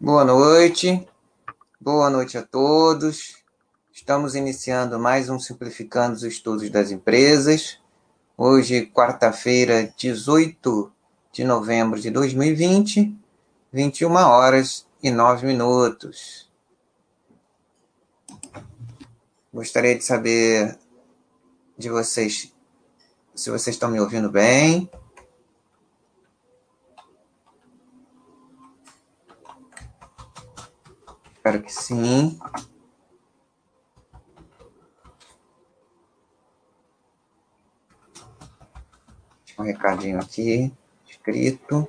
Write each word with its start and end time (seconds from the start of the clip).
Boa 0.00 0.24
noite, 0.24 1.04
boa 1.80 2.08
noite 2.08 2.38
a 2.38 2.42
todos. 2.42 3.42
Estamos 3.92 4.36
iniciando 4.36 4.96
mais 4.96 5.28
um 5.28 5.40
Simplificando 5.40 6.14
os 6.14 6.22
Estudos 6.22 6.70
das 6.70 6.92
Empresas. 6.92 7.80
Hoje, 8.36 8.86
quarta-feira, 8.86 9.92
18 9.96 10.92
de 11.32 11.42
novembro 11.42 11.98
de 11.98 12.12
2020, 12.12 13.12
21 13.72 14.14
horas 14.14 14.86
e 15.02 15.10
9 15.10 15.48
minutos. 15.48 16.48
Gostaria 19.52 19.98
de 19.98 20.04
saber 20.04 20.78
de 21.76 21.90
vocês 21.90 22.54
se 23.34 23.50
vocês 23.50 23.74
estão 23.74 23.90
me 23.90 23.98
ouvindo 23.98 24.30
bem. 24.30 24.88
Espero 31.48 31.64
que 31.64 31.72
sim. 31.72 32.38
um 39.58 39.62
recadinho 39.62 40.20
aqui, 40.20 40.70
escrito. 41.06 41.88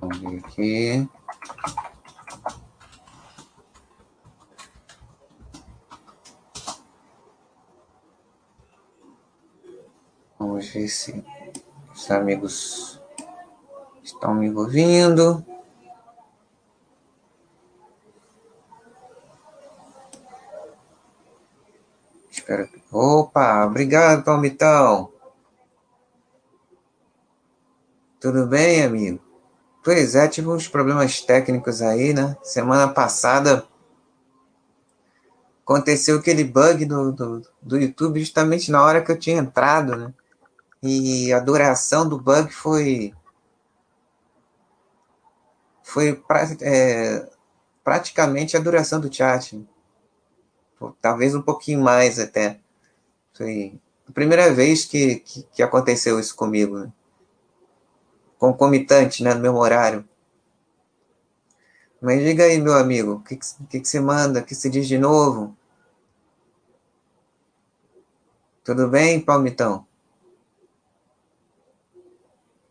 Vamos 0.00 0.18
ver 0.18 0.38
aqui. 0.38 1.08
Vamos 10.54 10.68
ver 10.68 10.86
se 10.86 11.24
os 11.92 12.08
amigos 12.12 13.02
estão 14.04 14.36
me 14.36 14.48
ouvindo. 14.54 15.44
Espero 22.30 22.68
que... 22.68 22.80
Opa, 22.92 23.66
obrigado, 23.66 24.22
Palmitão. 24.22 25.12
Tudo 28.20 28.46
bem, 28.46 28.84
amigo? 28.84 29.20
Pois 29.82 30.14
é, 30.14 30.28
tive 30.28 30.50
uns 30.50 30.68
problemas 30.68 31.20
técnicos 31.20 31.82
aí, 31.82 32.14
né? 32.14 32.36
Semana 32.44 32.86
passada 32.86 33.66
aconteceu 35.64 36.18
aquele 36.18 36.44
bug 36.44 36.84
do, 36.84 37.10
do, 37.10 37.42
do 37.60 37.76
YouTube 37.76 38.20
justamente 38.20 38.70
na 38.70 38.84
hora 38.84 39.02
que 39.02 39.10
eu 39.10 39.18
tinha 39.18 39.38
entrado, 39.38 39.96
né? 39.96 40.14
E 40.86 41.32
a 41.32 41.40
duração 41.40 42.06
do 42.06 42.20
bug 42.20 42.52
foi 42.52 43.14
foi 45.82 46.14
pra, 46.14 46.42
é, 46.60 47.26
praticamente 47.82 48.54
a 48.54 48.60
duração 48.60 49.00
do 49.00 49.10
chat. 49.12 49.66
Talvez 51.00 51.34
um 51.34 51.40
pouquinho 51.40 51.80
mais 51.80 52.18
até. 52.18 52.60
Foi 53.32 53.80
a 54.06 54.12
primeira 54.12 54.52
vez 54.52 54.84
que, 54.84 55.20
que, 55.20 55.42
que 55.44 55.62
aconteceu 55.62 56.20
isso 56.20 56.36
comigo. 56.36 56.78
Né? 56.80 56.92
Concomitante, 58.38 59.24
né? 59.24 59.32
No 59.32 59.40
mesmo 59.40 59.56
horário. 59.56 60.06
Mas 61.98 62.22
diga 62.22 62.44
aí, 62.44 62.60
meu 62.60 62.74
amigo, 62.74 63.12
o 63.12 63.20
que, 63.20 63.38
que, 63.70 63.80
que 63.80 63.88
você 63.88 64.00
manda? 64.00 64.40
O 64.40 64.44
que 64.44 64.54
se 64.54 64.68
diz 64.68 64.86
de 64.86 64.98
novo? 64.98 65.56
Tudo 68.62 68.86
bem, 68.86 69.18
Palmitão? 69.18 69.86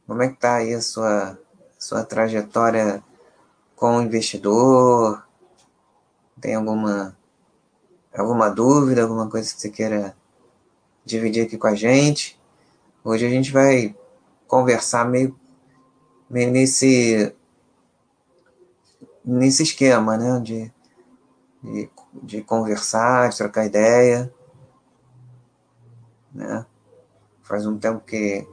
Como 0.05 0.21
é 0.21 0.27
que 0.29 0.37
tá 0.37 0.55
aí 0.55 0.73
a 0.73 0.81
sua, 0.81 1.39
sua 1.79 2.03
trajetória 2.03 3.03
com 3.75 3.97
o 3.97 4.01
investidor? 4.01 5.25
Tem 6.41 6.55
alguma, 6.55 7.17
alguma 8.13 8.49
dúvida, 8.49 9.03
alguma 9.03 9.29
coisa 9.29 9.53
que 9.53 9.61
você 9.61 9.69
queira 9.69 10.15
dividir 11.05 11.45
aqui 11.45 11.57
com 11.57 11.67
a 11.67 11.75
gente? 11.75 12.39
Hoje 13.03 13.25
a 13.25 13.29
gente 13.29 13.51
vai 13.51 13.95
conversar 14.47 15.05
meio, 15.05 15.37
meio 16.29 16.51
nesse 16.51 17.33
nesse 19.23 19.63
esquema, 19.63 20.17
né? 20.17 20.39
De, 20.41 20.73
de, 21.63 21.89
de 22.21 22.41
conversar, 22.41 23.29
de 23.29 23.37
trocar 23.37 23.65
ideia. 23.65 24.33
Né? 26.33 26.65
Faz 27.41 27.65
um 27.65 27.77
tempo 27.77 28.01
que, 28.01 28.47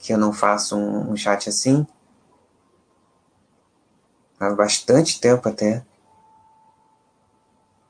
que 0.00 0.12
eu 0.12 0.18
não 0.18 0.32
faço 0.32 0.76
um, 0.76 1.12
um 1.12 1.16
chat 1.16 1.48
assim. 1.48 1.86
Há 4.40 4.50
bastante 4.50 5.20
tempo 5.20 5.48
até. 5.48 5.84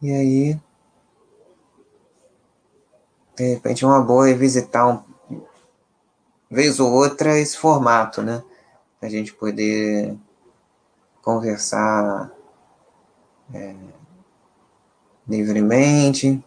E 0.02 0.10
aí, 0.10 0.60
de 3.36 3.54
repente, 3.54 3.86
uma 3.86 4.02
boa 4.02 4.28
é 4.28 4.34
visitar 4.34 4.86
um, 4.86 5.02
vez 6.50 6.80
ou 6.80 6.92
outra 6.92 7.38
esse 7.38 7.56
formato, 7.56 8.20
né? 8.20 8.42
A 9.00 9.08
gente 9.08 9.32
poder 9.32 10.18
conversar 11.22 12.30
é, 13.54 13.76
livremente 15.28 16.44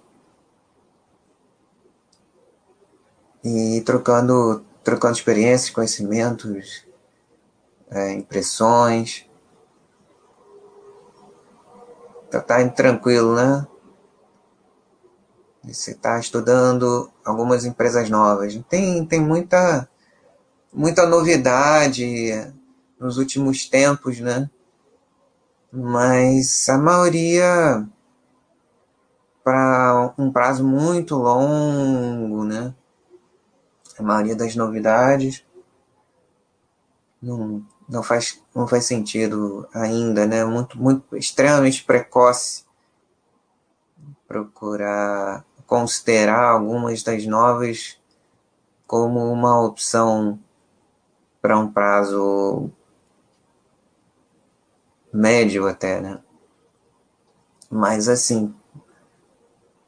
e 3.44 3.82
trocando, 3.86 4.64
trocando 4.84 5.16
experiências, 5.16 5.70
conhecimentos, 5.70 6.86
é, 7.90 8.14
impressões. 8.14 9.26
Tá, 12.30 12.42
tá 12.42 12.68
tranquilo, 12.70 13.36
né? 13.36 13.68
Você 15.64 15.92
está 15.92 16.20
estudando 16.20 17.10
algumas 17.24 17.64
empresas 17.66 18.10
novas. 18.10 18.60
Tem, 18.68 19.06
tem 19.06 19.22
muita, 19.22 19.88
muita 20.74 21.06
novidade 21.08 22.54
nos 23.00 23.18
últimos 23.18 23.68
tempos, 23.70 24.20
né? 24.20 24.50
mas 25.76 26.70
a 26.70 26.78
maioria 26.78 27.84
para 29.44 30.14
um 30.20 30.32
prazo 30.32 30.64
muito 30.64 31.16
longo, 31.16 32.46
né? 32.46 32.76
A 33.98 34.04
maioria 34.04 34.36
das 34.36 34.56
novidades 34.56 35.46
não, 37.22 37.66
não 37.88 38.04
faz 38.04 38.42
não 38.54 38.68
faz 38.68 38.86
sentido 38.86 39.68
ainda, 39.74 40.26
né? 40.26 40.44
Muito 40.46 40.78
muito 40.78 41.16
extremamente 41.16 41.84
precoce 41.84 42.66
procurar 44.28 45.46
considerar 45.66 46.52
algumas 46.52 47.04
das 47.04 47.26
novas 47.26 47.98
como 48.86 49.32
uma 49.32 49.62
opção 49.66 50.40
para 51.42 51.58
um 51.58 51.72
prazo 51.72 52.70
médio 55.12 55.68
até, 55.68 56.02
né? 56.02 56.20
Mas 57.70 58.08
assim, 58.08 58.54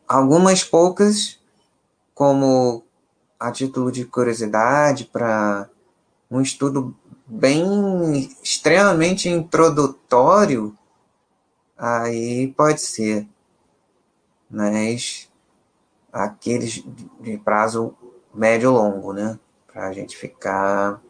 algumas 0.08 0.64
poucas, 0.64 1.40
como 2.14 2.85
a 3.40 3.52
título 3.52 3.92
de 3.92 4.06
curiosidade, 4.06 5.06
para 5.06 5.70
um 6.30 6.42
estudo 6.42 6.96
bem 7.26 8.30
extremamente 8.44 9.30
introdutório, 9.30 10.78
aí 11.78 12.54
pode 12.56 12.82
ser. 12.82 13.28
Mas 14.50 15.30
aqueles 16.12 16.84
de 17.20 17.38
prazo 17.38 17.96
médio 18.34 18.72
longo, 18.72 19.12
né? 19.12 19.40
Para 19.68 19.88
a 19.88 19.94
gente 19.94 20.16
ficar 20.16 21.02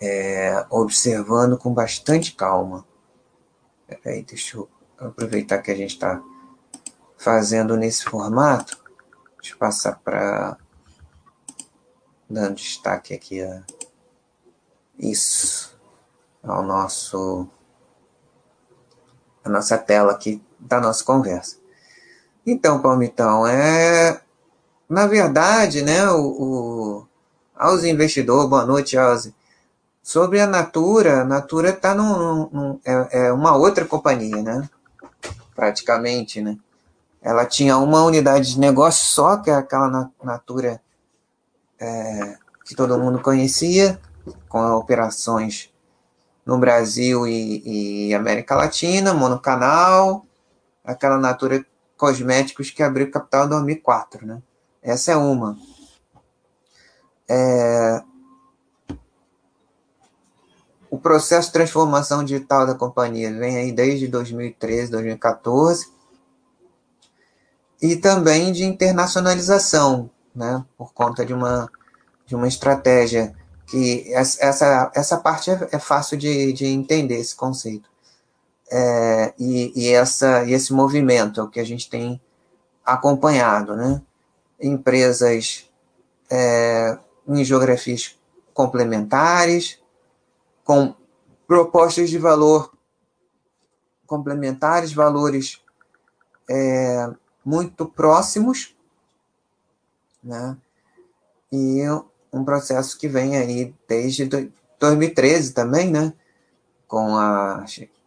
é, 0.00 0.64
observando 0.70 1.58
com 1.58 1.72
bastante 1.72 2.34
calma. 2.34 2.86
Peraí, 3.86 4.22
deixa 4.22 4.56
eu 4.56 4.68
aproveitar 4.98 5.58
que 5.58 5.70
a 5.70 5.74
gente 5.74 5.94
está 5.94 6.22
fazendo 7.16 7.76
nesse 7.76 8.04
formato. 8.04 8.85
Deixa 9.46 9.54
eu 9.54 9.58
passar 9.60 10.00
para. 10.02 10.56
dando 12.28 12.56
destaque 12.56 13.14
aqui 13.14 13.40
a. 13.40 13.62
Isso. 14.98 15.78
Ao 16.42 16.64
nosso. 16.64 17.46
a 19.44 19.48
nossa 19.48 19.78
tela 19.78 20.10
aqui 20.10 20.42
da 20.58 20.80
nossa 20.80 21.04
conversa. 21.04 21.58
Então, 22.44 22.82
Palmitão, 22.82 23.46
é. 23.46 24.20
Na 24.88 25.06
verdade, 25.06 25.82
né, 25.82 26.10
o, 26.10 26.26
o 26.26 27.08
aos 27.54 27.84
investidores, 27.84 28.50
boa 28.50 28.64
noite, 28.66 28.98
Ozzy 28.98 29.34
Sobre 30.02 30.40
a 30.40 30.46
Natura, 30.46 31.22
a 31.22 31.24
Natura 31.24 31.70
está 31.70 31.94
num, 31.94 32.48
num, 32.50 32.80
é, 32.84 33.26
é, 33.26 33.32
uma 33.32 33.56
outra 33.56 33.84
companhia, 33.84 34.42
né? 34.42 34.68
Praticamente, 35.54 36.40
né? 36.40 36.58
Ela 37.26 37.44
tinha 37.44 37.76
uma 37.76 38.04
unidade 38.04 38.52
de 38.52 38.60
negócio 38.60 39.04
só, 39.04 39.36
que 39.36 39.50
é 39.50 39.54
aquela 39.54 40.12
Natura 40.22 40.80
é, 41.76 42.38
que 42.64 42.72
todo 42.72 42.96
mundo 43.00 43.20
conhecia, 43.20 44.00
com 44.48 44.60
operações 44.74 45.74
no 46.46 46.56
Brasil 46.56 47.26
e, 47.26 48.10
e 48.10 48.14
América 48.14 48.54
Latina, 48.54 49.12
monocanal, 49.12 50.24
aquela 50.84 51.18
Natura 51.18 51.66
Cosméticos 51.96 52.70
que 52.70 52.80
abriu 52.80 53.10
capital 53.10 53.46
em 53.46 53.48
2004, 53.48 54.24
né? 54.24 54.40
Essa 54.80 55.10
é 55.10 55.16
uma. 55.16 55.58
É, 57.28 58.04
o 60.88 60.96
processo 60.96 61.48
de 61.48 61.54
transformação 61.54 62.22
digital 62.22 62.68
da 62.68 62.74
companhia 62.76 63.36
vem 63.36 63.56
aí 63.56 63.72
desde 63.72 64.06
2013, 64.06 64.92
2014, 64.92 65.95
e 67.80 67.96
também 67.96 68.52
de 68.52 68.64
internacionalização, 68.64 70.10
né, 70.34 70.64
por 70.76 70.92
conta 70.92 71.24
de 71.24 71.32
uma, 71.32 71.70
de 72.26 72.34
uma 72.34 72.48
estratégia 72.48 73.34
que 73.66 74.12
essa, 74.12 74.90
essa 74.94 75.16
parte 75.18 75.50
é, 75.50 75.68
é 75.72 75.78
fácil 75.78 76.16
de, 76.16 76.52
de 76.52 76.66
entender 76.66 77.16
esse 77.16 77.34
conceito. 77.34 77.88
É, 78.70 79.34
e, 79.38 79.72
e, 79.76 79.88
essa, 79.92 80.44
e 80.44 80.52
esse 80.52 80.72
movimento 80.72 81.40
é 81.40 81.44
o 81.44 81.48
que 81.48 81.60
a 81.60 81.64
gente 81.64 81.88
tem 81.88 82.20
acompanhado, 82.84 83.76
né? 83.76 84.02
Empresas 84.60 85.68
é, 86.30 86.98
em 87.28 87.44
geografias 87.44 88.16
complementares, 88.54 89.78
com 90.64 90.94
propostas 91.46 92.10
de 92.10 92.18
valor 92.18 92.72
complementares, 94.06 94.92
valores 94.92 95.60
é, 96.48 97.08
muito 97.46 97.86
próximos, 97.86 98.74
né? 100.22 100.56
E 101.52 101.80
um 102.32 102.44
processo 102.44 102.98
que 102.98 103.06
vem 103.06 103.36
aí 103.36 103.72
desde 103.88 104.26
2013 104.80 105.52
também, 105.52 105.88
né? 105.88 106.12
Com 106.88 107.16
a 107.16 107.64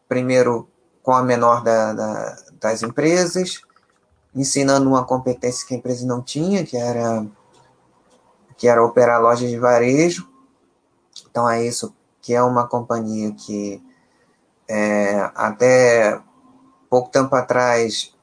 primeiro 0.09 0.67
com 1.01 1.13
a 1.13 1.23
menor 1.23 1.63
da, 1.63 1.93
da, 1.93 2.37
das 2.59 2.83
empresas, 2.83 3.61
ensinando 4.35 4.89
uma 4.89 5.05
competência 5.05 5.65
que 5.65 5.73
a 5.73 5.77
empresa 5.77 6.05
não 6.05 6.21
tinha, 6.21 6.65
que 6.65 6.75
era 6.75 7.25
que 8.57 8.67
era 8.67 8.83
operar 8.83 9.21
lojas 9.21 9.49
de 9.49 9.57
varejo. 9.57 10.27
Então 11.31 11.49
é 11.49 11.65
isso 11.65 11.95
que 12.21 12.33
é 12.33 12.43
uma 12.43 12.67
companhia 12.67 13.31
que 13.31 13.81
é, 14.67 15.31
até 15.33 16.21
pouco 16.89 17.09
tempo 17.09 17.33
atrás 17.33 18.13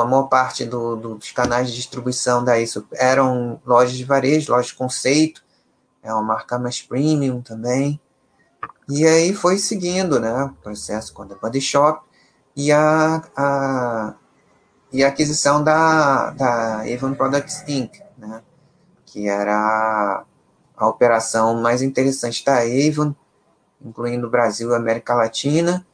a 0.00 0.04
maior 0.04 0.28
parte 0.28 0.64
do, 0.64 0.94
do, 0.94 1.14
dos 1.16 1.32
canais 1.32 1.68
de 1.68 1.74
distribuição 1.74 2.44
da 2.44 2.58
isso 2.58 2.86
eram 2.92 3.60
lojas 3.66 3.96
de 3.96 4.04
varejo, 4.04 4.52
lojas 4.52 4.68
de 4.68 4.74
conceito, 4.74 5.42
é 6.02 6.12
uma 6.12 6.22
marca 6.22 6.58
mais 6.58 6.80
premium 6.80 7.40
também. 7.40 8.00
E 8.88 9.06
aí 9.06 9.34
foi 9.34 9.58
seguindo 9.58 10.20
né, 10.20 10.44
o 10.44 10.50
processo 10.62 11.12
com 11.12 11.22
a 11.22 11.26
Body 11.26 11.60
Shop 11.60 12.04
e 12.54 12.70
a, 12.70 13.22
a, 13.36 14.14
e 14.92 15.02
a 15.02 15.08
aquisição 15.08 15.64
da, 15.64 16.30
da 16.30 16.82
Avon 16.82 17.14
Products 17.14 17.64
Inc., 17.66 18.00
né, 18.16 18.42
que 19.06 19.28
era 19.28 20.24
a, 20.76 20.86
operação 20.86 21.60
mais 21.60 21.82
interessante 21.82 22.44
da 22.44 22.58
Avon, 22.58 23.14
incluindo 23.80 24.26
o 24.26 24.30
Brasil 24.30 24.70
e 24.70 24.74
América 24.76 25.14
Latina, 25.14 25.84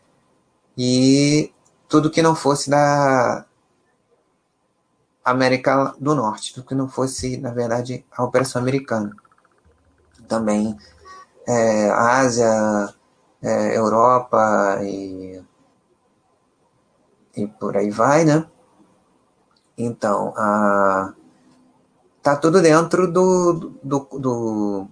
e 0.77 1.53
tudo 1.89 2.11
que 2.11 2.23
não 2.23 2.35
fosse 2.35 2.69
da 2.69 3.47
América 5.31 5.95
do 5.99 6.15
Norte, 6.15 6.55
tudo 6.55 6.67
que 6.67 6.75
não 6.75 6.89
fosse, 6.89 7.37
na 7.37 7.51
verdade, 7.51 8.05
a 8.11 8.25
operação 8.25 8.61
americana. 8.61 9.15
Também 10.27 10.77
é, 11.47 11.91
Ásia, 11.91 12.95
é, 13.43 13.77
Europa 13.77 14.81
e, 14.83 15.43
e 17.37 17.47
por 17.47 17.77
aí 17.77 17.91
vai, 17.91 18.25
né? 18.25 18.47
Então, 19.77 20.35
a, 20.37 21.15
tá 22.23 22.37
tudo 22.37 22.61
dentro 22.61 23.11
do, 23.11 23.73
do, 23.83 23.99
do 24.19 24.89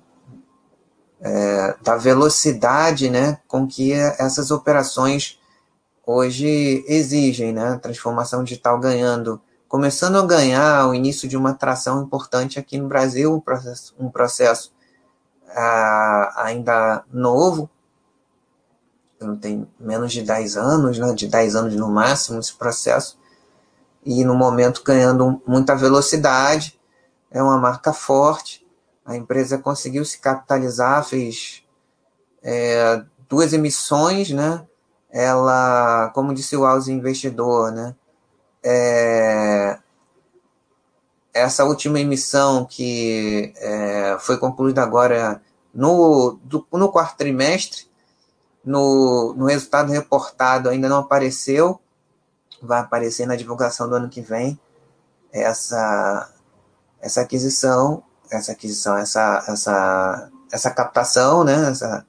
é, 1.20 1.74
da 1.82 1.96
velocidade 1.96 3.10
né, 3.10 3.38
com 3.48 3.66
que 3.66 3.92
essas 3.92 4.50
operações 4.50 5.40
hoje 6.06 6.84
exigem, 6.86 7.52
né? 7.52 7.78
Transformação 7.82 8.44
digital 8.44 8.78
ganhando, 8.78 9.40
começando 9.76 10.16
a 10.16 10.24
ganhar 10.24 10.88
o 10.88 10.94
início 10.94 11.28
de 11.28 11.36
uma 11.36 11.50
atração 11.50 12.02
importante 12.02 12.58
aqui 12.58 12.78
no 12.78 12.88
Brasil, 12.88 13.34
um 13.34 13.40
processo, 13.40 13.94
um 13.98 14.08
processo 14.08 14.72
ah, 15.50 16.32
ainda 16.46 17.04
novo, 17.12 17.68
tem 19.38 19.68
menos 19.78 20.14
de 20.14 20.22
10 20.22 20.56
anos, 20.56 20.98
né, 20.98 21.12
de 21.12 21.28
10 21.28 21.56
anos 21.56 21.76
no 21.76 21.90
máximo 21.90 22.38
esse 22.38 22.54
processo, 22.54 23.18
e 24.02 24.24
no 24.24 24.34
momento 24.34 24.82
ganhando 24.82 25.42
muita 25.46 25.76
velocidade, 25.76 26.80
é 27.30 27.42
uma 27.42 27.58
marca 27.58 27.92
forte, 27.92 28.66
a 29.04 29.14
empresa 29.14 29.58
conseguiu 29.58 30.06
se 30.06 30.18
capitalizar, 30.18 31.04
fez 31.04 31.62
é, 32.42 33.04
duas 33.28 33.52
emissões, 33.52 34.30
né? 34.30 34.66
Ela, 35.10 36.10
como 36.14 36.32
disse 36.32 36.56
o 36.56 36.64
Alzi 36.64 36.92
Investidor, 36.92 37.72
né? 37.72 37.94
É, 38.68 39.78
essa 41.32 41.64
última 41.64 42.00
emissão 42.00 42.64
que 42.64 43.52
é, 43.56 44.16
foi 44.18 44.38
concluída 44.38 44.82
agora 44.82 45.40
no, 45.72 46.36
do, 46.42 46.66
no 46.72 46.90
quarto 46.90 47.16
trimestre, 47.18 47.86
no, 48.64 49.34
no 49.34 49.46
resultado 49.46 49.92
reportado 49.92 50.68
ainda 50.68 50.88
não 50.88 50.98
apareceu, 50.98 51.80
vai 52.60 52.80
aparecer 52.80 53.26
na 53.26 53.36
divulgação 53.36 53.88
do 53.88 53.94
ano 53.94 54.08
que 54.08 54.20
vem, 54.20 54.58
essa, 55.32 56.32
essa 57.00 57.20
aquisição 57.20 58.02
essa 58.30 58.52
aquisição, 58.52 58.96
essa, 58.96 59.44
essa, 59.48 60.30
essa 60.50 60.70
captação, 60.70 61.44
né, 61.44 61.70
essa 61.70 62.06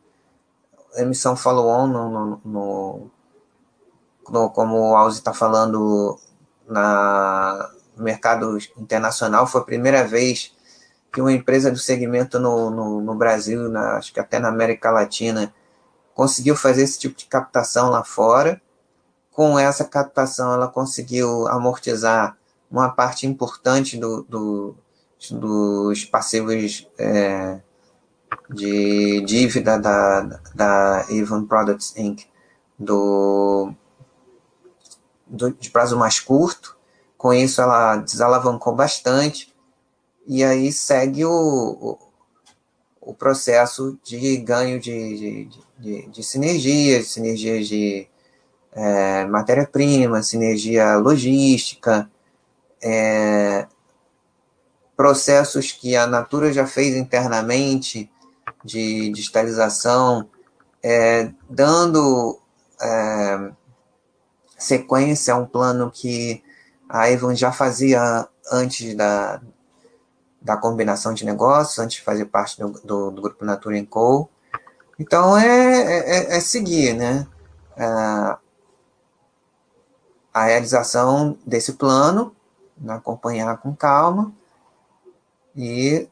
emissão 0.96 1.36
follow-on 1.36 1.88
no, 1.88 2.10
no, 2.10 2.42
no, 2.44 3.12
no, 4.30 4.50
como 4.50 4.78
o 4.78 4.96
Alzi 4.96 5.20
está 5.20 5.34
falando 5.34 6.20
na, 6.68 7.72
no 7.96 8.04
mercado 8.04 8.58
internacional, 8.78 9.48
foi 9.48 9.62
a 9.62 9.66
primeira 9.66 10.06
vez 10.06 10.54
que 11.12 11.22
uma 11.22 11.32
empresa 11.32 11.72
do 11.72 11.78
segmento 11.78 12.40
no, 12.40 12.70
no, 12.70 13.02
no 13.02 13.16
Brasil, 13.16 13.70
na, 13.70 13.98
acho 13.98 14.14
que 14.14 14.20
até 14.20 14.40
na 14.40 14.50
América 14.50 14.92
Latina, 14.92 15.54
conseguiu 16.14 16.56
fazer 16.56 16.84
esse 16.84 17.00
tipo 17.00 17.16
de 17.16 17.26
captação 17.26 17.90
lá 17.90 18.04
fora. 18.04 18.62
Com 19.32 19.58
essa 19.58 19.86
captação, 19.86 20.54
ela 20.54 20.68
conseguiu 20.68 21.48
amortizar 21.48 22.38
uma 22.70 22.90
parte 22.90 23.26
importante 23.26 23.98
do, 23.98 24.24
do, 24.24 24.76
dos 25.32 26.06
passivos 26.06 26.90
é, 26.98 27.60
de 28.50 29.22
dívida 29.22 29.80
da, 29.80 30.22
da 30.54 31.02
Avon 31.02 31.46
Products 31.46 31.96
Inc. 31.96 32.26
Do, 32.78 33.74
do, 35.30 35.52
de 35.52 35.70
prazo 35.70 35.98
mais 35.98 36.20
curto. 36.20 36.76
Com 37.18 37.34
isso, 37.34 37.62
ela 37.62 37.98
desalavancou 37.98 38.76
bastante 38.76 39.54
e 40.28 40.44
aí 40.44 40.72
segue 40.72 41.26
o, 41.26 41.32
o, 41.32 41.98
o 43.02 43.14
processo 43.14 43.98
de 44.04 44.38
ganho 44.38 44.80
de, 44.80 45.18
de, 45.18 45.50
de, 45.80 46.08
de 46.10 46.24
sinergias, 46.24 47.08
sinergias 47.08 47.68
de 47.68 48.08
é, 48.74 49.26
matéria-prima, 49.26 50.22
sinergia 50.22 50.98
logística, 50.98 52.10
é, 52.84 53.66
processos 54.96 55.72
que 55.72 55.96
a 55.96 56.06
Natura 56.06 56.52
já 56.52 56.68
fez 56.68 56.96
internamente 56.96 58.12
de 58.64 59.10
digitalização, 59.12 60.30
é, 60.84 61.32
dando 61.50 62.40
é, 62.82 63.52
sequência 64.58 65.34
a 65.34 65.38
um 65.38 65.46
plano 65.46 65.92
que 65.92 66.44
a 66.90 67.10
Evan 67.10 67.36
já 67.36 67.52
fazia 67.52 68.28
antes 68.52 68.96
da, 68.96 69.42
da 70.42 70.58
combinação 70.58 71.14
de 71.14 71.26
negócios, 71.26 71.78
antes 71.80 71.98
de 71.98 72.04
fazer 72.04 72.26
parte 72.26 72.60
do, 72.60 72.70
do, 72.70 73.12
do 73.12 73.22
grupo 73.22 73.46
Natura 73.46 73.84
Co. 73.86 74.30
Então 75.00 75.38
é, 75.38 75.46
é, 75.46 76.38
é 76.38 76.40
seguir, 76.40 76.94
né? 76.94 77.28
É, 77.76 78.38
a 80.34 80.46
realização 80.46 81.38
desse 81.46 81.74
plano, 81.74 82.36
né, 82.78 82.94
acompanhar 82.94 83.58
com 83.58 83.76
calma 83.76 84.32
e 85.56 86.08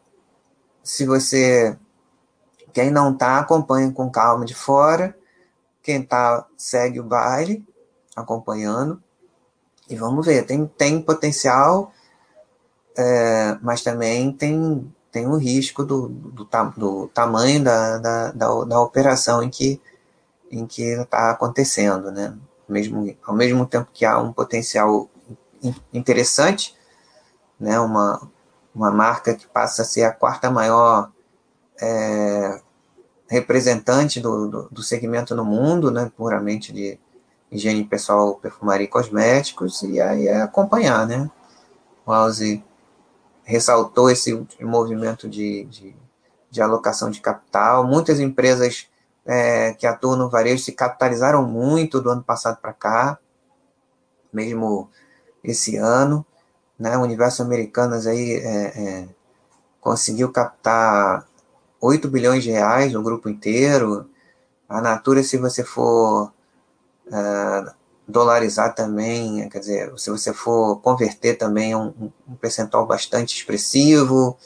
se 0.84 1.06
você, 1.06 1.78
quem 2.74 2.90
não 2.90 3.12
está, 3.14 3.40
acompanha 3.40 3.92
com 3.92 4.10
calma 4.10 4.46
de 4.46 4.56
fora. 4.56 5.16
Quem 5.84 6.02
está, 6.02 6.48
segue 6.58 7.00
o 7.00 7.04
baile, 7.04 7.64
acompanhando. 8.16 9.02
E 9.90 9.96
vamos 9.96 10.26
ver, 10.26 10.46
tem, 10.46 10.66
tem 10.66 11.02
potencial, 11.02 11.92
é, 12.98 13.58
mas 13.62 13.84
também 13.84 14.32
tem, 14.32 14.92
tem 15.12 15.28
o 15.28 15.38
risco 15.38 15.84
do, 15.84 16.08
do, 16.08 16.46
do 16.78 17.08
tamanho 17.08 17.64
da, 17.64 17.98
da, 17.98 18.32
da, 18.32 18.64
da, 18.64 18.82
operação 18.82 19.44
em 19.44 19.50
que 19.50 19.82
em 20.52 20.66
que 20.66 20.84
está 20.84 21.32
acontecendo, 21.32 22.12
né? 22.12 22.36
Mesmo, 22.68 23.16
ao 23.26 23.36
mesmo 23.36 23.66
tempo 23.66 23.90
que 23.94 24.06
há 24.06 24.18
um 24.20 24.32
potencial 24.32 25.10
interessante, 25.94 26.76
né? 27.60 27.80
Uma, 27.80 28.30
uma 28.74 28.92
marca 28.92 29.36
que 29.36 29.48
passa 29.48 29.82
a 29.82 29.86
ser 29.86 30.04
a 30.04 30.12
quarta 30.12 30.50
maior 30.50 31.12
é, 31.82 32.62
representante 33.28 34.20
do, 34.20 34.48
do, 34.48 34.70
do, 34.70 34.84
segmento 34.84 35.36
no 35.36 35.44
mundo, 35.44 35.92
né? 35.92 36.12
Puramente 36.16 36.72
de 36.72 37.00
higiene 37.56 37.84
pessoal, 37.84 38.36
perfumaria 38.36 38.86
e 38.86 38.90
cosméticos, 38.90 39.82
e 39.84 40.00
aí 40.00 40.28
é 40.28 40.42
acompanhar, 40.42 41.08
né? 41.08 41.30
O 42.06 42.12
House 42.12 42.60
ressaltou 43.44 44.10
esse 44.10 44.46
movimento 44.62 45.28
de, 45.28 45.64
de, 45.66 45.96
de 46.50 46.62
alocação 46.62 47.10
de 47.10 47.22
capital. 47.22 47.86
Muitas 47.86 48.20
empresas 48.20 48.88
é, 49.26 49.74
que 49.74 49.88
atuam 49.88 50.16
no 50.16 50.30
varejo 50.30 50.64
se 50.64 50.72
capitalizaram 50.72 51.44
muito 51.48 52.02
do 52.02 52.10
ano 52.10 52.24
passado 52.24 52.60
para 52.60 52.74
cá, 52.74 53.20
mesmo 54.32 54.90
esse 55.44 55.78
ano. 55.78 56.26
Né? 56.78 56.98
O 56.98 57.02
universo 57.02 57.42
Americanas 57.42 58.06
aí 58.06 58.34
é, 58.34 58.66
é, 58.66 59.08
conseguiu 59.80 60.32
captar 60.32 61.28
8 61.80 62.08
bilhões 62.10 62.44
de 62.44 62.52
reais 62.52 62.92
no 62.92 63.04
grupo 63.04 63.30
inteiro. 63.30 64.10
A 64.68 64.82
Natura, 64.82 65.24
se 65.24 65.38
você 65.38 65.64
for 65.64 66.34
uh, 67.08 67.72
dolarizar 68.08 68.74
também, 68.76 69.48
quer 69.50 69.60
dizer, 69.60 70.00
se 70.00 70.10
você 70.10 70.34
for 70.34 70.80
converter 70.82 71.38
também 71.38 71.76
um, 71.76 72.12
um 72.28 72.36
percentual 72.36 72.86
bastante 72.86 73.36
expressivo. 73.36 74.38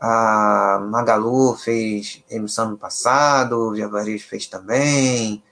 A 0.00 0.78
Magalu 0.90 1.56
fez 1.56 2.22
emissão 2.28 2.70
no 2.70 2.76
passado, 2.76 3.56
o 3.56 3.72
Via 3.72 3.88
Varejo 3.88 4.28
fez 4.28 4.46
também. 4.46 5.42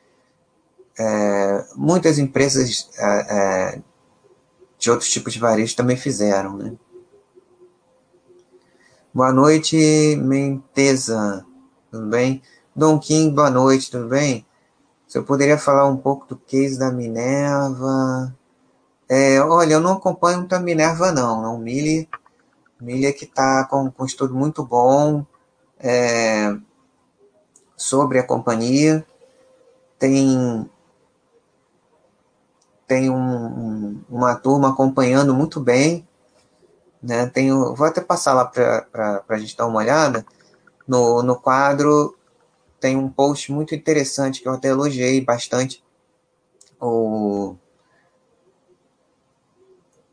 É, 0.98 1.66
muitas 1.74 2.18
empresas 2.18 2.88
é, 2.98 3.04
é, 3.06 3.82
de 4.78 4.90
outros 4.90 5.10
tipos 5.10 5.32
de 5.32 5.40
varejo 5.40 5.74
também 5.74 5.96
fizeram, 5.96 6.56
né? 6.56 6.74
Boa 9.12 9.32
noite, 9.32 9.76
Menteza. 10.16 11.44
Tudo 11.90 12.06
bem? 12.06 12.42
Dom 12.76 12.98
King, 12.98 13.34
boa 13.34 13.50
noite, 13.50 13.90
tudo 13.90 14.08
bem? 14.08 14.46
Eu 15.14 15.24
poderia 15.24 15.56
falar 15.56 15.86
um 15.86 15.96
pouco 15.96 16.26
do 16.26 16.36
case 16.36 16.78
da 16.78 16.90
Minerva. 16.90 18.34
É, 19.08 19.40
olha, 19.40 19.74
eu 19.74 19.80
não 19.80 19.92
acompanho 19.92 20.38
muito 20.38 20.54
a 20.54 20.58
Minerva, 20.58 21.12
não. 21.12 21.40
não 21.40 21.58
Mili, 21.58 22.08
Mili 22.80 23.06
é 23.06 23.12
que 23.12 23.24
está 23.24 23.64
com, 23.64 23.90
com 23.90 24.02
um 24.02 24.06
estudo 24.06 24.34
muito 24.34 24.64
bom 24.64 25.24
é, 25.78 26.56
sobre 27.76 28.18
a 28.18 28.26
companhia. 28.26 29.06
Tem, 29.98 30.68
tem 32.86 33.08
um, 33.08 34.02
uma 34.10 34.34
turma 34.34 34.70
acompanhando 34.70 35.32
muito 35.32 35.60
bem. 35.60 36.06
Né? 37.00 37.26
Tenho, 37.26 37.74
vou 37.74 37.86
até 37.86 38.00
passar 38.00 38.34
lá 38.34 38.46
para 38.46 39.22
a 39.28 39.38
gente 39.38 39.56
dar 39.56 39.66
uma 39.66 39.78
olhada. 39.78 40.26
No, 40.88 41.22
no 41.22 41.36
quadro 41.36 42.16
tem 42.84 42.98
um 42.98 43.08
post 43.08 43.50
muito 43.50 43.74
interessante 43.74 44.42
que 44.42 44.46
eu 44.46 44.52
até 44.52 44.68
elogiei 44.68 45.18
bastante. 45.22 45.82
O, 46.78 47.56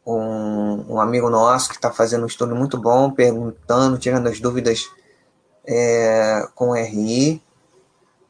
um, 0.07 0.93
um 0.93 1.01
amigo 1.01 1.29
nosso 1.29 1.67
que 1.67 1.75
está 1.75 1.91
fazendo 1.91 2.23
um 2.23 2.27
estudo 2.27 2.55
muito 2.55 2.77
bom, 2.77 3.11
perguntando, 3.11 3.97
tirando 3.97 4.27
as 4.27 4.39
dúvidas 4.39 4.89
é, 5.67 6.47
com 6.55 6.73
RI. 6.73 7.43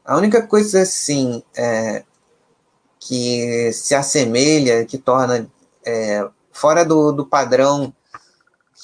A 0.04 0.16
única 0.16 0.44
coisa, 0.44 0.82
assim, 0.82 1.44
é, 1.56 2.02
que 2.98 3.70
se 3.72 3.94
assemelha, 3.94 4.84
que 4.84 4.98
torna 4.98 5.48
é, 5.86 6.28
fora 6.50 6.84
do, 6.84 7.12
do 7.12 7.24
padrão 7.24 7.94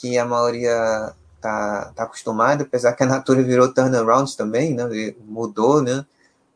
que 0.01 0.17
a 0.17 0.25
maioria 0.25 1.17
tá, 1.41 1.93
tá 1.95 2.03
acostumado, 2.05 2.63
apesar 2.63 2.93
que 2.93 3.03
a 3.03 3.07
Natura 3.07 3.43
virou 3.43 3.73
turnaround 3.73 4.37
também, 4.37 4.75
né? 4.75 4.85
Mudou, 5.25 5.83
né? 5.83 6.05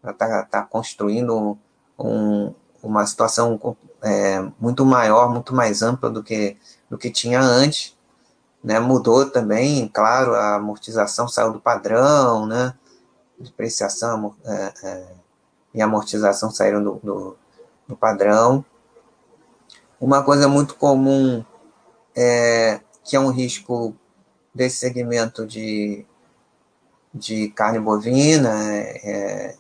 Ela 0.03 0.13
tá, 0.13 0.43
tá 0.45 0.63
construindo 0.63 1.57
um, 1.99 2.53
uma 2.83 3.07
situação 3.07 3.77
é, 4.03 4.45
muito 4.59 4.85
maior, 4.85 5.31
muito 5.31 5.55
mais 5.55 5.83
ampla 5.83 6.11
do 6.11 6.23
que, 6.23 6.57
do 6.91 6.99
que 6.99 7.11
tinha 7.11 7.41
antes. 7.41 7.97
Né? 8.63 8.79
Mudou 8.81 9.29
também, 9.31 9.89
claro, 9.89 10.35
a 10.35 10.57
amortização 10.57 11.29
saiu 11.29 11.53
do 11.53 11.61
padrão, 11.61 12.47
né? 12.47 12.75
Depreciação 13.39 14.35
é, 14.45 14.73
é, 14.85 15.07
e 15.75 15.83
amortização 15.83 16.51
saíram 16.51 16.83
do, 16.83 17.01
do, 17.03 17.37
do, 17.89 17.97
padrão. 17.97 18.65
Uma 20.01 20.23
coisa 20.23 20.49
muito 20.49 20.77
comum 20.77 21.45
é 22.15 22.81
que 23.05 23.17
é 23.17 23.21
um 23.21 23.31
risco 23.31 23.97
desse 24.55 24.77
segmento 24.77 25.47
de, 25.47 26.05
de 27.15 27.49
carne 27.51 27.79
bovina, 27.81 28.51
é, 28.73 29.57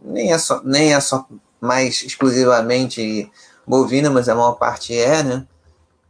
nem, 0.00 0.32
é 0.32 0.38
só, 0.38 0.62
nem 0.62 0.94
é 0.94 1.00
só 1.00 1.26
mais 1.60 2.02
exclusivamente 2.02 3.30
bovina, 3.66 4.10
mas 4.10 4.28
a 4.28 4.34
maior 4.34 4.54
parte 4.54 4.96
é, 4.96 5.22
né? 5.22 5.46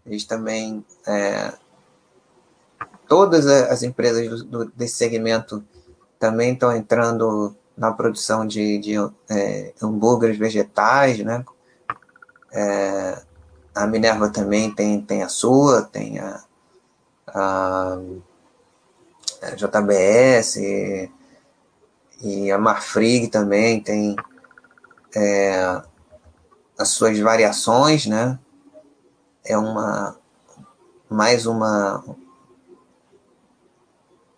Eles 0.05 0.25
também. 0.25 0.85
É, 1.07 1.52
todas 3.07 3.47
as 3.47 3.83
empresas 3.83 4.43
do, 4.43 4.45
do, 4.45 4.73
desse 4.75 4.95
segmento 4.95 5.62
também 6.19 6.55
estão 6.55 6.75
entrando 6.75 7.55
na 7.76 7.93
produção 7.93 8.47
de, 8.47 8.79
de 8.79 8.95
é, 9.29 9.73
hambúrgueres 9.83 10.38
vegetais, 10.38 11.19
né? 11.19 11.45
É, 12.52 13.23
a 13.75 13.87
Minerva 13.87 14.29
também 14.29 14.75
tem, 14.75 15.00
tem 15.00 15.23
a 15.23 15.29
sua, 15.29 15.83
tem 15.83 16.19
a, 16.19 16.43
a, 17.35 17.99
a 19.43 19.51
JBS 19.51 20.57
e, 20.57 21.11
e, 22.21 22.53
a 22.53 22.59
Marfrig 22.59 23.29
também 23.29 23.81
tem 23.81 24.17
é, 25.15 25.83
as 26.79 26.89
suas 26.89 27.19
variações, 27.19 28.07
né? 28.07 28.39
É 29.45 29.57
uma 29.57 30.17
mais 31.09 31.47
uma 31.47 32.03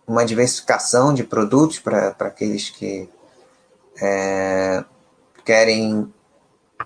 uma 0.07 0.25
diversificação 0.25 1.13
de 1.13 1.23
produtos 1.23 1.79
para 1.79 2.09
aqueles 2.19 2.69
que 2.69 3.09
é, 3.99 4.83
querem 5.43 6.13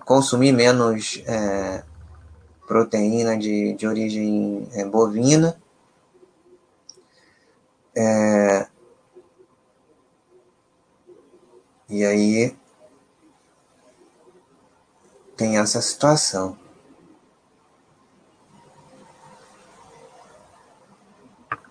consumir 0.04 0.52
menos 0.52 1.22
é, 1.26 1.82
proteína 2.66 3.36
de, 3.36 3.74
de 3.74 3.86
origem 3.86 4.68
é, 4.72 4.84
bovina. 4.84 5.60
É, 7.94 8.68
e 11.88 12.04
aí 12.04 12.56
tem 15.36 15.58
essa 15.58 15.80
situação. 15.80 16.56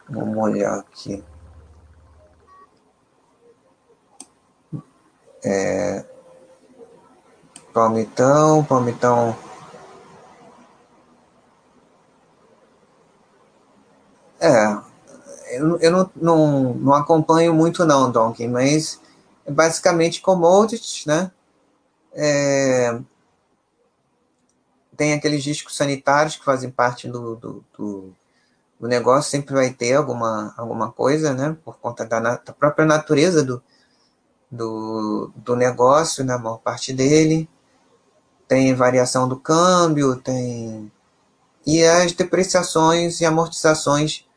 Vamos 0.10 0.38
olhar 0.38 0.80
aqui. 0.80 1.24
É, 5.44 6.06
palmitão, 7.74 8.66
palmitão 8.66 9.38
É, 14.42 14.89
eu, 15.50 15.78
eu 15.80 15.92
não, 15.92 16.12
não, 16.16 16.74
não 16.76 16.94
acompanho 16.94 17.54
muito 17.54 17.86
não, 17.86 18.12
Donkey, 18.12 18.48
mas 18.48 19.00
é 19.46 19.52
basicamente 19.52 20.22
commodities, 20.22 21.06
né? 21.06 21.32
É, 22.14 23.00
tem 24.96 25.14
aqueles 25.14 25.44
discos 25.44 25.76
sanitários 25.76 26.36
que 26.36 26.44
fazem 26.44 26.70
parte 26.70 27.08
do, 27.08 27.36
do, 27.36 27.66
do, 27.78 28.14
do, 28.80 28.88
negócio, 28.88 29.32
sempre 29.32 29.54
vai 29.54 29.72
ter 29.72 29.94
alguma, 29.94 30.54
alguma 30.58 30.92
coisa, 30.92 31.34
né? 31.34 31.58
Por 31.64 31.78
conta 31.78 32.06
da, 32.06 32.20
da 32.20 32.54
própria 32.54 32.86
natureza 32.86 33.44
do, 33.44 33.64
do, 34.52 35.32
do 35.36 35.56
negócio, 35.56 36.24
na 36.24 36.38
né? 36.38 36.44
maior 36.44 36.58
parte 36.58 36.94
dele. 36.94 37.50
Tem 38.48 38.74
variação 38.74 39.28
do 39.30 39.40
câmbio, 39.40 40.16
tem. 40.18 40.92
E 41.66 41.84
as 41.84 42.12
depreciações 42.14 43.22
e 43.22 43.26
amortizações 43.26 44.28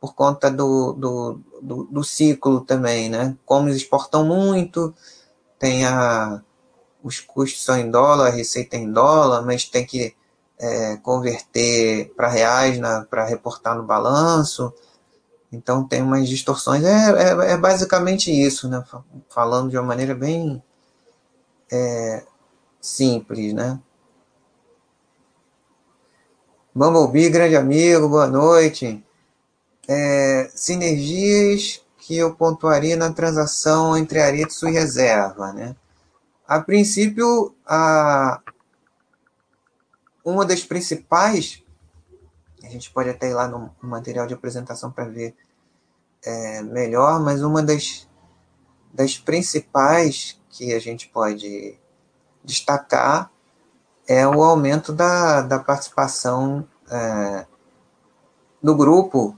por 0.00 0.14
conta 0.14 0.50
do, 0.50 0.92
do, 0.92 1.40
do, 1.60 1.84
do, 1.84 2.04
ciclo 2.04 2.60
também, 2.60 3.08
né? 3.08 3.36
Como 3.44 3.68
eles 3.68 3.82
exportam 3.82 4.24
muito, 4.24 4.94
tem 5.58 5.84
a, 5.84 6.40
os 7.02 7.20
custos 7.20 7.64
são 7.64 7.76
em 7.76 7.90
dólar, 7.90 8.28
a 8.28 8.30
receita 8.30 8.76
é 8.76 8.80
em 8.80 8.92
dólar, 8.92 9.42
mas 9.42 9.64
tem 9.64 9.84
que 9.84 10.14
é, 10.58 10.96
converter 10.98 12.12
para 12.16 12.28
reais 12.28 12.78
para 13.08 13.24
reportar 13.24 13.76
no 13.76 13.84
balanço. 13.84 14.72
Então 15.50 15.86
tem 15.86 16.02
umas 16.02 16.28
distorções. 16.28 16.84
É, 16.84 17.10
é, 17.10 17.52
é, 17.52 17.56
basicamente 17.56 18.30
isso, 18.30 18.68
né? 18.68 18.84
Falando 19.28 19.70
de 19.70 19.76
uma 19.76 19.86
maneira 19.86 20.14
bem 20.14 20.62
é, 21.72 22.24
simples, 22.80 23.52
né? 23.52 23.80
Bumblebee, 26.74 27.30
grande 27.30 27.56
amigo, 27.56 28.08
boa 28.08 28.26
noite. 28.26 29.04
É, 29.88 30.50
sinergias 30.54 31.82
que 31.96 32.16
eu 32.16 32.34
pontuaria 32.34 32.96
na 32.96 33.12
transação 33.12 33.96
entre 33.96 34.20
Aritsu 34.20 34.68
e 34.68 34.72
reserva, 34.72 35.52
né? 35.52 35.74
A 36.46 36.60
princípio, 36.60 37.54
a, 37.66 38.40
uma 40.24 40.44
das 40.44 40.64
principais, 40.64 41.62
a 42.62 42.68
gente 42.68 42.90
pode 42.90 43.10
até 43.10 43.30
ir 43.30 43.34
lá 43.34 43.48
no 43.48 43.70
material 43.82 44.26
de 44.26 44.34
apresentação 44.34 44.90
para 44.90 45.04
ver 45.04 45.34
é, 46.22 46.62
melhor, 46.62 47.20
mas 47.20 47.42
uma 47.42 47.62
das, 47.62 48.08
das 48.92 49.16
principais 49.16 50.40
que 50.50 50.72
a 50.72 50.78
gente 50.78 51.08
pode 51.08 51.78
destacar 52.42 53.30
é 54.06 54.26
o 54.26 54.42
aumento 54.42 54.92
da, 54.92 55.42
da 55.42 55.58
participação 55.58 56.66
é, 56.90 57.46
do 58.62 58.74
grupo 58.74 59.36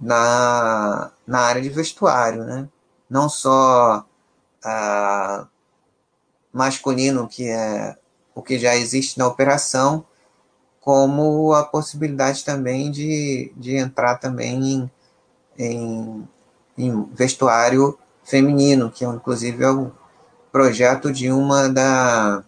na, 0.00 1.12
na 1.26 1.40
área 1.40 1.60
de 1.60 1.68
vestuário, 1.68 2.44
né? 2.44 2.68
Não 3.08 3.28
só 3.28 4.04
a, 4.64 5.46
masculino, 6.52 7.28
que 7.28 7.48
é 7.48 7.96
o 8.34 8.42
que 8.42 8.58
já 8.58 8.74
existe 8.76 9.18
na 9.18 9.26
operação, 9.26 10.04
como 10.80 11.52
a 11.52 11.64
possibilidade 11.64 12.44
também 12.44 12.90
de, 12.90 13.52
de 13.56 13.76
entrar 13.76 14.16
também 14.16 14.62
em, 14.64 14.90
em, 15.58 16.28
em 16.78 17.04
vestuário 17.12 17.98
feminino, 18.24 18.90
que 18.90 19.04
é, 19.04 19.08
inclusive 19.08 19.62
é 19.62 19.70
o 19.70 19.92
projeto 20.50 21.12
de 21.12 21.30
uma 21.30 21.68
da, 21.68 22.42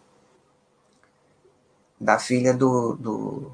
da 2.00 2.18
filha 2.18 2.54
do, 2.54 2.94
do, 2.94 3.52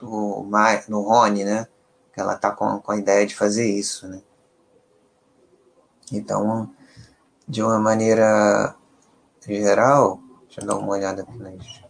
do, 0.00 0.46
do 0.88 1.00
Rony, 1.02 1.44
né? 1.44 1.66
Ela 2.18 2.34
está 2.34 2.50
com, 2.50 2.80
com 2.80 2.92
a 2.92 2.96
ideia 2.96 3.24
de 3.24 3.36
fazer 3.36 3.70
isso, 3.70 4.08
né? 4.08 4.20
Então, 6.12 6.74
de 7.46 7.62
uma 7.62 7.78
maneira 7.78 8.74
geral, 9.40 10.20
deixa 10.42 10.60
eu 10.60 10.66
dar 10.66 10.76
uma 10.76 10.92
olhada 10.92 11.22
aqui 11.22 11.38
nas 11.38 11.80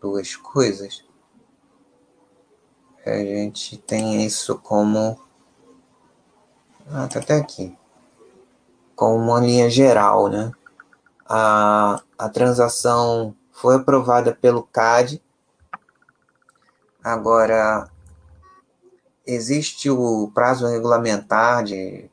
duas 0.00 0.34
coisas. 0.34 1.04
A 3.04 3.18
gente 3.18 3.78
tem 3.78 4.26
isso 4.26 4.58
como. 4.58 5.20
Ah, 6.90 7.06
tá 7.06 7.20
até 7.20 7.36
aqui. 7.36 7.76
Como 8.96 9.16
uma 9.16 9.38
linha 9.38 9.70
geral, 9.70 10.28
né? 10.28 10.50
A, 11.24 12.02
a 12.18 12.28
transação 12.28 13.34
foi 13.52 13.76
aprovada 13.76 14.34
pelo 14.34 14.64
CAD. 14.64 15.22
Agora, 17.02 17.88
existe 19.26 19.90
o 19.90 20.30
prazo 20.32 20.66
regulamentar 20.66 21.64
de, 21.64 22.08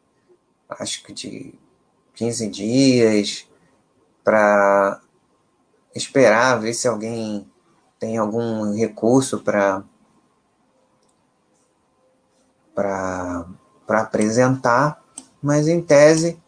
acho 0.67 1.04
que 1.04 1.13
de 1.13 1.54
15 2.15 2.47
dias, 2.49 3.47
para 4.23 4.99
esperar, 5.93 6.60
ver 6.60 6.73
se 6.73 6.88
alguém 6.88 7.49
tem 7.99 8.17
algum 8.17 8.73
recurso 8.76 9.39
para 9.39 9.84
para 12.76 13.45
apresentar, 13.88 15.04
mas 15.39 15.67
em 15.67 15.80
tese 15.80 16.41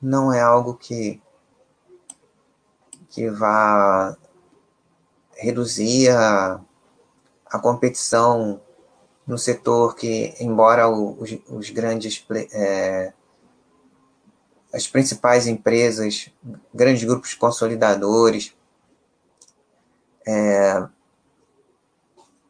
não 0.00 0.30
é 0.30 0.42
algo 0.42 0.74
que 0.74 1.22
que 3.08 3.30
vá 3.30 4.14
reduzir 5.32 6.10
a, 6.10 6.60
a 7.46 7.58
competição 7.58 8.60
no 9.28 9.36
setor 9.36 9.94
que, 9.94 10.34
embora 10.40 10.88
os, 10.88 11.38
os 11.50 11.68
grandes 11.68 12.24
é, 12.50 13.12
as 14.72 14.88
principais 14.88 15.46
empresas, 15.46 16.30
grandes 16.74 17.04
grupos 17.04 17.34
consolidadores, 17.34 18.54
é, 20.26 20.82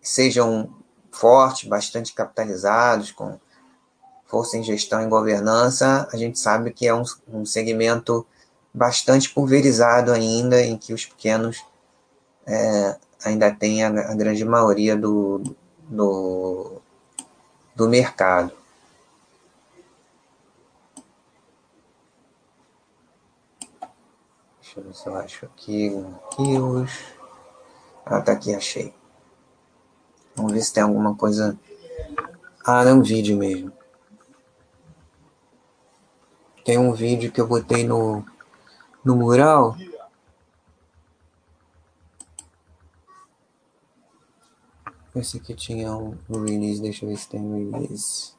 sejam 0.00 0.72
fortes, 1.10 1.68
bastante 1.68 2.14
capitalizados, 2.14 3.10
com 3.10 3.40
força 4.26 4.56
em 4.56 4.62
gestão 4.62 5.02
e 5.02 5.08
governança, 5.08 6.08
a 6.12 6.16
gente 6.16 6.38
sabe 6.38 6.72
que 6.72 6.86
é 6.86 6.94
um, 6.94 7.02
um 7.26 7.44
segmento 7.44 8.24
bastante 8.72 9.30
pulverizado 9.30 10.12
ainda, 10.12 10.62
em 10.62 10.76
que 10.76 10.92
os 10.92 11.04
pequenos 11.06 11.64
é, 12.46 12.96
ainda 13.24 13.50
têm 13.50 13.82
a, 13.82 13.88
a, 13.88 14.14
grande 14.14 14.44
maioria 14.44 14.96
do, 14.96 15.42
do, 15.88 16.80
do 17.74 17.88
mercado. 17.88 18.52
Deixa 24.60 24.80
eu 24.80 24.84
ver 24.84 24.94
se 24.94 25.06
eu 25.06 25.16
acho 25.16 25.46
aqui. 25.46 26.06
Aqui 26.26 26.58
os. 26.58 26.90
Ah, 28.04 28.20
tá 28.20 28.32
aqui, 28.32 28.54
achei. 28.54 28.94
Vamos 30.36 30.52
ver 30.52 30.60
se 30.60 30.72
tem 30.72 30.82
alguma 30.82 31.14
coisa. 31.16 31.58
Ah, 32.64 32.84
é 32.84 32.92
um 32.92 33.02
vídeo 33.02 33.36
mesmo. 33.36 33.72
Tem 36.64 36.76
um 36.76 36.92
vídeo 36.92 37.32
que 37.32 37.40
eu 37.40 37.46
botei 37.46 37.82
no, 37.82 38.24
no 39.02 39.16
mural. 39.16 39.74
Esse 45.18 45.38
aqui 45.38 45.52
tinha 45.52 45.96
um 45.96 46.16
release, 46.30 46.80
deixa 46.80 47.04
eu 47.04 47.08
ver 47.08 47.16
se 47.16 47.28
tem 47.28 47.40
release. 47.72 48.34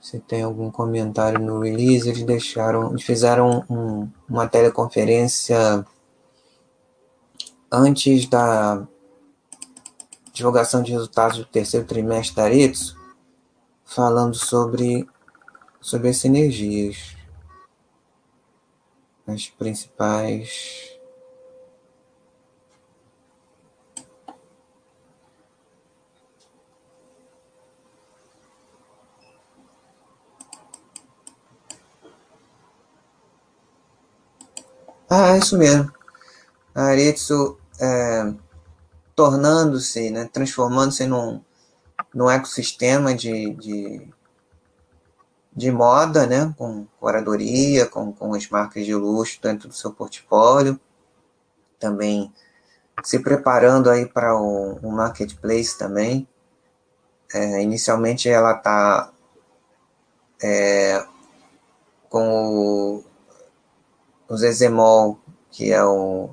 Se 0.00 0.18
tem 0.18 0.42
algum 0.42 0.70
comentário 0.70 1.38
no 1.38 1.60
release, 1.60 2.08
eles 2.08 2.22
deixaram, 2.22 2.88
eles 2.90 3.02
fizeram 3.02 3.66
um, 3.68 4.08
uma 4.26 4.48
teleconferência 4.48 5.84
antes 7.70 8.26
da 8.30 8.86
divulgação 10.32 10.82
de 10.82 10.92
resultados 10.92 11.36
do 11.36 11.44
terceiro 11.44 11.86
trimestre 11.86 12.36
da 12.36 12.44
Aretsu, 12.44 12.96
falando 13.84 14.34
sobre, 14.34 15.06
sobre 15.82 16.08
as 16.08 16.16
sinergias, 16.16 17.14
as 19.26 19.48
principais 19.48 20.89
Ah, 35.12 35.36
isso 35.36 35.58
mesmo. 35.58 35.92
Aritsu 36.72 37.58
é, 37.80 38.32
tornando-se, 39.16 40.08
né, 40.08 40.30
transformando-se 40.32 41.04
num, 41.04 41.42
num 42.14 42.30
ecossistema 42.30 43.12
de, 43.12 43.52
de, 43.54 44.08
de 45.52 45.72
moda, 45.72 46.28
né, 46.28 46.54
com 46.56 46.86
curadoria, 47.00 47.86
com, 47.86 48.12
com 48.12 48.34
as 48.34 48.48
marcas 48.48 48.86
de 48.86 48.94
luxo 48.94 49.40
dentro 49.42 49.66
do 49.66 49.74
seu 49.74 49.92
portfólio. 49.92 50.78
Também 51.80 52.32
se 53.02 53.18
preparando 53.18 53.90
aí 53.90 54.06
para 54.06 54.36
o, 54.40 54.74
o 54.76 54.92
marketplace 54.92 55.76
também. 55.76 56.28
É, 57.34 57.60
inicialmente 57.60 58.28
ela 58.28 58.52
está 58.52 59.12
é, 60.40 61.04
com 62.08 63.02
o 63.02 63.09
o 64.30 64.36
Zezemol, 64.36 65.18
que 65.50 65.72
é 65.72 65.84
o 65.84 66.30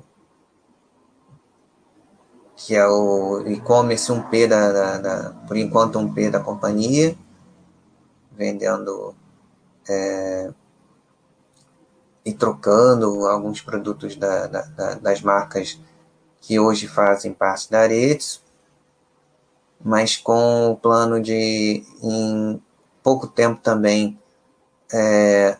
que 2.54 2.74
é 2.74 2.86
o 2.86 3.44
e-commerce 3.46 4.10
1P 4.10 4.48
da, 4.48 4.72
da, 4.72 4.98
da, 4.98 5.30
por 5.46 5.56
enquanto 5.56 5.98
1P 5.98 6.30
da 6.30 6.40
companhia, 6.40 7.16
vendendo 8.32 9.14
é, 9.88 10.50
e 12.24 12.32
trocando 12.32 13.26
alguns 13.26 13.60
produtos 13.60 14.16
da, 14.16 14.46
da, 14.46 14.94
das 14.94 15.20
marcas 15.22 15.80
que 16.40 16.58
hoje 16.58 16.86
fazem 16.86 17.32
parte 17.32 17.70
da 17.70 17.80
Aretz, 17.80 18.42
mas 19.80 20.16
com 20.16 20.72
o 20.72 20.76
plano 20.76 21.20
de 21.20 21.84
em 22.02 22.62
pouco 23.02 23.26
tempo 23.26 23.60
também 23.60 24.18
é, 24.92 25.56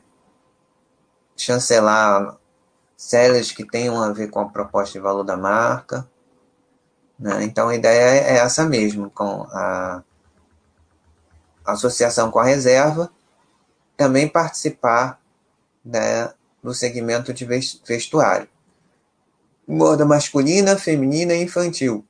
chancelar 1.39 2.37
sellers 2.97 3.53
que 3.53 3.65
tenham 3.65 4.03
a 4.03 4.13
ver 4.13 4.29
com 4.29 4.41
a 4.41 4.49
proposta 4.49 4.93
de 4.93 4.99
valor 4.99 5.23
da 5.23 5.37
marca, 5.37 6.09
Né? 7.19 7.45
Então 7.45 7.69
a 7.69 7.75
ideia 7.75 8.21
é 8.23 8.37
essa 8.39 8.65
mesmo, 8.65 9.11
com 9.11 9.43
a 9.51 10.03
associação 11.65 12.31
com 12.31 12.39
a 12.39 12.45
reserva, 12.45 13.11
também 13.97 14.29
participar 14.29 15.21
né, 15.85 16.33
do 16.63 16.73
segmento 16.73 17.33
de 17.33 17.45
vestuário. 17.45 18.49
Moda 19.67 20.05
masculina, 20.05 20.79
feminina 20.79 21.35
e 21.35 21.43
infantil, 21.43 22.07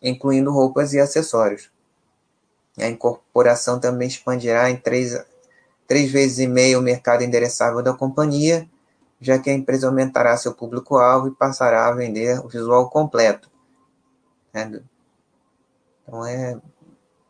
incluindo 0.00 0.50
roupas 0.50 0.92
e 0.92 1.00
acessórios. 1.00 1.70
A 2.78 2.86
incorporação 2.86 3.78
também 3.78 4.08
expandirá 4.08 4.70
em 4.70 4.76
três, 4.76 5.14
três 5.92 6.10
vezes 6.10 6.38
e 6.38 6.46
meio 6.46 6.78
o 6.78 6.82
mercado 6.82 7.22
endereçável 7.22 7.82
da 7.82 7.92
companhia, 7.92 8.66
já 9.20 9.38
que 9.38 9.50
a 9.50 9.52
empresa 9.52 9.86
aumentará 9.86 10.34
seu 10.38 10.54
público-alvo 10.54 11.28
e 11.28 11.32
passará 11.32 11.86
a 11.86 11.92
vender 11.92 12.40
o 12.42 12.48
visual 12.48 12.88
completo. 12.88 13.50
Né? 14.54 14.80
Então, 16.02 16.24
é, 16.24 16.58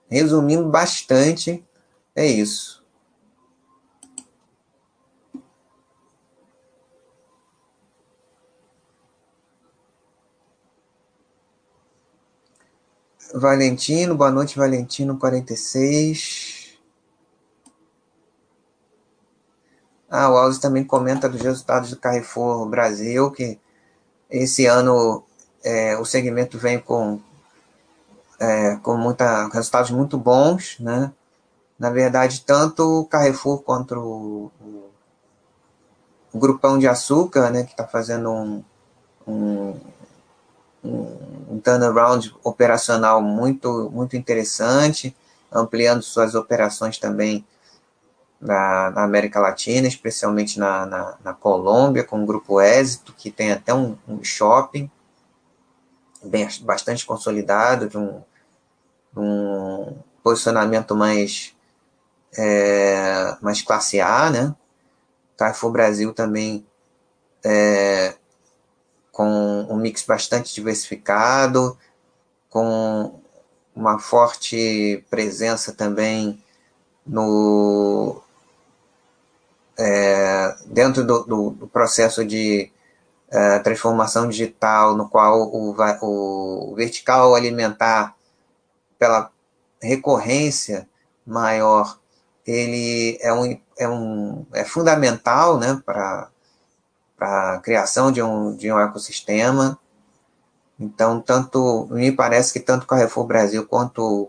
resumindo 0.08 0.70
bastante, 0.70 1.66
é 2.14 2.24
isso. 2.24 2.84
Valentino, 13.34 14.14
boa 14.14 14.30
noite, 14.30 14.56
Valentino 14.56 15.18
46. 15.18 16.61
Ah, 20.14 20.28
o 20.30 20.36
Alves 20.36 20.58
também 20.58 20.84
comenta 20.84 21.26
dos 21.26 21.40
resultados 21.40 21.88
do 21.88 21.96
Carrefour 21.96 22.66
Brasil, 22.68 23.30
que 23.30 23.58
esse 24.30 24.66
ano 24.66 25.24
é, 25.64 25.96
o 25.96 26.04
segmento 26.04 26.58
vem 26.58 26.78
com, 26.78 27.18
é, 28.38 28.76
com 28.76 28.94
muita, 28.98 29.48
resultados 29.48 29.90
muito 29.90 30.18
bons, 30.18 30.76
né? 30.78 31.10
Na 31.78 31.88
verdade, 31.88 32.42
tanto 32.42 33.00
o 33.00 33.06
Carrefour 33.06 33.62
quanto 33.62 33.94
o, 33.98 34.52
o, 36.34 36.38
Grupão 36.38 36.78
de 36.78 36.86
Açúcar, 36.86 37.50
né, 37.50 37.64
que 37.64 37.70
está 37.70 37.86
fazendo 37.86 38.30
um, 38.30 38.64
um 39.26 39.80
um, 40.84 41.58
turnaround 41.58 42.34
operacional 42.42 43.22
muito, 43.22 43.90
muito 43.90 44.16
interessante, 44.16 45.16
ampliando 45.50 46.02
suas 46.02 46.34
operações 46.34 46.98
também 46.98 47.46
na, 48.42 48.90
na 48.90 49.04
América 49.04 49.38
Latina, 49.38 49.86
especialmente 49.86 50.58
na, 50.58 50.84
na, 50.84 51.18
na, 51.22 51.32
Colômbia, 51.32 52.02
com 52.02 52.20
o 52.20 52.26
Grupo 52.26 52.60
Êxito, 52.60 53.12
que 53.12 53.30
tem 53.30 53.52
até 53.52 53.72
um, 53.72 53.96
um 54.06 54.24
shopping 54.24 54.90
bem, 56.24 56.48
bastante 56.62 57.06
consolidado, 57.06 57.88
de 57.88 57.96
um, 57.96 58.20
um 59.16 59.96
posicionamento 60.24 60.96
mais, 60.96 61.54
é, 62.36 63.36
mais 63.40 63.62
classe 63.62 64.00
A, 64.00 64.28
né? 64.28 64.54
Carrefour 65.36 65.70
Brasil 65.70 66.12
também 66.12 66.66
é, 67.44 68.14
com 69.12 69.66
um 69.70 69.76
mix 69.76 70.02
bastante 70.02 70.52
diversificado, 70.52 71.78
com 72.50 73.20
uma 73.74 74.00
forte 74.00 75.04
presença 75.08 75.72
também 75.72 76.42
no 77.06 78.22
é, 79.82 80.54
dentro 80.66 81.04
do, 81.04 81.24
do, 81.24 81.50
do, 81.50 81.66
processo 81.66 82.24
de 82.24 82.70
é, 83.28 83.58
transformação 83.58 84.28
digital, 84.28 84.96
no 84.96 85.08
qual 85.08 85.42
o, 85.42 85.74
o 86.00 86.74
vertical 86.76 87.34
alimentar, 87.34 88.14
pela 88.96 89.28
recorrência 89.82 90.88
maior, 91.26 91.98
ele 92.46 93.18
é, 93.20 93.32
um, 93.32 93.60
é, 93.76 93.88
um, 93.88 94.46
é 94.52 94.64
fundamental 94.64 95.58
né, 95.58 95.82
para 95.84 96.30
a 97.18 97.58
criação 97.58 98.12
de 98.12 98.22
um, 98.22 98.54
de 98.54 98.72
um 98.72 98.78
ecossistema. 98.78 99.76
Então, 100.78 101.20
tanto 101.20 101.88
me 101.90 102.12
parece 102.12 102.52
que 102.52 102.60
tanto 102.60 102.84
o 102.84 102.86
Carrefour 102.86 103.24
Brasil 103.26 103.66
quanto 103.66 104.28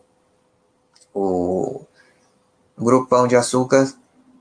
o 1.14 1.86
Grupão 2.76 3.28
de 3.28 3.36
Açúcar 3.36 3.88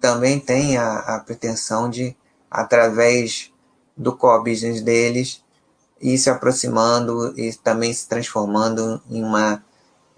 também 0.03 0.41
tem 0.41 0.77
a, 0.77 0.99
a 0.99 1.21
pretensão 1.21 1.89
de, 1.89 2.17
através 2.51 3.53
do 3.97 4.15
core 4.15 4.51
business 4.51 4.83
deles, 4.83 5.43
ir 6.01 6.19
se 6.19 6.29
aproximando 6.29 7.33
e 7.39 7.55
também 7.55 7.95
se 7.95 8.09
transformando 8.09 9.01
em 9.09 9.23
uma, 9.23 9.65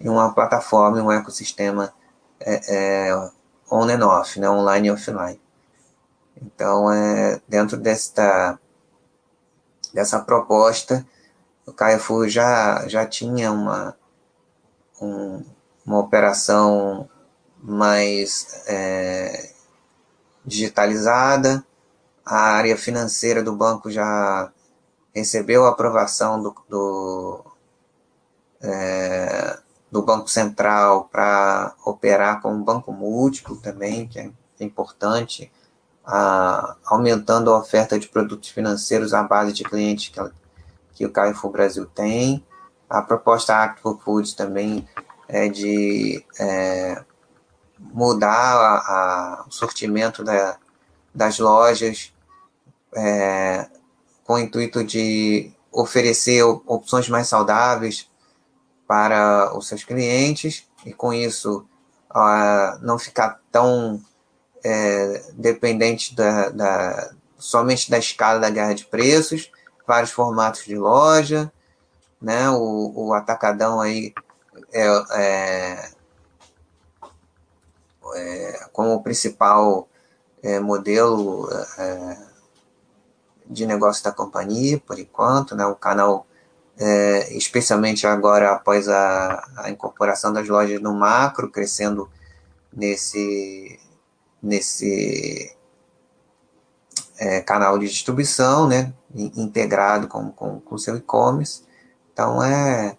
em 0.01 0.09
uma 0.09 0.33
plataforma, 0.33 0.97
em 0.97 1.01
um 1.03 1.11
ecossistema 1.11 1.93
é, 2.39 3.09
é, 3.09 3.15
on 3.71 3.87
and 3.87 4.03
off, 4.03 4.39
né, 4.39 4.49
online 4.49 4.87
e 4.87 4.91
offline. 4.91 5.39
Então, 6.41 6.91
é, 6.91 7.39
dentro 7.47 7.77
desta, 7.77 8.59
dessa 9.93 10.19
proposta, 10.19 11.05
o 11.65 11.71
Carrefour 11.71 12.27
já, 12.27 12.87
já 12.87 13.05
tinha 13.05 13.51
uma, 13.51 13.95
um, 14.99 15.43
uma 15.85 15.99
operação 15.99 17.07
mais 17.61 18.63
é, 18.67 19.54
digitalizada, 20.45 21.65
a 22.25 22.37
área 22.37 22.77
financeira 22.77 23.43
do 23.43 23.55
banco 23.55 23.89
já 23.91 24.51
recebeu 25.13 25.65
a 25.65 25.69
aprovação 25.69 26.41
do, 26.41 26.55
do, 26.67 27.45
é, 28.61 29.59
do 29.91 30.01
Banco 30.01 30.27
Central 30.27 31.09
para 31.11 31.73
operar 31.85 32.41
como 32.41 32.63
banco 32.63 32.91
múltiplo 32.91 33.55
também, 33.57 34.07
que 34.07 34.19
é 34.19 34.31
importante 34.59 35.51
a, 36.05 36.75
aumentando 36.85 37.51
a 37.51 37.59
oferta 37.59 37.97
de 37.97 38.07
produtos 38.07 38.49
financeiros 38.49 39.13
à 39.13 39.23
base 39.23 39.53
de 39.53 39.63
clientes 39.63 40.09
que, 40.09 40.31
que 40.93 41.05
o 41.05 41.11
Carrefour 41.11 41.51
Brasil 41.51 41.85
tem. 41.85 42.45
A 42.89 43.01
proposta 43.01 43.55
Active 43.55 43.97
Foods 44.03 44.33
também 44.33 44.87
é 45.27 45.47
de 45.47 46.23
é, 46.39 47.03
mudar 47.93 48.55
a, 48.55 48.77
a, 48.77 49.45
o 49.47 49.51
sortimento 49.51 50.23
da, 50.23 50.57
das 51.13 51.39
lojas 51.39 52.13
é, 52.95 53.67
com 54.23 54.33
o 54.33 54.39
intuito 54.39 54.83
de 54.83 55.51
oferecer 55.71 56.43
opções 56.43 57.09
mais 57.09 57.27
saudáveis 57.27 58.09
para 58.87 59.55
os 59.57 59.67
seus 59.67 59.83
clientes 59.83 60.67
e 60.85 60.93
com 60.93 61.13
isso 61.13 61.65
uh, 62.11 62.79
não 62.81 62.97
ficar 62.97 63.41
tão 63.51 64.01
é, 64.63 65.23
dependente 65.33 66.15
da, 66.15 66.49
da, 66.49 67.11
somente 67.37 67.89
da 67.91 67.97
escala 67.97 68.39
da 68.39 68.49
guerra 68.49 68.73
de 68.73 68.85
preços, 68.85 69.51
vários 69.85 70.11
formatos 70.11 70.63
de 70.63 70.77
loja, 70.77 71.51
né? 72.21 72.49
O, 72.49 73.07
o 73.07 73.13
atacadão 73.13 73.79
aí 73.79 74.13
é, 74.73 74.87
é, 75.13 75.91
é 78.15 78.67
como 78.71 79.01
principal 79.03 79.87
é, 80.41 80.59
modelo 80.59 81.49
é, 81.77 82.17
de 83.47 83.65
negócio 83.65 84.03
da 84.03 84.11
companhia, 84.11 84.79
por 84.79 84.99
enquanto, 84.99 85.55
né? 85.55 85.65
O 85.65 85.75
canal, 85.75 86.25
é, 86.77 87.33
especialmente 87.35 88.07
agora 88.07 88.51
após 88.51 88.87
a, 88.87 89.47
a 89.57 89.69
incorporação 89.69 90.33
das 90.33 90.47
lojas 90.47 90.81
no 90.81 90.93
macro, 90.93 91.51
crescendo 91.51 92.09
nesse 92.73 93.79
nesse 94.41 95.55
é, 97.17 97.41
canal 97.41 97.79
de 97.79 97.87
distribuição, 97.87 98.67
né, 98.67 98.93
integrado 99.13 100.07
com, 100.07 100.31
com, 100.31 100.59
com 100.59 100.77
seu 100.77 100.95
e-commerce. 100.95 101.63
Então, 102.13 102.43
é, 102.43 102.97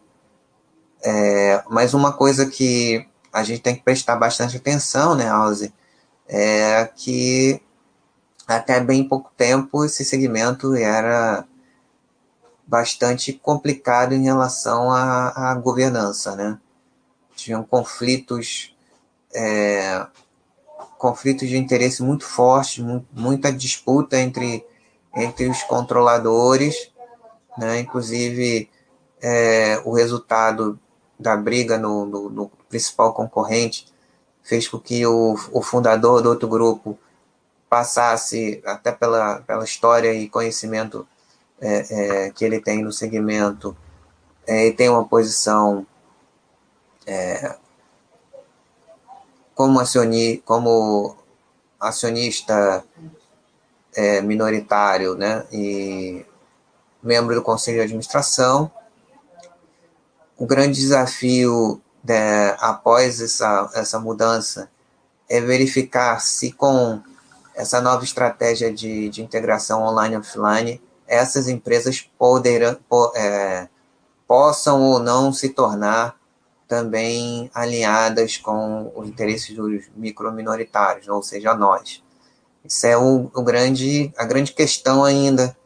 é 1.02 1.64
uma 1.94 2.12
coisa 2.12 2.46
que 2.46 3.08
a 3.36 3.42
gente 3.42 3.60
tem 3.60 3.76
que 3.76 3.82
prestar 3.82 4.16
bastante 4.16 4.56
atenção, 4.56 5.14
né, 5.14 5.28
Alze, 5.28 5.72
é 6.26 6.88
que 6.96 7.60
até 8.46 8.80
bem 8.80 9.06
pouco 9.06 9.30
tempo 9.36 9.84
esse 9.84 10.04
segmento 10.04 10.74
era 10.74 11.44
bastante 12.66 13.32
complicado 13.32 14.14
em 14.14 14.24
relação 14.24 14.90
à, 14.90 15.50
à 15.50 15.54
governança, 15.54 16.34
né? 16.34 16.58
Tinham 17.34 17.62
conflitos 17.62 18.74
é, 19.34 20.06
conflitos 20.96 21.48
de 21.48 21.58
interesse 21.58 22.02
muito 22.02 22.24
fortes, 22.24 22.82
muita 23.12 23.52
disputa 23.52 24.18
entre, 24.18 24.64
entre 25.14 25.46
os 25.46 25.62
controladores, 25.62 26.90
né? 27.58 27.80
inclusive 27.80 28.70
é, 29.20 29.80
o 29.84 29.92
resultado 29.92 30.78
da 31.20 31.36
briga 31.36 31.78
no, 31.78 32.06
no, 32.06 32.30
no, 32.30 32.50
principal 32.68 33.12
concorrente 33.12 33.86
fez 34.42 34.68
com 34.68 34.78
que 34.78 35.04
o, 35.06 35.34
o 35.52 35.62
fundador 35.62 36.22
do 36.22 36.28
outro 36.28 36.48
grupo 36.48 36.98
passasse, 37.68 38.62
até 38.64 38.92
pela, 38.92 39.40
pela 39.40 39.64
história 39.64 40.12
e 40.14 40.28
conhecimento 40.28 41.06
é, 41.60 42.26
é, 42.26 42.30
que 42.30 42.44
ele 42.44 42.60
tem 42.60 42.82
no 42.82 42.92
segmento, 42.92 43.76
é, 44.46 44.70
tem 44.70 44.88
uma 44.88 45.04
posição 45.04 45.84
é, 47.06 47.56
como, 49.54 49.80
acioni, 49.80 50.38
como 50.38 51.16
acionista 51.80 52.84
é, 53.94 54.20
minoritário 54.20 55.14
né, 55.16 55.44
e 55.50 56.24
membro 57.02 57.34
do 57.34 57.42
conselho 57.42 57.78
de 57.78 57.84
administração. 57.84 58.70
O 60.38 60.46
grande 60.46 60.78
desafio 60.78 61.80
né, 62.06 62.56
após 62.58 63.20
essa, 63.20 63.70
essa 63.74 63.98
mudança 63.98 64.70
é 65.28 65.40
verificar 65.40 66.20
se 66.20 66.52
com 66.52 67.00
essa 67.54 67.80
nova 67.80 68.04
estratégia 68.04 68.72
de, 68.72 69.08
de 69.08 69.22
integração 69.22 69.82
online 69.82 70.14
e 70.14 70.18
offline, 70.18 70.82
essas 71.06 71.48
empresas 71.48 72.02
poderão, 72.18 72.76
é, 73.14 73.68
possam 74.26 74.82
ou 74.82 74.98
não 74.98 75.32
se 75.32 75.48
tornar 75.48 76.16
também 76.68 77.50
alinhadas 77.54 78.36
com 78.36 78.92
os 78.94 79.08
interesses 79.08 79.54
dos 79.54 79.84
microminoritários, 79.94 81.08
ou 81.08 81.22
seja, 81.22 81.54
nós. 81.54 82.02
Isso 82.64 82.86
é 82.86 82.96
o, 82.96 83.30
o 83.32 83.42
grande, 83.42 84.12
a 84.18 84.24
grande 84.24 84.52
questão 84.52 85.04
ainda 85.04 85.56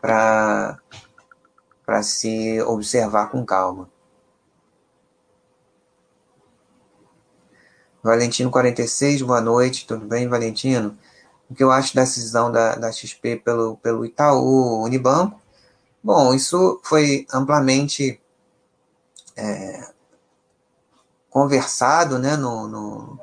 para 0.00 0.80
se 2.02 2.62
observar 2.62 3.30
com 3.30 3.44
calma. 3.44 3.90
Valentino 8.06 8.52
46, 8.52 9.22
boa 9.22 9.40
noite, 9.40 9.84
tudo 9.84 10.06
bem, 10.06 10.28
Valentino? 10.28 10.96
O 11.50 11.54
que 11.56 11.64
eu 11.64 11.72
acho 11.72 11.92
da 11.92 12.02
decisão 12.02 12.52
da, 12.52 12.76
da 12.76 12.92
XP 12.92 13.38
pelo, 13.44 13.76
pelo 13.78 14.04
Itaú 14.04 14.84
Unibanco? 14.84 15.40
Bom, 16.00 16.32
isso 16.32 16.80
foi 16.84 17.26
amplamente 17.34 18.20
é, 19.36 19.88
conversado 21.28 22.16
né, 22.16 22.36
no, 22.36 22.68
no 22.68 23.20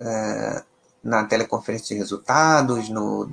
é, 0.00 0.64
na 1.00 1.24
teleconferência 1.24 1.94
de 1.94 2.00
resultados, 2.00 2.88
no, 2.88 3.30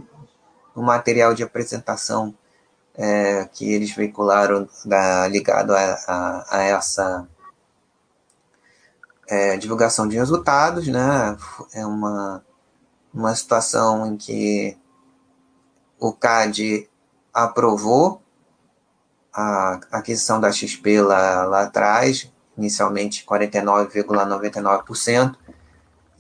no 0.76 0.84
material 0.84 1.34
de 1.34 1.42
apresentação 1.42 2.32
é, 2.94 3.46
que 3.46 3.74
eles 3.74 3.92
veicularam 3.96 4.70
da, 4.86 5.28
ligado 5.28 5.76
a, 5.76 6.00
a, 6.08 6.58
a 6.58 6.62
essa 6.62 7.28
é, 9.28 9.58
divulgação 9.58 10.08
de 10.08 10.16
resultados, 10.16 10.88
né? 10.88 11.38
É 11.74 11.86
uma, 11.86 12.44
uma 13.14 13.36
situação 13.36 14.08
em 14.08 14.18
que 14.18 14.78
o 16.00 16.12
CAD 16.12 16.90
aprovou 17.34 18.22
a 19.34 19.80
aquisição 19.92 20.40
da 20.40 20.52
XP 20.52 21.02
lá, 21.02 21.46
lá 21.46 21.64
atrás, 21.64 22.32
inicialmente 22.58 23.26
49,99%, 23.26 25.36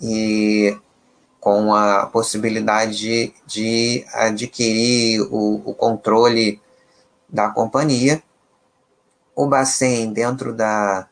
e 0.01 0.75
com 1.39 1.75
a 1.75 2.07
possibilidade 2.07 2.97
de, 2.97 3.31
de 3.45 4.03
adquirir 4.13 5.21
o, 5.29 5.61
o, 5.65 5.75
controle 5.75 6.59
da 7.27 7.49
companhia. 7.49 8.23
O 9.35 9.45
Bacen, 9.45 10.13
dentro 10.13 10.53
da, 10.53 11.07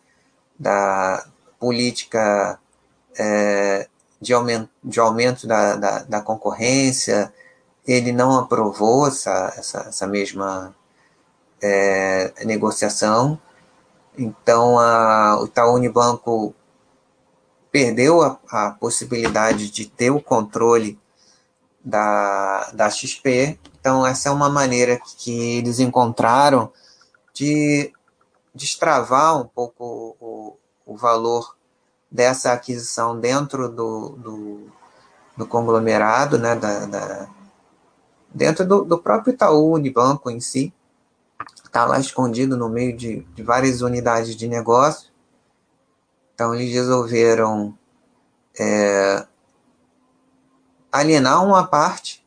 da 0.57 1.25
política 1.61 2.59
é, 3.17 3.87
de, 4.19 4.33
aumento, 4.33 4.69
de 4.83 4.99
aumento 4.99 5.47
da, 5.47 5.75
da, 5.77 5.99
da, 6.03 6.21
concorrência, 6.21 7.31
ele 7.87 8.11
não 8.11 8.37
aprovou 8.37 9.07
essa, 9.07 9.53
essa, 9.55 9.79
essa 9.87 10.07
mesma 10.07 10.75
é, 11.61 12.33
negociação, 12.43 13.39
então, 14.17 14.77
a, 14.77 15.41
o 15.41 15.45
Itaú 15.45 15.75
Unibanco 15.75 16.53
perdeu 17.71 18.21
a, 18.21 18.37
a, 18.49 18.71
possibilidade 18.71 19.71
de 19.71 19.85
ter 19.85 20.11
o 20.11 20.21
controle 20.21 20.99
da, 21.83 22.69
da 22.71 22.89
XP. 22.89 23.57
Então, 23.79 24.05
essa 24.05 24.29
é 24.29 24.31
uma 24.31 24.49
maneira 24.49 24.99
que 25.17 25.57
eles 25.57 25.79
encontraram 25.79 26.71
de 27.33 27.93
destravar 28.53 29.39
um 29.39 29.47
pouco 29.47 30.17
o, 30.91 30.95
valor 30.95 31.55
dessa 32.09 32.51
aquisição 32.51 33.19
dentro 33.19 33.69
do, 33.69 34.09
do, 34.17 34.67
do 35.37 35.47
conglomerado, 35.47 36.37
né, 36.37 36.55
da, 36.55 36.85
da 36.85 37.29
dentro 38.33 38.65
do, 38.65 38.83
do 38.83 38.97
próprio 38.97 39.33
Itaú 39.33 39.73
Unibanco 39.73 40.29
em 40.29 40.39
si 40.39 40.73
está 41.71 41.85
lá 41.85 41.97
escondido 41.99 42.57
no 42.57 42.67
meio 42.67 42.95
de, 42.95 43.21
de 43.33 43.41
várias 43.41 43.81
unidades 43.81 44.35
de 44.35 44.45
negócio. 44.45 45.09
Então, 46.33 46.53
eles 46.53 46.73
resolveram 46.73 47.77
é, 48.59 49.25
alienar 50.91 51.45
uma 51.45 51.65
parte, 51.65 52.25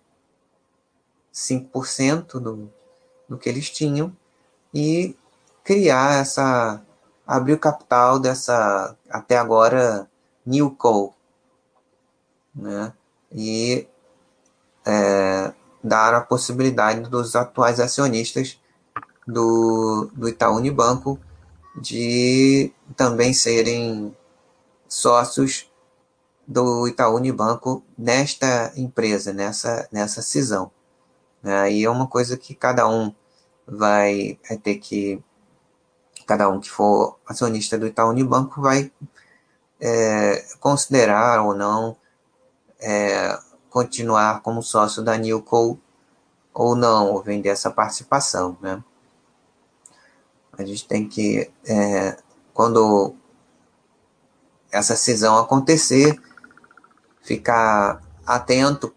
5% 1.32 2.40
do, 2.40 2.72
do 3.28 3.36
que 3.36 3.48
eles 3.48 3.68
tinham, 3.68 4.16
e 4.72 5.14
criar 5.62 6.20
essa. 6.20 6.83
Abrir 7.26 7.54
o 7.54 7.58
capital 7.58 8.18
dessa, 8.18 8.96
até 9.08 9.36
agora, 9.36 10.08
Newco. 10.44 11.14
Né? 12.54 12.92
E 13.32 13.88
é, 14.86 15.52
dar 15.82 16.14
a 16.14 16.20
possibilidade 16.20 17.08
dos 17.08 17.34
atuais 17.34 17.80
acionistas 17.80 18.60
do, 19.26 20.10
do 20.14 20.28
Itaú 20.28 20.56
Unibanco 20.56 21.18
de 21.80 22.72
também 22.96 23.32
serem 23.32 24.16
sócios 24.88 25.70
do 26.46 26.86
Itaú 26.86 27.16
Unibanco 27.16 27.82
nesta 27.96 28.72
empresa, 28.76 29.32
nessa, 29.32 29.88
nessa 29.90 30.22
cisão. 30.22 30.70
Aí 31.42 31.84
é 31.84 31.90
uma 31.90 32.06
coisa 32.06 32.36
que 32.36 32.54
cada 32.54 32.86
um 32.88 33.12
vai 33.66 34.38
ter 34.62 34.76
que, 34.76 35.22
cada 36.24 36.48
um 36.48 36.60
que 36.60 36.70
for 36.70 37.18
acionista 37.26 37.78
do 37.78 37.86
Itaú 37.86 38.10
Unibanco 38.10 38.60
vai 38.60 38.90
é, 39.80 40.44
considerar 40.60 41.42
ou 41.42 41.54
não 41.54 41.96
é, 42.80 43.38
continuar 43.70 44.40
como 44.40 44.62
sócio 44.62 45.02
da 45.02 45.16
Newco 45.16 45.78
ou 46.52 46.76
não, 46.76 47.10
ou 47.10 47.22
vender 47.22 47.48
essa 47.48 47.70
participação, 47.70 48.56
né? 48.60 48.82
A 50.56 50.64
gente 50.64 50.86
tem 50.86 51.08
que, 51.08 51.50
é, 51.66 52.16
quando 52.52 53.16
essa 54.70 54.94
cisão 54.94 55.36
acontecer, 55.38 56.20
ficar 57.22 58.00
atento 58.24 58.94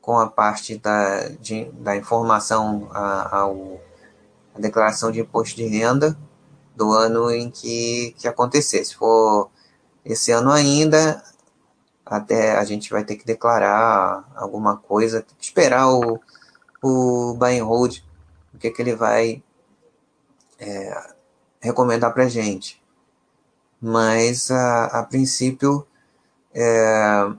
com 0.00 0.18
a 0.18 0.28
parte 0.28 0.78
da, 0.78 1.28
de, 1.28 1.64
da 1.72 1.96
informação 1.96 2.88
a, 2.92 3.38
ao, 3.38 3.80
a 4.54 4.60
declaração 4.60 5.10
de 5.10 5.20
imposto 5.20 5.56
de 5.56 5.66
renda 5.66 6.16
do 6.76 6.92
ano 6.92 7.30
em 7.30 7.50
que, 7.50 8.14
que 8.18 8.28
acontecer. 8.28 8.84
Se 8.84 8.94
for 8.94 9.50
esse 10.04 10.32
ano 10.32 10.50
ainda, 10.50 11.22
até 12.04 12.56
a 12.56 12.64
gente 12.64 12.90
vai 12.90 13.04
ter 13.04 13.16
que 13.16 13.24
declarar 13.24 14.30
alguma 14.34 14.76
coisa, 14.76 15.24
esperar 15.40 15.88
o, 15.88 16.20
o 16.82 17.34
buy 17.34 17.58
and 17.58 17.64
hold, 17.64 17.98
o 18.54 18.58
que, 18.58 18.70
que 18.70 18.82
ele 18.82 18.94
vai 18.94 19.42
é, 20.58 21.14
recomendar 21.60 22.12
para 22.12 22.28
gente. 22.28 22.82
Mas, 23.80 24.50
a, 24.50 24.84
a 24.86 25.02
princípio, 25.02 25.86
é, 26.54 27.32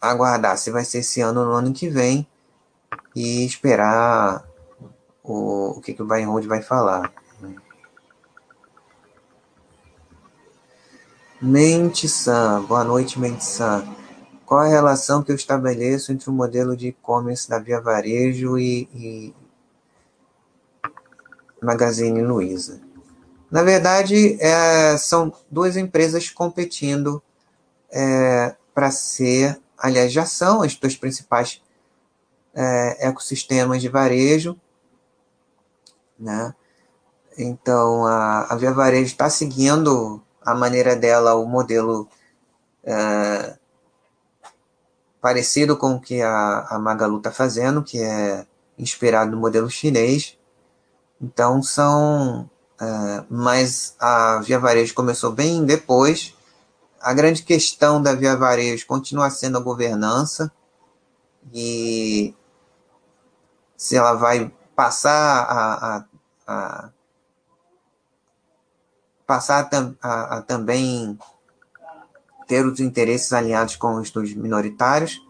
aguardar 0.00 0.56
se 0.58 0.70
vai 0.70 0.84
ser 0.84 0.98
esse 0.98 1.20
ano 1.20 1.40
ou 1.40 1.46
no 1.46 1.52
ano 1.52 1.72
que 1.72 1.88
vem 1.88 2.26
e 3.14 3.44
esperar 3.44 4.44
o, 5.22 5.78
o 5.78 5.80
que, 5.80 5.94
que 5.94 6.02
o 6.02 6.06
Bayern 6.06 6.30
Hold 6.30 6.46
vai 6.46 6.62
falar. 6.62 7.12
Mente-san, 11.40 12.62
boa 12.62 12.84
noite, 12.84 13.18
Mente-san. 13.18 13.84
Qual 14.46 14.60
a 14.60 14.68
relação 14.68 15.22
que 15.22 15.32
eu 15.32 15.36
estabeleço 15.36 16.12
entre 16.12 16.28
o 16.30 16.32
modelo 16.32 16.76
de 16.76 16.88
e-commerce 16.88 17.48
da 17.48 17.58
Via 17.58 17.80
Varejo 17.80 18.58
e, 18.58 18.88
e, 18.94 19.34
Magazine 21.62 22.20
Luiza. 22.22 22.80
Na 23.50 23.62
verdade, 23.62 24.36
é, 24.40 24.96
são 24.96 25.32
duas 25.50 25.76
empresas 25.76 26.28
competindo 26.28 27.22
é, 27.90 28.56
para 28.74 28.90
ser, 28.90 29.60
aliás, 29.78 30.12
já 30.12 30.26
são 30.26 30.62
as 30.62 30.74
duas 30.74 30.96
principais 30.96 31.62
é, 32.54 33.08
ecossistemas 33.08 33.80
de 33.80 33.88
varejo, 33.88 34.58
né? 36.18 36.54
Então, 37.36 38.06
a, 38.06 38.46
a 38.50 38.56
Via 38.56 38.72
Varejo 38.72 39.06
está 39.06 39.30
seguindo 39.30 40.22
a 40.44 40.54
maneira 40.54 40.94
dela, 40.94 41.34
o 41.34 41.46
modelo 41.46 42.08
é, 42.84 43.56
parecido 45.20 45.76
com 45.76 45.94
o 45.94 46.00
que 46.00 46.20
a, 46.20 46.66
a 46.68 46.78
Magalu 46.78 47.18
está 47.18 47.30
fazendo, 47.30 47.82
que 47.82 48.02
é 48.02 48.44
inspirado 48.76 49.30
no 49.30 49.36
modelo 49.36 49.70
chinês, 49.70 50.36
Então 51.20 51.62
são. 51.62 52.50
Uh, 52.80 53.24
mas 53.30 53.94
a 54.00 54.40
Via 54.40 54.58
Varejo 54.58 54.92
começou 54.92 55.30
bem 55.30 55.64
depois. 55.64 56.34
A 57.00 57.12
grande 57.12 57.44
questão 57.44 58.02
da 58.02 58.12
Via 58.12 58.36
Varejo 58.36 58.84
continua 58.86 59.30
sendo 59.30 59.58
a 59.58 59.60
governança 59.60 60.50
e 61.52 62.34
se 63.76 63.96
ela 63.96 64.14
vai 64.14 64.52
passar 64.82 65.46
a, 65.48 65.96
a, 65.96 66.04
a 66.48 66.90
passar 69.24 69.70
a, 70.02 70.38
a, 70.38 70.42
também 70.42 71.16
ter 72.48 72.66
os 72.66 72.80
interesses 72.80 73.32
alinhados 73.32 73.76
com 73.76 73.94
os 73.94 74.10
dos 74.10 74.34
minoritários, 74.34 75.24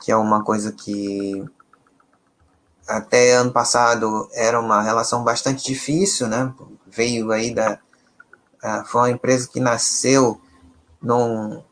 que 0.00 0.10
é 0.10 0.16
uma 0.16 0.42
coisa 0.42 0.72
que 0.72 1.44
até 2.88 3.34
ano 3.34 3.52
passado 3.52 4.26
era 4.32 4.58
uma 4.58 4.80
relação 4.80 5.22
bastante 5.22 5.66
difícil, 5.66 6.26
né? 6.26 6.50
Veio 6.86 7.30
aí 7.30 7.54
da. 7.54 7.78
Foi 8.86 9.02
uma 9.02 9.10
empresa 9.10 9.50
que 9.52 9.60
nasceu 9.60 10.40
num, 11.00 11.62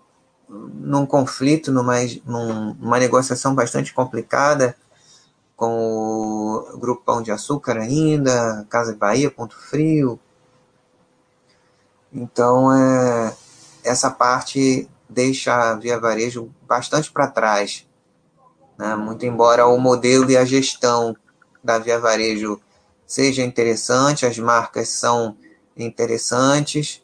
num 0.46 1.06
conflito, 1.06 1.72
numa, 1.72 1.94
numa 2.26 2.98
negociação 2.98 3.54
bastante 3.54 3.94
complicada 3.94 4.76
com 5.56 6.68
o 6.74 6.78
Grupo 6.78 7.02
Pão 7.04 7.22
de 7.22 7.32
Açúcar 7.32 7.78
ainda, 7.78 8.66
Casa 8.68 8.94
Bahia, 8.94 9.30
Ponto 9.30 9.56
Frio. 9.58 10.20
Então, 12.12 12.72
é, 12.72 13.34
essa 13.82 14.10
parte 14.10 14.88
deixa 15.08 15.72
a 15.72 15.74
Via 15.74 15.98
Varejo 15.98 16.50
bastante 16.66 17.10
para 17.10 17.28
trás 17.28 17.86
né? 18.78 18.94
Muito 18.94 19.24
embora 19.24 19.66
o 19.66 19.78
modelo 19.78 20.30
e 20.30 20.36
a 20.36 20.44
gestão 20.44 21.16
da 21.62 21.78
Via 21.78 21.98
Varejo 21.98 22.60
seja 23.06 23.42
interessante, 23.42 24.26
as 24.26 24.38
marcas 24.38 24.88
são 24.88 25.36
interessantes, 25.76 27.02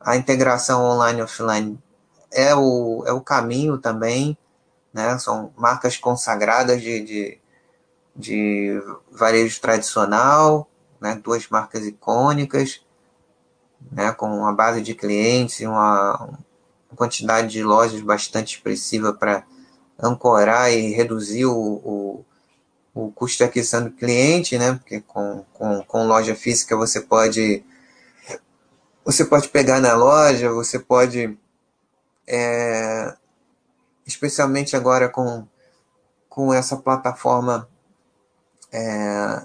a 0.00 0.16
integração 0.16 0.84
online 0.84 1.20
e 1.20 1.22
offline 1.22 1.78
é 2.30 2.54
o, 2.54 3.04
é 3.06 3.12
o 3.12 3.20
caminho 3.20 3.78
também, 3.78 4.36
né? 4.92 5.18
são 5.18 5.52
marcas 5.56 5.96
consagradas 5.96 6.80
de, 6.80 7.00
de, 7.00 7.38
de 8.14 8.80
varejo 9.10 9.60
tradicional, 9.60 10.68
né? 11.00 11.20
duas 11.22 11.48
marcas 11.48 11.86
icônicas, 11.86 12.80
né? 13.90 14.12
com 14.12 14.26
uma 14.26 14.52
base 14.52 14.80
de 14.82 14.94
clientes 14.94 15.60
e 15.60 15.66
uma, 15.66 16.38
quantidade 16.94 17.48
de 17.48 17.62
lojas 17.62 18.00
bastante 18.00 18.56
expressiva 18.56 19.12
para 19.12 19.44
ancorar 19.98 20.72
e 20.72 20.92
reduzir 20.92 21.46
o, 21.46 21.54
o, 21.54 22.24
o 22.94 23.12
custo 23.12 23.38
de 23.38 23.44
aquisição 23.44 23.84
do 23.84 23.90
cliente, 23.90 24.58
né? 24.58 24.74
Porque 24.74 25.00
com, 25.00 25.44
com, 25.52 25.82
com 25.82 26.06
loja 26.06 26.34
física 26.34 26.76
você 26.76 27.00
pode 27.00 27.64
você 29.04 29.24
pode 29.24 29.48
pegar 29.48 29.80
na 29.80 29.94
loja, 29.94 30.52
você 30.52 30.78
pode 30.78 31.36
é, 32.26 33.16
especialmente 34.06 34.76
agora 34.76 35.08
com, 35.08 35.46
com 36.28 36.54
essa 36.54 36.76
plataforma 36.76 37.68
é, 38.72 39.42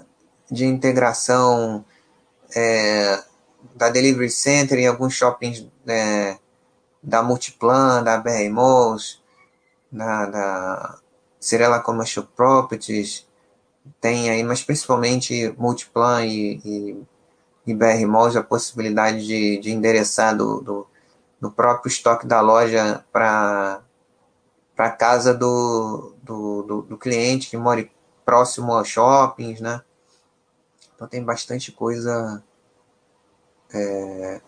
de 0.50 0.64
integração 0.64 1.84
é, 2.54 3.22
da 3.74 3.90
Delivery 3.90 4.30
Center 4.30 4.78
em 4.78 4.86
alguns 4.86 5.14
shoppings 5.14 5.66
é, 5.86 6.38
da 7.02 7.22
Multiplan, 7.22 8.02
da 8.02 8.18
BR 8.18 8.48
Malls, 8.50 9.20
da, 9.90 10.26
da 10.26 10.98
Cirela 11.40 11.80
Commercial 11.80 12.26
Properties, 12.36 13.26
tem 14.00 14.30
aí, 14.30 14.42
mas 14.42 14.62
principalmente 14.62 15.54
Multiplan 15.56 16.24
e, 16.24 16.60
e, 16.64 17.02
e 17.66 17.74
BR 17.74 18.06
Malls, 18.06 18.36
a 18.36 18.42
possibilidade 18.42 19.26
de, 19.26 19.58
de 19.58 19.70
endereçar 19.70 20.36
do, 20.36 20.60
do, 20.60 20.86
do 21.40 21.50
próprio 21.50 21.88
estoque 21.88 22.26
da 22.26 22.40
loja 22.40 23.04
para 23.12 23.80
a 24.76 24.90
casa 24.90 25.32
do, 25.32 26.12
do, 26.22 26.62
do, 26.62 26.82
do, 26.82 26.98
cliente 26.98 27.48
que 27.50 27.56
mora 27.56 27.88
próximo 28.28 28.74
aos 28.74 28.86
shoppings, 28.86 29.58
né? 29.58 29.80
Então 30.94 31.08
tem 31.08 31.24
bastante 31.24 31.72
coisa 31.72 32.44
é, 33.72 34.42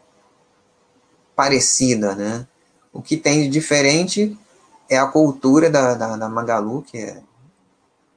parecida, 1.34 2.14
né? 2.14 2.46
O 2.92 3.00
que 3.00 3.16
tem 3.16 3.40
de 3.40 3.48
diferente 3.48 4.38
é 4.86 4.98
a 4.98 5.06
cultura 5.06 5.70
da, 5.70 5.94
da, 5.94 6.14
da 6.14 6.28
Magalu, 6.28 6.82
que 6.82 6.98
é 6.98 7.22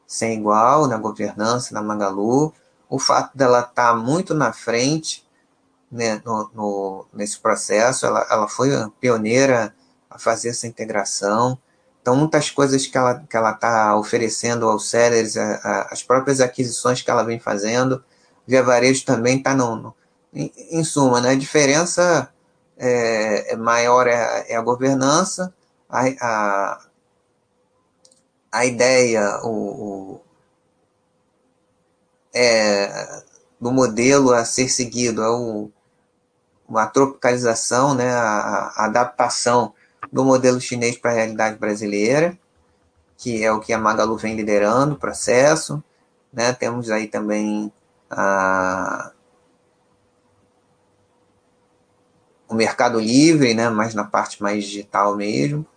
sem 0.05 0.37
igual 0.37 0.85
na 0.85 0.97
governança 0.97 1.73
da 1.73 1.81
Magalu, 1.81 2.53
o 2.89 2.99
fato 2.99 3.37
dela 3.37 3.59
estar 3.59 3.93
tá 3.93 3.95
muito 3.95 4.33
na 4.33 4.51
frente 4.51 5.25
né, 5.89 6.21
no, 6.25 6.51
no, 6.53 7.05
nesse 7.13 7.39
processo, 7.39 8.05
ela, 8.05 8.27
ela 8.29 8.49
foi 8.49 8.75
a 8.75 8.89
pioneira 8.99 9.73
a 10.09 10.19
fazer 10.19 10.49
essa 10.49 10.67
integração. 10.67 11.57
Então, 12.03 12.17
muitas 12.17 12.51
coisas 12.51 12.85
que 12.85 12.97
ela 12.97 13.23
que 13.29 13.37
ela 13.37 13.51
está 13.51 13.95
oferecendo 13.95 14.67
aos 14.67 14.89
sellers, 14.89 15.37
a, 15.37 15.55
a, 15.63 15.81
as 15.93 16.03
próprias 16.03 16.41
aquisições 16.41 17.01
que 17.01 17.09
ela 17.09 17.23
vem 17.23 17.39
fazendo, 17.39 18.03
Via 18.45 18.61
Varejo 18.61 19.05
também 19.05 19.37
está 19.37 19.55
no, 19.55 19.77
no 19.77 19.95
em, 20.33 20.51
em, 20.69 20.83
suma, 20.83 21.21
né, 21.21 21.29
a 21.29 21.35
diferença 21.35 22.29
é, 22.77 23.53
é 23.53 23.55
maior 23.55 24.05
é, 24.07 24.45
é 24.49 24.55
a 24.57 24.61
governança, 24.61 25.53
a, 25.89 26.01
a, 26.19 26.81
a 28.51 28.65
ideia 28.65 29.39
o, 29.43 29.49
o, 29.49 30.21
é, 32.33 33.23
do 33.61 33.71
modelo 33.71 34.33
a 34.33 34.43
ser 34.43 34.67
seguido 34.67 35.23
é 35.23 35.29
o, 35.29 35.71
a 36.75 36.85
tropicalização, 36.87 37.95
né, 37.95 38.11
a, 38.13 38.73
a 38.75 38.85
adaptação 38.87 39.73
do 40.13 40.23
modelo 40.23 40.61
chinês 40.61 40.97
para 40.97 41.11
a 41.11 41.15
realidade 41.15 41.57
brasileira, 41.57 42.37
que 43.17 43.43
é 43.43 43.51
o 43.51 43.59
que 43.59 43.73
a 43.73 43.77
Magalu 43.77 44.15
vem 44.15 44.35
liderando 44.35 44.93
o 44.93 44.99
processo. 44.99 45.83
Né? 46.31 46.53
Temos 46.53 46.89
aí 46.89 47.07
também 47.07 47.69
a, 48.09 49.11
o 52.47 52.53
Mercado 52.53 52.97
Livre, 52.99 53.53
né? 53.53 53.67
mas 53.69 53.93
na 53.93 54.05
parte 54.05 54.41
mais 54.41 54.63
digital 54.63 55.17
mesmo 55.17 55.67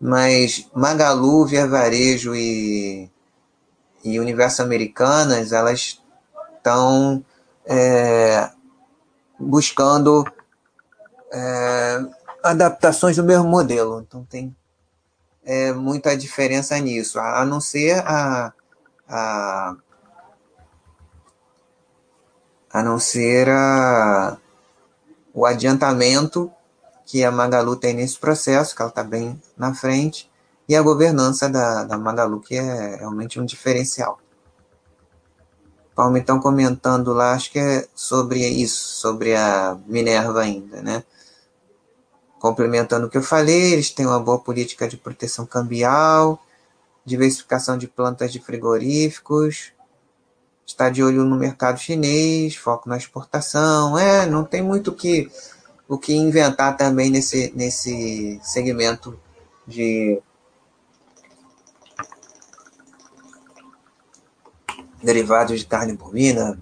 mas 0.00 0.66
Magalu, 0.74 1.44
Via 1.44 1.66
Varejo 1.66 2.34
e, 2.34 3.10
e 4.02 4.18
Universo 4.18 4.62
Americanas, 4.62 5.52
elas 5.52 6.00
estão 6.56 7.22
é, 7.66 8.50
buscando 9.38 10.24
é, 11.30 12.00
adaptações 12.42 13.16
do 13.16 13.24
mesmo 13.24 13.44
modelo. 13.44 14.00
Então 14.00 14.24
tem 14.24 14.54
é, 15.44 15.72
muita 15.72 16.16
diferença 16.16 16.78
nisso, 16.78 17.18
a, 17.18 17.44
não 17.44 17.60
ser 17.60 18.02
a, 18.06 18.52
a, 19.08 19.76
a 22.72 22.82
não 22.82 22.98
ser 22.98 23.48
a, 23.48 24.36
o 25.32 25.46
adiantamento 25.46 26.50
que 27.06 27.24
a 27.24 27.30
Magalu 27.30 27.76
tem 27.76 27.94
nesse 27.94 28.18
processo, 28.18 28.74
que 28.74 28.82
ela 28.82 28.90
está 28.90 29.02
bem 29.02 29.40
na 29.56 29.74
frente, 29.74 30.30
e 30.68 30.76
a 30.76 30.82
governança 30.82 31.48
da, 31.48 31.82
da 31.82 31.98
Magalu, 31.98 32.40
que 32.40 32.54
é 32.54 32.96
realmente 32.96 33.40
um 33.40 33.44
diferencial. 33.44 34.20
Paulo, 35.94 36.16
então, 36.16 36.38
comentando 36.38 37.12
lá, 37.12 37.32
acho 37.32 37.50
que 37.50 37.58
é 37.58 37.86
sobre 37.94 38.46
isso, 38.46 39.00
sobre 39.00 39.34
a 39.34 39.76
Minerva 39.86 40.40
ainda, 40.40 40.80
né? 40.80 41.02
Complementando 42.40 43.06
o 43.06 43.10
que 43.10 43.18
eu 43.18 43.22
falei, 43.22 43.74
eles 43.74 43.90
têm 43.90 44.06
uma 44.06 44.18
boa 44.18 44.38
política 44.38 44.88
de 44.88 44.96
proteção 44.96 45.44
cambial, 45.44 46.42
diversificação 47.04 47.76
de 47.76 47.86
plantas 47.86 48.32
de 48.32 48.40
frigoríficos, 48.40 49.74
está 50.66 50.88
de 50.88 51.02
olho 51.02 51.22
no 51.24 51.36
mercado 51.36 51.78
chinês, 51.78 52.56
foco 52.56 52.88
na 52.88 52.96
exportação, 52.96 53.98
é, 53.98 54.24
não 54.24 54.42
tem 54.42 54.62
muito 54.62 54.90
que 54.94 55.30
o 55.86 55.98
que 55.98 56.14
inventar 56.14 56.78
também 56.78 57.10
nesse, 57.10 57.52
nesse 57.54 58.40
segmento 58.42 59.20
de 59.66 60.22
derivados 65.02 65.60
de 65.60 65.66
carne 65.66 65.94
bovina, 65.94 66.58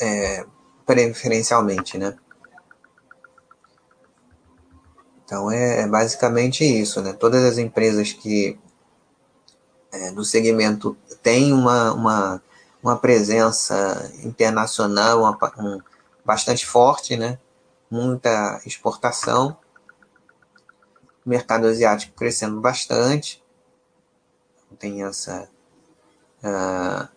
é, 0.00 0.46
preferencialmente, 0.86 1.98
né? 1.98 2.16
Então 5.28 5.50
é, 5.50 5.82
é 5.82 5.86
basicamente 5.86 6.64
isso, 6.64 7.02
né? 7.02 7.12
Todas 7.12 7.44
as 7.44 7.58
empresas 7.58 8.14
que 8.14 8.58
é, 9.92 10.10
do 10.10 10.24
segmento 10.24 10.96
têm 11.22 11.52
uma, 11.52 11.92
uma, 11.92 12.42
uma 12.82 12.96
presença 12.96 14.10
internacional 14.24 15.20
uma, 15.20 15.38
um, 15.58 15.82
bastante 16.24 16.64
forte, 16.64 17.14
né? 17.14 17.38
muita 17.90 18.62
exportação, 18.64 19.54
mercado 21.26 21.66
asiático 21.66 22.16
crescendo 22.16 22.58
bastante, 22.58 23.44
tem 24.78 25.04
essa 25.04 25.46
uh, 26.42 27.08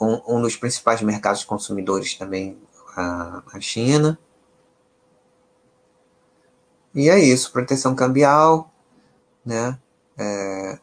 um, 0.00 0.36
um 0.38 0.40
dos 0.40 0.56
principais 0.56 1.02
mercados 1.02 1.44
consumidores 1.44 2.14
também, 2.14 2.58
a, 2.96 3.42
a 3.52 3.60
China. 3.60 4.18
E 6.94 7.08
é 7.08 7.18
isso, 7.18 7.52
proteção 7.52 7.94
cambial, 7.94 8.72
né? 9.44 9.78
É, 10.18 10.78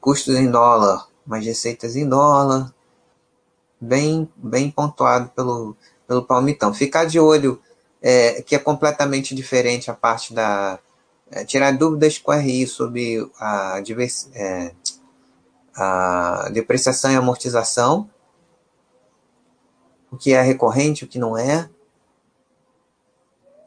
custos 0.00 0.34
em 0.34 0.50
dólar, 0.50 1.08
mas 1.24 1.44
receitas 1.44 1.94
em 1.94 2.08
dólar, 2.08 2.74
bem, 3.80 4.28
bem 4.36 4.70
pontuado 4.70 5.28
pelo, 5.30 5.76
pelo 6.06 6.24
Palmitão. 6.24 6.74
Ficar 6.74 7.04
de 7.04 7.20
olho, 7.20 7.62
é, 8.02 8.42
que 8.42 8.56
é 8.56 8.58
completamente 8.58 9.34
diferente 9.34 9.90
a 9.90 9.94
parte 9.94 10.34
da. 10.34 10.78
É, 11.30 11.44
tirar 11.44 11.70
dúvidas 11.78 12.18
com 12.18 12.32
a 12.32 12.36
RI 12.36 12.66
sobre 12.66 13.30
a, 13.38 13.80
divers, 13.80 14.28
é, 14.34 14.74
a 15.76 16.48
depreciação 16.52 17.12
e 17.12 17.14
amortização, 17.14 18.10
o 20.10 20.16
que 20.16 20.32
é 20.32 20.42
recorrente, 20.42 21.04
o 21.04 21.06
que 21.06 21.20
não 21.20 21.38
é. 21.38 21.70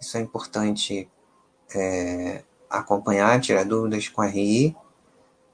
Isso 0.02 0.18
é 0.18 0.20
importante 0.20 1.10
é, 1.76 2.44
acompanhar, 2.70 3.40
tirar 3.40 3.66
dúvidas 3.66 4.08
com 4.08 4.22
a 4.22 4.26
RI. 4.26 4.76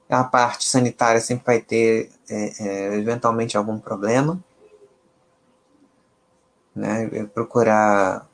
A 0.08 0.24
parte 0.24 0.64
sanitária 0.66 1.20
sempre 1.20 1.44
vai 1.46 1.60
ter, 1.60 2.10
é, 2.28 2.64
é, 2.64 2.94
eventualmente, 2.96 3.56
algum 3.56 3.78
problema. 3.78 4.42
Né? 6.74 7.08
Procurar 7.34 8.28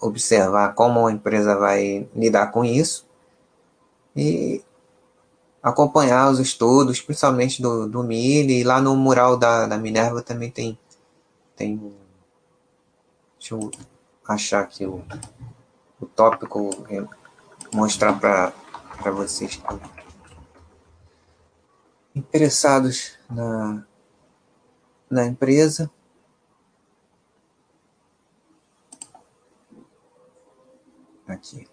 observar 0.00 0.74
como 0.74 1.06
a 1.06 1.12
empresa 1.12 1.56
vai 1.56 2.08
lidar 2.14 2.48
com 2.48 2.64
isso 2.64 3.06
e 4.16 4.62
acompanhar 5.62 6.30
os 6.30 6.38
estudos, 6.38 7.00
principalmente 7.00 7.60
do, 7.60 7.88
do 7.88 8.02
milho, 8.02 8.50
e 8.50 8.64
lá 8.64 8.80
no 8.80 8.96
mural 8.96 9.36
da, 9.36 9.66
da 9.66 9.76
Minerva 9.76 10.22
também 10.22 10.50
tem, 10.50 10.78
tem. 11.56 11.94
Deixa 13.38 13.54
eu 13.54 13.70
achar 14.26 14.62
aqui 14.62 14.86
o, 14.86 15.04
o 16.00 16.06
tópico, 16.06 16.70
mostrar 17.72 18.18
para 18.18 19.10
vocês 19.10 19.60
interessados 22.14 23.18
na, 23.30 23.86
na 25.10 25.26
empresa. 25.26 25.90
Aqui. 31.26 31.68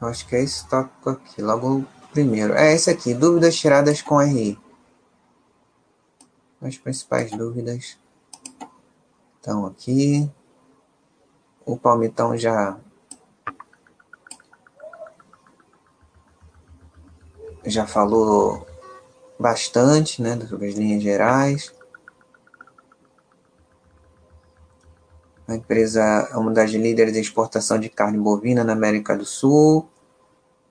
Eu 0.00 0.08
acho 0.08 0.26
que 0.26 0.34
é 0.34 0.42
esse 0.42 0.68
tópico 0.68 1.10
aqui, 1.10 1.42
logo 1.42 1.86
primeiro. 2.12 2.54
É 2.54 2.72
esse 2.72 2.90
aqui, 2.90 3.14
dúvidas 3.14 3.56
tiradas 3.56 4.02
com 4.02 4.20
RI. 4.20 4.58
As 6.60 6.76
principais 6.76 7.30
dúvidas 7.32 7.98
estão 9.42 9.66
aqui. 9.66 10.30
O 11.66 11.76
palmitão 11.76 12.36
já 12.38 12.78
já 17.64 17.86
falou 17.86 18.66
bastante, 19.38 20.22
né, 20.22 20.38
sobre 20.48 20.68
as 20.68 20.74
linhas 20.74 21.02
gerais. 21.02 21.74
A 25.46 25.54
empresa 25.54 26.00
é 26.02 26.36
uma 26.36 26.52
das 26.52 26.70
líderes 26.70 27.12
de 27.12 27.20
exportação 27.20 27.78
de 27.78 27.88
carne 27.88 28.18
bovina 28.18 28.62
na 28.62 28.72
América 28.72 29.16
do 29.16 29.24
Sul. 29.24 29.88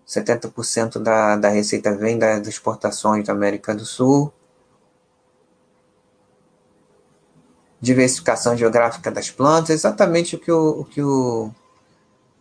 70% 0.07 0.99
da, 0.99 1.35
da 1.37 1.49
receita 1.49 1.95
vem 1.95 2.17
das 2.17 2.47
exportações 2.47 3.25
da 3.25 3.33
América 3.33 3.75
do 3.75 3.85
Sul. 3.85 4.33
Diversificação 7.81 8.55
geográfica 8.55 9.09
das 9.09 9.29
plantas, 9.31 9.71
exatamente 9.71 10.35
o 10.35 10.39
que 10.39 10.51
o, 10.51 10.81
o, 10.81 10.85
que 10.85 11.01
o, 11.01 11.51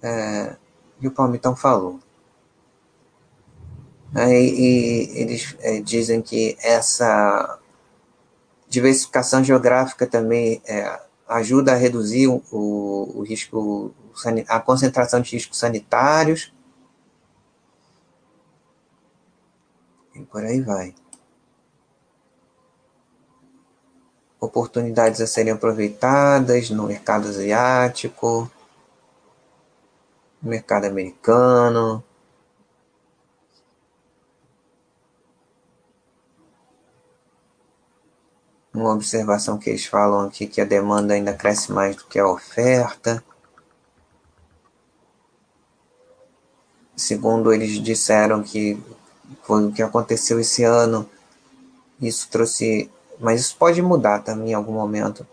é, 0.02 0.54
que 1.00 1.08
o 1.08 1.10
Palmitão 1.10 1.56
falou. 1.56 1.98
Aí, 4.14 4.50
e 4.50 5.20
eles 5.20 5.56
é, 5.60 5.80
dizem 5.80 6.20
que 6.20 6.56
essa 6.60 7.58
diversificação 8.68 9.42
geográfica 9.42 10.06
também 10.06 10.60
é, 10.66 11.00
ajuda 11.28 11.72
a 11.72 11.76
reduzir 11.76 12.26
o, 12.26 12.42
o, 12.50 13.22
risco, 13.22 13.94
a 14.48 14.60
concentração 14.60 15.20
de 15.20 15.30
riscos 15.30 15.58
sanitários. 15.58 16.52
E 20.14 20.20
por 20.22 20.44
aí 20.44 20.60
vai. 20.60 20.94
Oportunidades 24.40 25.20
a 25.20 25.26
serem 25.26 25.52
aproveitadas 25.52 26.70
no 26.70 26.84
mercado 26.86 27.28
asiático, 27.28 28.50
no 30.42 30.50
mercado 30.50 30.86
americano. 30.86 32.02
uma 38.72 38.94
observação 38.94 39.58
que 39.58 39.68
eles 39.68 39.84
falam 39.84 40.22
aqui 40.26 40.46
que 40.46 40.60
a 40.60 40.64
demanda 40.64 41.14
ainda 41.14 41.34
cresce 41.34 41.70
mais 41.72 41.96
do 41.96 42.04
que 42.04 42.18
a 42.18 42.26
oferta. 42.26 43.22
Segundo 46.96 47.52
eles 47.52 47.82
disseram 47.82 48.42
que 48.42 48.80
foi 49.42 49.66
o 49.66 49.72
que 49.72 49.82
aconteceu 49.82 50.38
esse 50.40 50.64
ano, 50.64 51.08
isso 52.00 52.28
trouxe, 52.30 52.90
mas 53.20 53.40
isso 53.42 53.56
pode 53.56 53.80
mudar 53.82 54.20
também 54.20 54.50
em 54.50 54.54
algum 54.54 54.72
momento. 54.72 55.26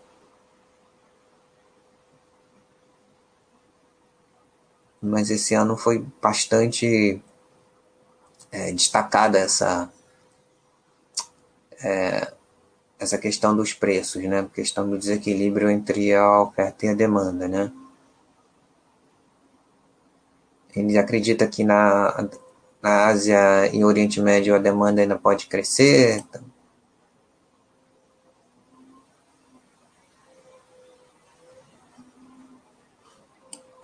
Mas 5.02 5.30
esse 5.30 5.54
ano 5.54 5.78
foi 5.78 6.06
bastante 6.22 7.22
é, 8.52 8.72
destacada 8.72 9.38
essa 9.40 9.90
é, 11.82 12.34
essa 13.00 13.18
questão 13.18 13.56
dos 13.56 13.74
preços, 13.74 14.24
né? 14.24 14.48
Questão 14.54 14.90
do 14.90 14.98
desequilíbrio 14.98 15.70
entre 15.70 16.14
a 16.14 16.42
oferta 16.42 16.86
e 16.86 16.90
a 16.90 16.94
demanda, 16.94 17.48
né? 17.48 17.72
Ele 20.76 20.98
acredita 20.98 21.48
que 21.48 21.64
na, 21.64 22.30
na 22.82 23.06
Ásia 23.08 23.68
e 23.74 23.84
Oriente 23.84 24.22
Médio 24.22 24.56
a 24.56 24.60
demanda 24.60 25.02
ainda 25.02 25.18
pode 25.18 25.48
crescer. 25.48 26.24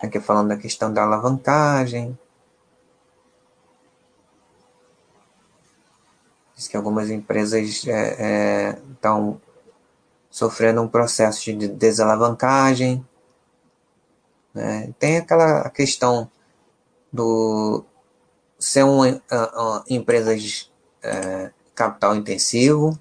Aqui 0.04 0.20
falando 0.20 0.48
da 0.48 0.56
questão 0.56 0.92
da 0.92 1.02
alavancagem. 1.02 2.18
Diz 6.54 6.68
que 6.68 6.76
algumas 6.76 7.10
empresas 7.10 7.86
é, 7.86 8.16
é, 8.18 8.78
estão 8.92 9.40
sofrendo 10.30 10.82
um 10.82 10.88
processo 10.88 11.44
de 11.56 11.68
desalavancagem. 11.68 13.04
Né? 14.52 14.92
Tem 14.98 15.16
aquela 15.16 15.68
questão 15.70 16.30
do 17.12 17.84
ser 18.58 18.84
uma 18.84 19.08
uh, 19.08 19.84
empresas 19.88 20.72
uh, 21.04 21.52
capital 21.74 22.14
intensivo 22.14 22.98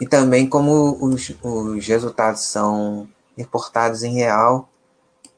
e 0.00 0.06
também 0.06 0.48
como 0.48 0.96
os, 1.04 1.34
os 1.42 1.86
resultados 1.86 2.42
são 2.42 3.08
reportados 3.36 4.02
em 4.02 4.14
real, 4.14 4.68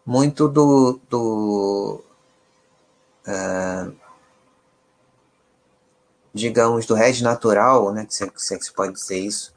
muito 0.04 0.48
do, 0.48 1.00
do 1.08 2.02
uh, 3.26 3.94
digamos, 6.34 6.86
do 6.86 6.96
hedge 6.96 7.22
natural, 7.22 7.92
né, 7.92 8.06
se, 8.08 8.30
se, 8.36 8.54
é 8.54 8.60
se 8.60 8.72
pode 8.72 8.94
dizer 8.94 9.18
isso, 9.18 9.54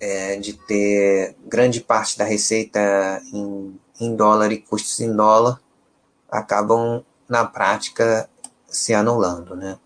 é, 0.00 0.36
de 0.36 0.54
ter 0.54 1.36
grande 1.46 1.80
parte 1.80 2.18
da 2.18 2.24
receita 2.24 2.80
em, 3.32 3.78
em 4.00 4.16
dólar 4.16 4.50
e 4.52 4.58
custos 4.58 4.98
em 5.00 5.14
dólar, 5.14 5.60
acabam, 6.28 7.04
na 7.28 7.44
prática, 7.44 8.28
se 8.66 8.92
anulando, 8.92 9.54
né? 9.54 9.78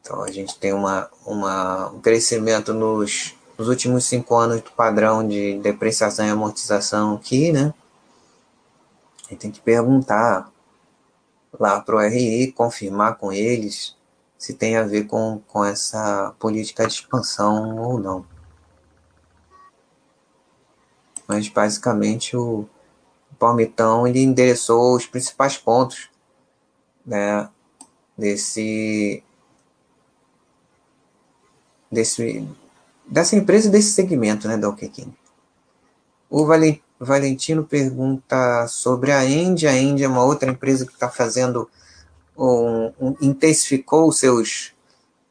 Então, 0.00 0.22
a 0.22 0.30
gente 0.30 0.58
tem 0.58 0.72
uma, 0.72 1.10
uma, 1.26 1.90
um 1.90 2.00
crescimento 2.00 2.72
nos, 2.72 3.34
nos 3.58 3.66
últimos 3.66 4.04
cinco 4.04 4.36
anos 4.36 4.62
do 4.62 4.70
padrão 4.70 5.26
de 5.26 5.58
depreciação 5.58 6.24
e 6.24 6.30
amortização 6.30 7.16
aqui, 7.16 7.50
né? 7.50 7.74
A 9.26 9.30
gente 9.30 9.40
tem 9.40 9.50
que 9.50 9.60
perguntar 9.60 10.50
lá 11.58 11.80
para 11.80 11.96
o 11.96 12.00
RI, 12.00 12.52
confirmar 12.52 13.16
com 13.16 13.32
eles 13.32 13.96
se 14.38 14.54
tem 14.54 14.76
a 14.76 14.84
ver 14.84 15.08
com, 15.08 15.42
com 15.48 15.64
essa 15.64 16.32
política 16.38 16.86
de 16.86 16.92
expansão 16.92 17.76
ou 17.78 17.98
não. 17.98 18.24
Mas 21.26 21.48
basicamente 21.48 22.36
o, 22.36 22.60
o 23.30 23.34
Palmitão 23.36 24.06
ele 24.06 24.22
endereçou 24.22 24.94
os 24.94 25.06
principais 25.06 25.58
pontos 25.58 26.08
né, 27.04 27.50
desse, 28.16 29.22
desse, 31.90 32.48
dessa 33.08 33.36
empresa 33.36 33.70
desse 33.70 33.92
segmento 33.92 34.46
né, 34.46 34.56
da 34.56 34.68
Okekin. 34.68 35.14
O 36.30 36.46
Valentino 37.00 37.64
pergunta 37.64 38.66
sobre 38.68 39.12
a 39.12 39.24
Endy. 39.24 39.66
A 39.66 39.76
Endy 39.76 40.04
é 40.04 40.08
uma 40.08 40.24
outra 40.24 40.50
empresa 40.50 40.84
que 40.84 40.92
está 40.92 41.08
fazendo, 41.08 41.70
um, 42.36 42.92
um, 43.00 43.16
intensificou 43.20 44.12
seus, 44.12 44.74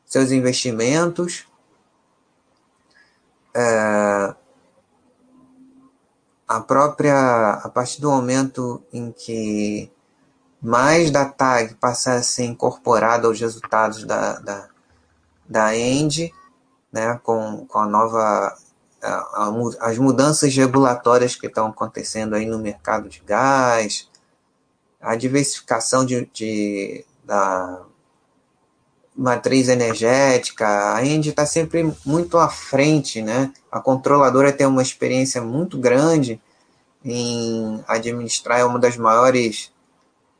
seus 0.06 0.32
investimentos. 0.32 1.46
É, 3.56 4.36
a 6.48 6.62
própria, 6.62 7.60
a 7.64 7.70
partir 7.70 8.02
do 8.02 8.10
momento 8.10 8.82
em 8.92 9.12
que 9.12 9.92
mais 10.62 11.12
da 11.12 11.26
TAG 11.26 11.76
passar 11.76 12.16
a 12.16 12.24
ser 12.24 12.46
incorporada 12.46 13.28
aos 13.28 13.40
resultados 13.40 14.04
da, 14.04 14.40
da, 14.40 14.70
da 15.48 15.78
End, 15.78 16.34
né, 16.92 17.20
com, 17.24 17.66
com 17.68 17.80
a 17.80 17.88
nova 17.88 18.58
a, 19.02 19.10
a, 19.10 19.54
as 19.82 19.98
mudanças 19.98 20.56
regulatórias 20.56 21.36
que 21.36 21.48
estão 21.48 21.68
acontecendo 21.68 22.36
aí 22.36 22.46
no 22.46 22.60
mercado 22.60 23.10
de 23.10 23.22
gás, 23.26 24.10
a 25.00 25.16
diversificação 25.16 26.06
de, 26.06 26.26
de 26.34 27.06
da 27.24 27.82
matriz 29.16 29.68
energética, 29.68 30.96
a 30.96 31.04
Engie 31.04 31.32
está 31.32 31.46
sempre 31.46 31.92
muito 32.06 32.38
à 32.38 32.50
frente, 32.50 33.22
né? 33.22 33.52
A 33.72 33.80
controladora 33.80 34.54
tem 34.54 34.68
uma 34.68 34.82
experiência 34.82 35.42
muito 35.42 35.78
grande 35.80 36.40
em 37.04 37.84
administrar, 37.88 38.60
é 38.60 38.66
uma 38.66 38.78
das 38.78 38.96
maiores 38.96 39.72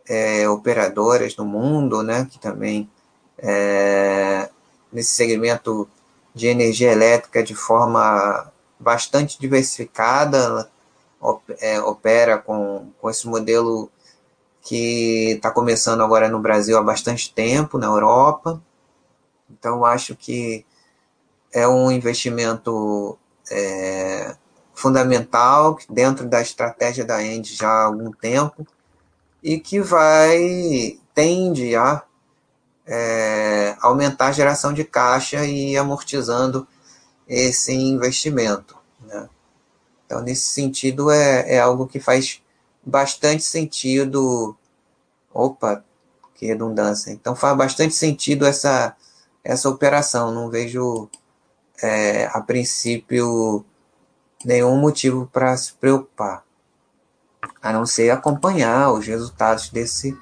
é, 0.08 0.48
operadoras 0.48 1.36
no 1.36 1.46
mundo, 1.46 2.04
né? 2.04 2.28
Que 2.30 2.40
também 2.40 2.90
é, 3.38 4.50
nesse 4.94 5.12
segmento 5.12 5.90
de 6.38 6.48
energia 6.48 6.92
elétrica 6.92 7.44
de 7.44 7.56
forma 7.56 8.52
bastante 8.80 9.40
diversificada, 9.40 10.70
é, 11.60 11.82
opera 11.82 12.38
com, 12.38 12.90
com 13.02 13.10
esse 13.10 13.28
modelo 13.28 13.90
que 14.62 15.32
está 15.32 15.50
começando 15.50 16.02
agora 16.02 16.30
no 16.30 16.40
Brasil 16.40 16.78
há 16.78 16.84
bastante 16.84 17.34
tempo, 17.34 17.78
na 17.78 17.88
Europa. 17.88 18.62
Então, 19.50 19.84
acho 19.84 20.16
que 20.16 20.66
é 21.52 21.68
um 21.68 21.92
investimento 21.92 23.18
é, 23.50 24.36
fundamental 24.74 25.80
dentro 25.90 26.28
da 26.28 26.42
estratégia 26.42 27.04
da 27.04 27.24
End 27.24 27.56
já 27.56 27.68
há 27.68 27.86
algum 27.86 28.12
tempo 28.12 28.68
e 29.42 29.60
que 29.60 29.82
vai 29.82 31.00
tende 31.16 31.76
a 31.76 32.04
é, 32.88 33.76
aumentar 33.82 34.28
a 34.28 34.32
geração 34.32 34.72
de 34.72 34.84
caixa 34.84 35.46
e 35.46 35.74
ir 35.74 35.78
amortizando 35.78 36.66
esse 37.28 37.74
investimento. 37.74 38.78
Né? 39.02 39.30
Então, 40.06 40.22
nesse 40.22 40.44
sentido, 40.44 41.12
é, 41.12 41.56
é 41.56 41.60
algo 41.60 41.86
que 41.86 42.00
faz 42.00 42.42
bastante 42.84 43.44
sentido. 43.44 44.56
Opa, 45.34 45.84
que 46.34 46.46
redundância. 46.46 47.12
Então, 47.12 47.36
faz 47.36 47.58
bastante 47.58 47.94
sentido 47.94 48.46
essa, 48.46 48.96
essa 49.44 49.70
operação. 49.70 50.32
Não 50.32 50.50
vejo, 50.50 51.10
é, 51.84 52.28
a 52.28 52.40
princípio, 52.40 53.66
nenhum 54.46 54.78
motivo 54.78 55.30
para 55.32 55.58
se 55.58 55.74
preocupar, 55.74 56.46
a 57.62 57.74
não 57.74 57.86
ser 57.86 58.10
acompanhar 58.12 58.94
os 58.94 59.06
resultados 59.06 59.70
desse, 59.70 60.18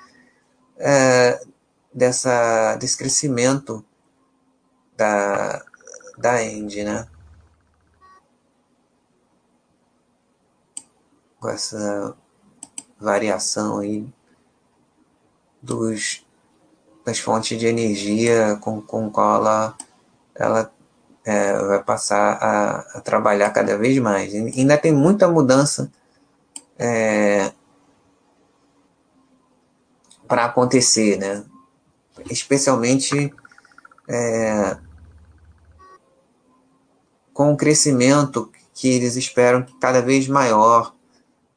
é, 0.78 1.39
dessa, 1.95 2.75
desse 2.75 2.97
crescimento 2.97 3.83
da, 4.97 5.63
da 6.17 6.43
End, 6.43 6.83
né? 6.83 7.07
Com 11.39 11.47
essa 11.47 12.13
variação 12.99 13.79
aí 13.79 14.05
dos, 15.61 16.25
das 17.05 17.19
fontes 17.19 17.57
de 17.57 17.65
energia 17.65 18.57
com, 18.59 18.81
com 18.81 19.09
qual 19.09 19.37
ela, 19.37 19.77
ela 20.35 20.73
é, 21.23 21.57
vai 21.57 21.83
passar 21.83 22.33
a, 22.41 22.97
a, 22.97 23.01
trabalhar 23.01 23.51
cada 23.51 23.77
vez 23.77 23.97
mais. 23.99 24.33
E 24.33 24.37
ainda 24.37 24.77
tem 24.77 24.91
muita 24.91 25.29
mudança 25.29 25.89
é, 26.77 27.53
para 30.27 30.45
acontecer, 30.45 31.17
né? 31.17 31.45
Especialmente 32.30 33.34
é, 34.07 34.78
com 37.34 37.53
o 37.53 37.57
crescimento 37.57 38.51
que 38.74 38.88
eles 38.88 39.16
esperam 39.16 39.66
cada 39.80 40.01
vez 40.01 40.28
maior 40.28 40.95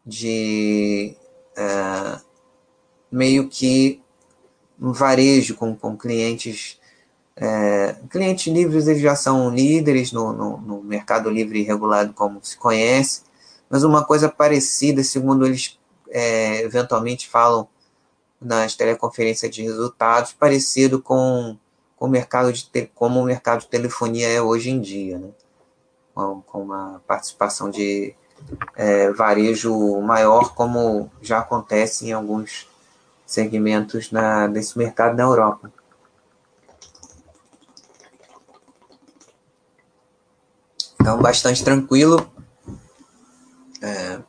de 0.04 1.16
é, 1.56 2.20
meio 3.10 3.48
que 3.48 4.02
um 4.80 4.92
varejo 4.92 5.54
com, 5.56 5.74
com 5.76 5.96
clientes 5.96 6.78
é, 7.36 7.94
clientes 8.10 8.52
livres 8.52 8.88
eles 8.88 9.00
já 9.00 9.14
são 9.14 9.50
líderes 9.50 10.10
no, 10.10 10.32
no, 10.32 10.56
no, 10.58 10.82
mercado 10.82 11.30
livre 11.30 11.62
regulado 11.62 12.12
como 12.12 12.40
se 12.42 12.56
conhece, 12.56 13.22
mas 13.70 13.84
uma 13.84 14.04
coisa 14.04 14.28
parecida, 14.28 15.04
segundo 15.04 15.46
eles 15.46 15.78
é, 16.10 16.62
eventualmente 16.62 17.28
falam 17.28 17.68
nas 18.40 18.74
teleconferências 18.74 19.50
de 19.50 19.62
resultados, 19.62 20.32
parecido 20.32 21.00
com, 21.02 21.56
com 21.96 22.06
o 22.06 22.10
mercado 22.10 22.52
de 22.52 22.68
como 22.94 23.20
o 23.20 23.24
mercado 23.24 23.60
de 23.60 23.68
telefonia 23.68 24.28
é 24.28 24.40
hoje 24.40 24.70
em 24.70 24.80
dia, 24.80 25.18
né? 25.18 25.30
com, 26.14 26.42
com 26.42 26.62
uma 26.62 27.02
participação 27.06 27.70
de 27.70 28.14
é, 28.76 29.10
varejo 29.12 30.00
maior, 30.00 30.54
como 30.54 31.10
já 31.20 31.38
acontece 31.38 32.06
em 32.06 32.12
alguns 32.12 32.68
segmentos 33.26 34.10
na, 34.10 34.46
desse 34.46 34.76
mercado 34.78 35.16
na 35.16 35.22
Europa. 35.22 35.72
Então, 41.00 41.18
bastante 41.22 41.62
tranquilo. 41.64 42.30
É, 43.80 44.20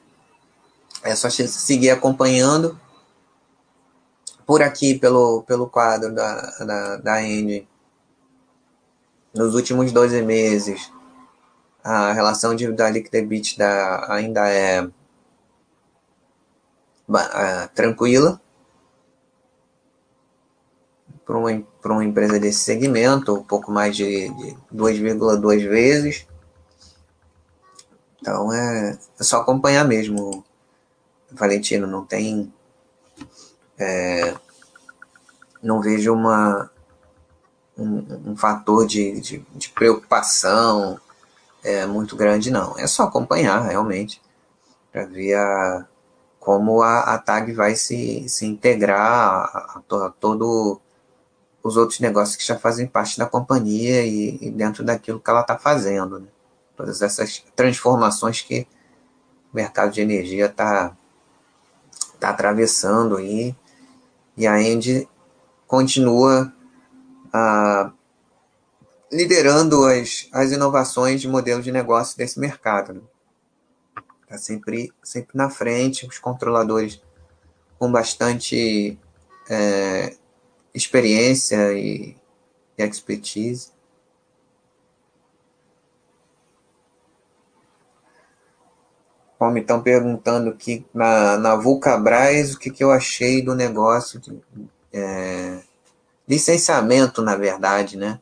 é 1.04 1.16
só 1.16 1.30
seguir 1.30 1.90
acompanhando. 1.90 2.80
Por 4.50 4.64
aqui, 4.64 4.98
pelo, 4.98 5.44
pelo 5.44 5.70
quadro 5.70 6.12
da, 6.12 6.42
da, 6.66 6.96
da 6.96 7.22
End, 7.22 7.68
nos 9.32 9.54
últimos 9.54 9.92
12 9.92 10.24
meses, 10.24 10.92
a 11.84 12.12
relação 12.14 12.56
dívida 12.56 12.90
líquida 12.90 13.20
EBITDA 13.20 14.12
ainda 14.12 14.50
é, 14.50 14.90
é 17.14 17.68
tranquila 17.76 18.42
para 21.24 21.38
uma, 21.38 21.64
uma 21.86 22.04
empresa 22.04 22.40
desse 22.40 22.64
segmento, 22.64 23.36
um 23.36 23.44
pouco 23.44 23.72
mais 23.72 23.96
de, 23.96 24.30
de 24.30 24.58
2,2 24.74 25.70
vezes. 25.70 26.28
Então 28.20 28.52
é, 28.52 28.98
é 29.20 29.24
só 29.24 29.42
acompanhar 29.42 29.86
mesmo, 29.86 30.44
Valentino. 31.30 31.86
Não 31.86 32.04
tem. 32.04 32.52
É, 33.80 34.36
não 35.64 35.82
vejo 35.82 36.14
uma, 36.14 36.70
um, 37.78 38.32
um 38.32 38.36
fator 38.36 38.86
de, 38.86 39.20
de, 39.22 39.46
de 39.56 39.70
preocupação 39.70 41.00
é, 41.64 41.86
muito 41.86 42.16
grande, 42.16 42.52
não. 42.52 42.78
É 42.78 42.88
só 42.88 43.04
acompanhar 43.04 43.62
realmente 43.62 44.22
para 44.92 45.06
ver 45.06 45.36
a, 45.36 45.88
como 46.40 46.82
a, 46.82 47.02
a 47.02 47.18
TAG 47.18 47.54
vai 47.54 47.76
se, 47.76 48.28
se 48.28 48.46
integrar 48.46 49.00
a, 49.00 49.82
a, 49.90 50.06
a 50.08 50.10
todo 50.10 50.80
os 51.62 51.78
outros 51.78 52.00
negócios 52.00 52.38
que 52.38 52.46
já 52.46 52.58
fazem 52.58 52.88
parte 52.88 53.18
da 53.18 53.26
companhia 53.26 54.06
e, 54.06 54.38
e 54.42 54.52
dentro 54.52 54.84
daquilo 54.84 55.20
que 55.20 55.30
ela 55.30 55.42
está 55.42 55.58
fazendo. 55.58 56.20
Né? 56.20 56.28
Todas 56.76 57.02
essas 57.02 57.44
transformações 57.56 58.42
que 58.42 58.66
o 59.52 59.56
mercado 59.56 59.92
de 59.92 60.02
energia 60.02 60.46
está 60.46 60.96
tá 62.20 62.30
atravessando 62.30 63.20
e, 63.20 63.56
e 64.40 64.48
a 64.48 64.60
Endy 64.60 65.08
continua 65.68 66.52
a 67.32 67.92
liderando 69.12 69.86
as, 69.86 70.30
as 70.32 70.52
inovações 70.52 71.20
de 71.20 71.28
modelo 71.28 71.62
de 71.62 71.72
negócio 71.72 72.18
desse 72.18 72.40
mercado. 72.40 72.92
Está 72.92 72.94
né? 72.94 73.02
Tá 74.28 74.38
sempre, 74.38 74.94
sempre 75.04 75.38
na 75.38 75.50
frente, 75.50 76.08
os 76.08 76.20
controladores 76.20 77.02
com 77.78 77.92
bastante 77.92 78.98
é, 79.50 80.16
experiência 80.74 81.74
e, 81.74 82.16
e 82.78 82.84
expertise. 82.84 83.72
Me 89.42 89.62
estão 89.62 89.82
perguntando 89.82 90.50
aqui 90.50 90.86
na, 90.94 91.38
na 91.38 91.56
Vulcabras 91.56 92.54
o 92.54 92.60
que, 92.60 92.70
que 92.70 92.84
eu 92.84 92.92
achei 92.92 93.42
do 93.42 93.56
negócio 93.56 94.20
de, 94.20 94.38
é, 94.92 95.60
licenciamento, 96.28 97.22
na 97.22 97.36
verdade, 97.36 97.98
né, 97.98 98.20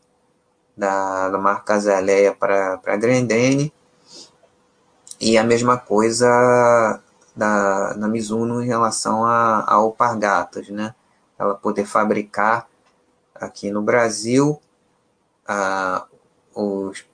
da, 0.78 1.30
da 1.30 1.38
marca 1.38 1.74
Azaleia 1.74 2.34
para 2.34 2.80
a 2.86 2.96
Grendene, 2.96 3.74
e 5.20 5.38
a 5.38 5.44
mesma 5.44 5.78
coisa 5.78 7.02
da, 7.36 7.94
da 7.94 8.08
Mizuno 8.08 8.62
em 8.62 8.68
relação 8.68 9.26
a, 9.26 9.62
a 9.62 9.74
Alpargatas, 9.74 10.70
né, 10.70 10.94
ela 11.38 11.56
poder 11.56 11.86
fabricar 11.86 12.68
aqui 13.36 13.72
no 13.72 13.82
Brasil 13.82 14.62
a, 15.48 16.06
os, 16.54 17.06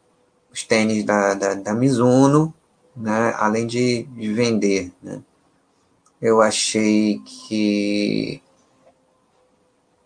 os 0.51 0.64
tênis 0.64 1.04
da, 1.04 1.34
da, 1.34 1.54
da 1.54 1.74
Mizuno, 1.74 2.54
né, 2.96 3.34
além 3.38 3.68
de, 3.68 4.04
de 4.04 4.34
vender, 4.34 4.91
né. 5.02 5.22
Eu 6.22 6.41
achei 6.41 7.20
que 7.20 8.41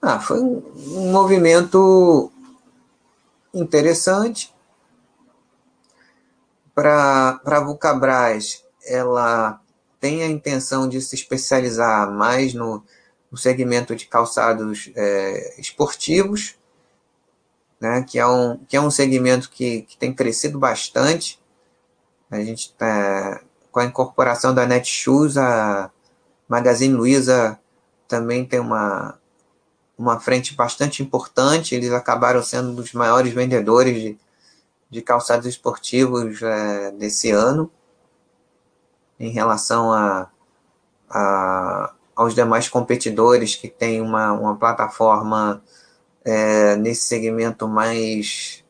ah, 0.01 0.19
foi 0.19 0.39
um, 0.39 1.11
movimento 1.11 2.31
interessante 3.53 4.53
para 6.73 7.41
a 7.43 7.59
Vulcabras. 7.59 8.63
Ela 8.85 9.59
tem 9.99 10.23
a 10.23 10.27
intenção 10.27 10.87
de 10.87 11.01
se 11.01 11.15
especializar 11.15 12.11
mais 12.11 12.53
no, 12.53 12.83
no 13.31 13.37
segmento 13.37 13.95
de 13.95 14.05
calçados 14.05 14.91
é, 14.95 15.59
esportivos, 15.59 16.55
né, 17.79 18.03
que, 18.03 18.17
é 18.17 18.25
um, 18.25 18.57
que 18.67 18.77
é 18.77 18.81
um 18.81 18.89
segmento 18.89 19.49
que, 19.49 19.81
que 19.83 19.97
tem 19.97 20.13
crescido 20.13 20.57
bastante. 20.57 21.39
A 22.29 22.41
gente 22.41 22.73
tá, 22.73 23.41
com 23.71 23.79
a 23.79 23.85
incorporação 23.85 24.53
da 24.53 24.65
Netshoes, 24.65 25.37
a 25.37 25.89
Magazine 26.47 26.93
Luiza 26.93 27.59
também 28.07 28.45
tem 28.45 28.59
uma, 28.59 29.17
uma 29.97 30.19
frente 30.19 30.55
bastante 30.55 31.01
importante. 31.01 31.75
Eles 31.75 31.91
acabaram 31.91 32.43
sendo 32.43 32.71
um 32.71 32.75
dos 32.75 32.93
maiores 32.93 33.33
vendedores 33.33 33.95
de, 33.95 34.19
de 34.89 35.01
calçados 35.01 35.45
esportivos 35.45 36.41
é, 36.41 36.91
desse 36.91 37.31
ano, 37.31 37.71
em 39.19 39.29
relação 39.29 39.91
a, 39.91 40.29
a, 41.09 41.93
aos 42.15 42.35
demais 42.35 42.69
competidores 42.69 43.55
que 43.55 43.67
têm 43.67 44.01
uma, 44.01 44.33
uma 44.33 44.55
plataforma 44.55 45.61
é, 46.23 46.75
nesse 46.75 47.03
segmento 47.03 47.67
mais. 47.67 48.63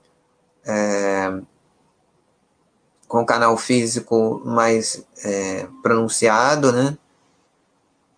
É, 0.65 1.41
com 3.07 3.25
canal 3.25 3.57
físico 3.57 4.41
mais 4.45 5.03
é, 5.23 5.67
pronunciado, 5.81 6.71
né? 6.71 6.97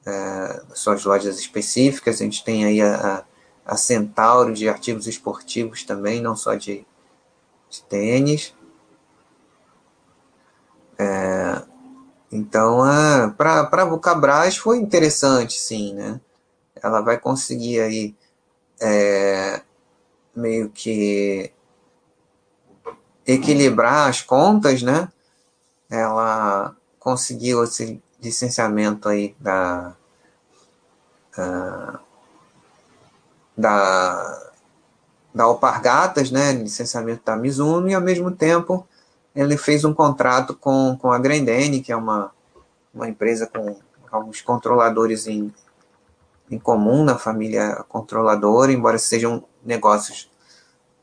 É, 0.05 0.63
suas 0.73 1.03
lojas 1.05 1.37
específicas. 1.39 2.15
A 2.15 2.23
gente 2.23 2.43
tem 2.43 2.65
aí 2.65 2.81
a, 2.81 3.23
a 3.65 3.77
Centauro 3.77 4.53
de 4.53 4.67
artigos 4.67 5.07
esportivos 5.07 5.83
também, 5.83 6.21
não 6.21 6.35
só 6.35 6.55
de, 6.55 6.85
de 7.69 7.83
tênis. 7.83 8.53
É, 10.97 11.61
então, 12.31 12.79
para 13.37 13.69
a 13.71 13.85
Vulcabras 13.85 14.57
foi 14.57 14.77
interessante, 14.77 15.53
sim, 15.53 15.93
né? 15.93 16.19
Ela 16.81 17.01
vai 17.01 17.19
conseguir 17.19 17.79
aí 17.81 18.15
é, 18.81 19.61
meio 20.35 20.69
que 20.69 21.51
equilibrar 23.33 24.09
as 24.09 24.21
contas, 24.21 24.81
né? 24.81 25.07
Ela 25.89 26.75
conseguiu 26.99 27.63
esse 27.63 28.01
licenciamento 28.21 29.07
aí 29.07 29.35
da, 29.39 29.93
da, 33.55 34.51
da 35.33 35.43
Alpargatas, 35.43 36.31
né, 36.31 36.51
licenciamento 36.51 37.21
da 37.23 37.35
Mizuno, 37.35 37.87
e 37.87 37.93
ao 37.93 38.01
mesmo 38.01 38.31
tempo 38.31 38.85
ele 39.35 39.57
fez 39.57 39.85
um 39.85 39.93
contrato 39.93 40.55
com, 40.55 40.97
com 40.99 41.11
a 41.11 41.19
Grendene, 41.19 41.81
que 41.81 41.91
é 41.91 41.95
uma, 41.95 42.31
uma 42.93 43.07
empresa 43.07 43.47
com 43.47 43.77
alguns 44.11 44.41
controladores 44.41 45.27
em, 45.27 45.53
em 46.49 46.59
comum 46.59 47.03
na 47.03 47.17
família 47.17 47.85
controladora, 47.87 48.71
embora 48.71 48.97
sejam 48.97 49.43
negócios 49.63 50.29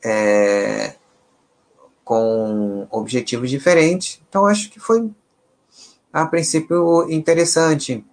é, 0.05 0.95
com 2.07 2.87
objetivos 2.89 3.51
diferentes. 3.51 4.23
Então, 4.29 4.47
acho 4.47 4.71
que 4.71 4.79
foi 4.79 5.11
a 6.13 6.25
princípio 6.25 7.11
interessante 7.11 8.07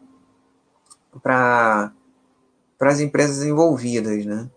para 1.22 1.94
as 2.80 3.00
empresas 3.00 3.46
envolvidas, 3.46 4.26
né? 4.26 4.50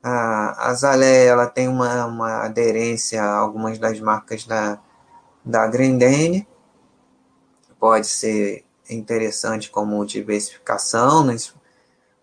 A, 0.00 0.68
a 0.68 0.74
Zalé, 0.74 1.26
ela 1.26 1.48
tem 1.48 1.66
uma, 1.66 2.06
uma 2.06 2.44
aderência 2.44 3.20
a 3.20 3.38
algumas 3.38 3.76
das 3.76 3.98
marcas 3.98 4.46
da, 4.46 4.78
da 5.44 5.66
Grendene, 5.66 6.46
pode 7.76 8.06
ser 8.06 8.64
interessante 8.88 9.68
como 9.68 10.06
diversificação 10.06 11.24
nesse 11.24 11.52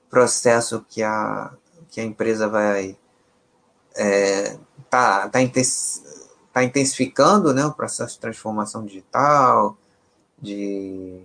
processo 0.10 0.86
que 0.88 1.04
a, 1.04 1.52
que 1.90 2.00
a 2.00 2.06
empresa 2.06 2.48
vai 2.48 2.98
é, 3.98 4.58
tá, 4.96 5.30
tá, 5.30 5.40
tá 6.54 6.64
intensificando 6.64 7.54
né, 7.54 7.66
o 7.66 7.74
processo 7.74 8.14
de 8.14 8.20
transformação 8.22 8.86
digital, 8.86 9.78
de 10.42 11.22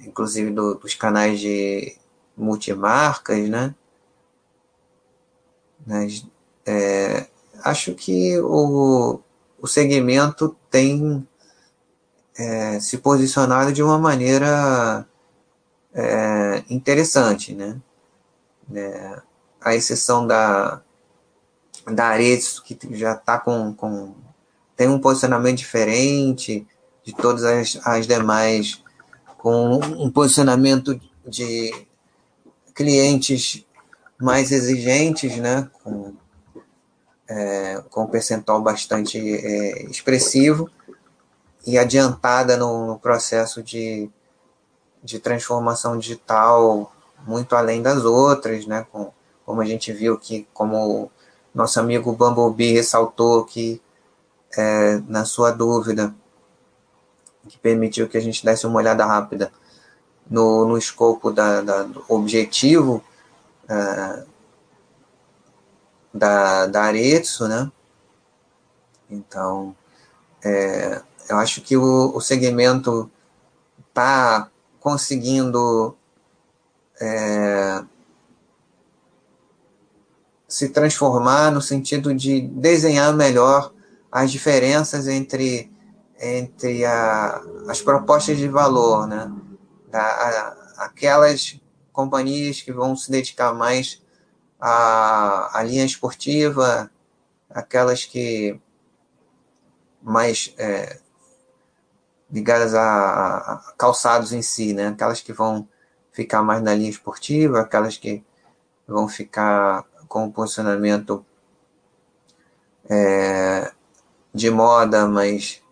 inclusive 0.00 0.50
do, 0.50 0.74
dos 0.74 0.94
canais 0.94 1.40
de 1.40 1.96
multimarcas, 2.36 3.48
né? 3.48 3.74
Mas, 5.86 6.26
é, 6.66 7.26
acho 7.64 7.94
que 7.94 8.38
o, 8.40 9.20
o 9.60 9.66
segmento 9.66 10.54
tem 10.70 11.26
é, 12.36 12.78
se 12.80 12.98
posicionado 12.98 13.72
de 13.72 13.82
uma 13.82 13.98
maneira 13.98 15.06
é, 15.94 16.62
interessante, 16.68 17.54
né? 17.54 17.80
É, 18.74 19.22
a 19.60 19.74
exceção 19.74 20.26
da, 20.26 20.82
da 21.94 22.06
Aretsu, 22.06 22.62
que 22.62 22.78
já 22.96 23.12
está 23.12 23.38
com, 23.38 23.72
com 23.74 24.14
tem 24.76 24.88
um 24.88 25.00
posicionamento 25.00 25.58
diferente, 25.58 26.66
de 27.04 27.12
todas 27.14 27.44
as, 27.44 27.78
as 27.84 28.06
demais, 28.06 28.82
com 29.38 29.76
um 29.76 30.10
posicionamento 30.10 31.00
de 31.26 31.72
clientes 32.74 33.66
mais 34.20 34.52
exigentes, 34.52 35.36
né, 35.36 35.68
com, 35.82 36.14
é, 37.28 37.82
com 37.90 38.04
um 38.04 38.06
percentual 38.06 38.60
bastante 38.60 39.18
é, 39.18 39.82
expressivo 39.84 40.70
e 41.66 41.78
adiantada 41.78 42.56
no, 42.56 42.86
no, 42.86 42.98
processo 42.98 43.62
de, 43.62 44.10
de 45.02 45.18
transformação 45.18 45.98
digital 45.98 46.92
muito 47.26 47.56
além 47.56 47.82
das 47.82 48.04
outras, 48.04 48.66
né, 48.66 48.86
com, 48.90 49.12
como 49.44 49.60
a 49.60 49.64
gente 49.64 49.92
viu 49.92 50.18
que, 50.18 50.46
como 50.52 51.10
nosso 51.58 51.80
amigo 51.80 52.12
Bumblebee 52.12 52.74
ressaltou 52.74 53.44
que 53.44 53.82
é, 54.56 54.98
na 55.08 55.24
sua 55.24 55.50
dúvida, 55.50 56.14
que 57.48 57.58
permitiu 57.58 58.08
que 58.08 58.16
a 58.16 58.20
gente 58.20 58.44
desse 58.44 58.64
uma 58.64 58.78
olhada 58.78 59.04
rápida 59.04 59.52
no, 60.30 60.64
no 60.64 60.78
escopo 60.78 61.32
da, 61.32 61.60
da 61.60 61.82
do 61.82 62.04
objetivo 62.08 63.02
uh, 63.64 64.24
da, 66.14 66.66
da 66.66 66.82
Aretsu, 66.84 67.48
né? 67.48 67.72
Então, 69.10 69.74
é, 70.44 71.02
eu 71.28 71.38
acho 71.38 71.60
que 71.60 71.76
o, 71.76 72.14
o 72.14 72.20
segmento 72.20 73.10
está 73.88 74.48
conseguindo 74.78 75.96
é, 77.00 77.82
se 80.48 80.70
transformar 80.70 81.52
no 81.52 81.60
sentido 81.60 82.14
de 82.14 82.40
desenhar 82.40 83.14
melhor 83.14 83.72
as 84.10 84.32
diferenças 84.32 85.06
entre 85.06 85.70
entre 86.20 86.84
a, 86.84 87.40
as 87.68 87.80
propostas 87.80 88.38
de 88.38 88.48
valor, 88.48 89.06
né? 89.06 89.30
Da, 89.88 90.00
a, 90.00 90.84
aquelas 90.86 91.60
companhias 91.92 92.60
que 92.60 92.72
vão 92.72 92.96
se 92.96 93.10
dedicar 93.10 93.54
mais 93.54 94.02
à, 94.58 95.58
à 95.58 95.62
linha 95.62 95.84
esportiva, 95.84 96.90
aquelas 97.48 98.04
que 98.04 98.58
mais 100.02 100.52
é, 100.58 100.98
ligadas 102.30 102.74
a, 102.74 103.36
a, 103.36 103.74
calçados 103.78 104.32
em 104.32 104.42
si, 104.42 104.72
né? 104.72 104.88
Aquelas 104.88 105.20
que 105.20 105.32
vão 105.32 105.68
ficar 106.10 106.42
mais 106.42 106.62
na 106.62 106.74
linha 106.74 106.90
esportiva, 106.90 107.60
aquelas 107.60 107.96
que 107.96 108.24
vão 108.86 109.06
ficar 109.06 109.84
com 110.08 110.30
posicionamento 110.30 111.24
é, 112.88 113.70
de 114.34 114.50
moda, 114.50 115.06
mas 115.06 115.62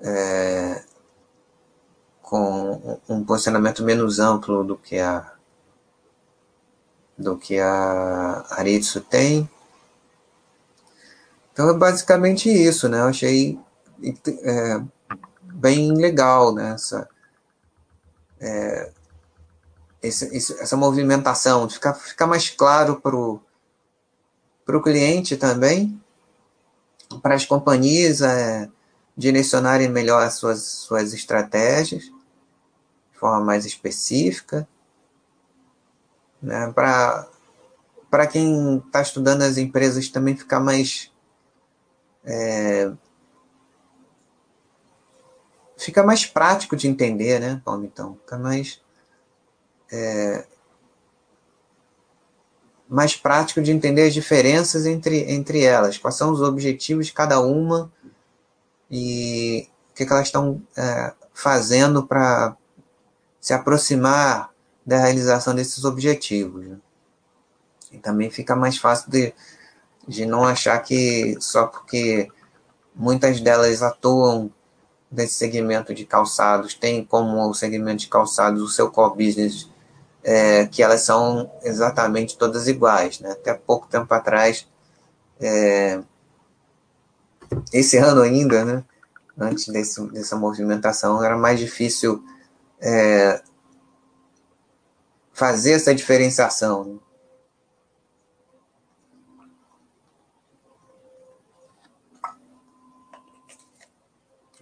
é, 0.00 0.82
com 2.20 3.00
um 3.08 3.24
posicionamento 3.24 3.82
menos 3.84 4.18
amplo 4.18 4.64
do 4.64 4.76
que 4.76 4.98
a 4.98 5.32
do 7.16 7.36
que 7.36 7.58
a 7.58 8.44
Aritsu 8.50 9.00
tem. 9.00 9.50
Então 11.52 11.68
é 11.68 11.74
basicamente 11.74 12.48
isso, 12.48 12.88
né? 12.88 13.00
Eu 13.00 13.08
achei 13.08 13.58
é, 14.44 14.80
bem 15.42 15.92
legal 15.92 16.54
né? 16.54 16.74
essa, 16.74 17.08
é, 18.40 18.92
esse, 20.00 20.36
essa 20.60 20.76
movimentação, 20.76 21.68
ficar, 21.68 21.94
ficar 21.94 22.28
mais 22.28 22.48
claro 22.48 23.00
para 23.00 23.16
o 23.16 23.40
cliente 24.82 25.36
também, 25.36 25.98
para 27.22 27.34
as 27.34 27.46
companhias 27.46 28.20
é, 28.20 28.68
direcionarem 29.16 29.88
melhor 29.88 30.22
as 30.22 30.34
suas, 30.34 30.62
suas 30.62 31.12
estratégias 31.14 32.04
de 32.04 33.18
forma 33.18 33.44
mais 33.44 33.64
específica. 33.64 34.68
Né? 36.40 36.70
Para 36.72 38.26
quem 38.30 38.76
está 38.78 39.02
estudando 39.02 39.42
as 39.42 39.58
empresas 39.58 40.08
também 40.08 40.36
ficar 40.36 40.60
mais. 40.60 41.10
É, 42.24 42.92
fica 45.76 46.02
mais 46.02 46.26
prático 46.26 46.76
de 46.76 46.86
entender, 46.86 47.40
né, 47.40 47.60
Paulo? 47.64 47.84
Então, 47.84 48.16
fica 48.16 48.38
mais. 48.38 48.80
É, 49.90 50.46
mais 52.88 53.14
prático 53.14 53.60
de 53.60 53.70
entender 53.70 54.06
as 54.06 54.14
diferenças 54.14 54.86
entre, 54.86 55.30
entre 55.30 55.62
elas, 55.62 55.98
quais 55.98 56.16
são 56.16 56.32
os 56.32 56.40
objetivos 56.40 57.06
de 57.06 57.12
cada 57.12 57.40
uma 57.40 57.92
e 58.90 59.68
o 59.90 59.94
que, 59.94 60.06
que 60.06 60.12
elas 60.12 60.26
estão 60.26 60.62
é, 60.76 61.12
fazendo 61.34 62.06
para 62.06 62.56
se 63.40 63.52
aproximar 63.52 64.50
da 64.84 64.98
realização 64.98 65.54
desses 65.54 65.84
objetivos. 65.84 66.66
Né? 66.66 66.76
E 67.92 67.98
também 67.98 68.30
fica 68.30 68.56
mais 68.56 68.78
fácil 68.78 69.10
de, 69.10 69.34
de 70.06 70.24
não 70.24 70.44
achar 70.44 70.78
que 70.78 71.36
só 71.40 71.66
porque 71.66 72.28
muitas 72.94 73.40
delas 73.40 73.82
atuam 73.82 74.50
nesse 75.10 75.34
segmento 75.34 75.94
de 75.94 76.04
calçados, 76.04 76.74
tem 76.74 77.04
como 77.04 77.48
o 77.48 77.54
segmento 77.54 77.98
de 77.98 78.08
calçados 78.08 78.62
o 78.62 78.68
seu 78.68 78.90
core 78.90 79.26
business, 79.26 79.68
é, 80.22 80.66
que 80.66 80.82
elas 80.82 81.02
são 81.02 81.50
exatamente 81.62 82.36
todas 82.36 82.68
iguais. 82.68 83.20
Né? 83.20 83.32
Até 83.32 83.54
pouco 83.54 83.86
tempo 83.88 84.12
atrás, 84.12 84.66
é, 85.40 86.00
esse 87.72 87.96
ano 87.96 88.22
ainda, 88.22 88.64
né, 88.64 88.84
antes 89.38 89.68
desse, 89.68 90.04
dessa 90.08 90.36
movimentação, 90.36 91.22
era 91.22 91.36
mais 91.36 91.58
difícil 91.58 92.22
é, 92.80 93.42
fazer 95.32 95.72
essa 95.72 95.94
diferenciação. 95.94 96.84
Né? 96.84 96.98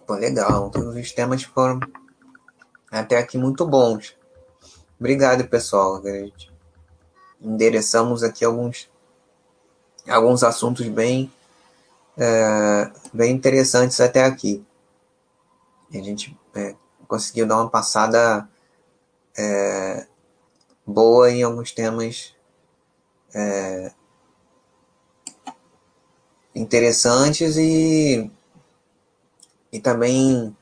Pô, 0.05 0.15
legal. 0.15 0.71
Todos 0.71 0.95
os 0.95 1.11
temas 1.11 1.43
foram 1.43 1.81
até 2.89 3.17
aqui 3.17 3.37
muito 3.37 3.67
bons. 3.67 4.15
Obrigado, 4.99 5.47
pessoal. 5.47 6.01
Endereçamos 7.39 8.23
aqui 8.23 8.43
alguns, 8.43 8.89
alguns 10.09 10.43
assuntos 10.43 10.87
bem, 10.87 11.31
é, 12.17 12.91
bem 13.13 13.31
interessantes 13.35 14.01
até 14.01 14.25
aqui. 14.25 14.65
A 15.93 15.97
gente 15.97 16.35
é, 16.55 16.75
conseguiu 17.07 17.45
dar 17.45 17.57
uma 17.57 17.69
passada 17.69 18.49
é, 19.37 20.07
boa 20.83 21.29
em 21.29 21.43
alguns 21.43 21.71
temas 21.71 22.35
é, 23.35 23.91
interessantes 26.55 27.55
e, 27.55 28.31
e 29.71 29.79
também 29.79 30.57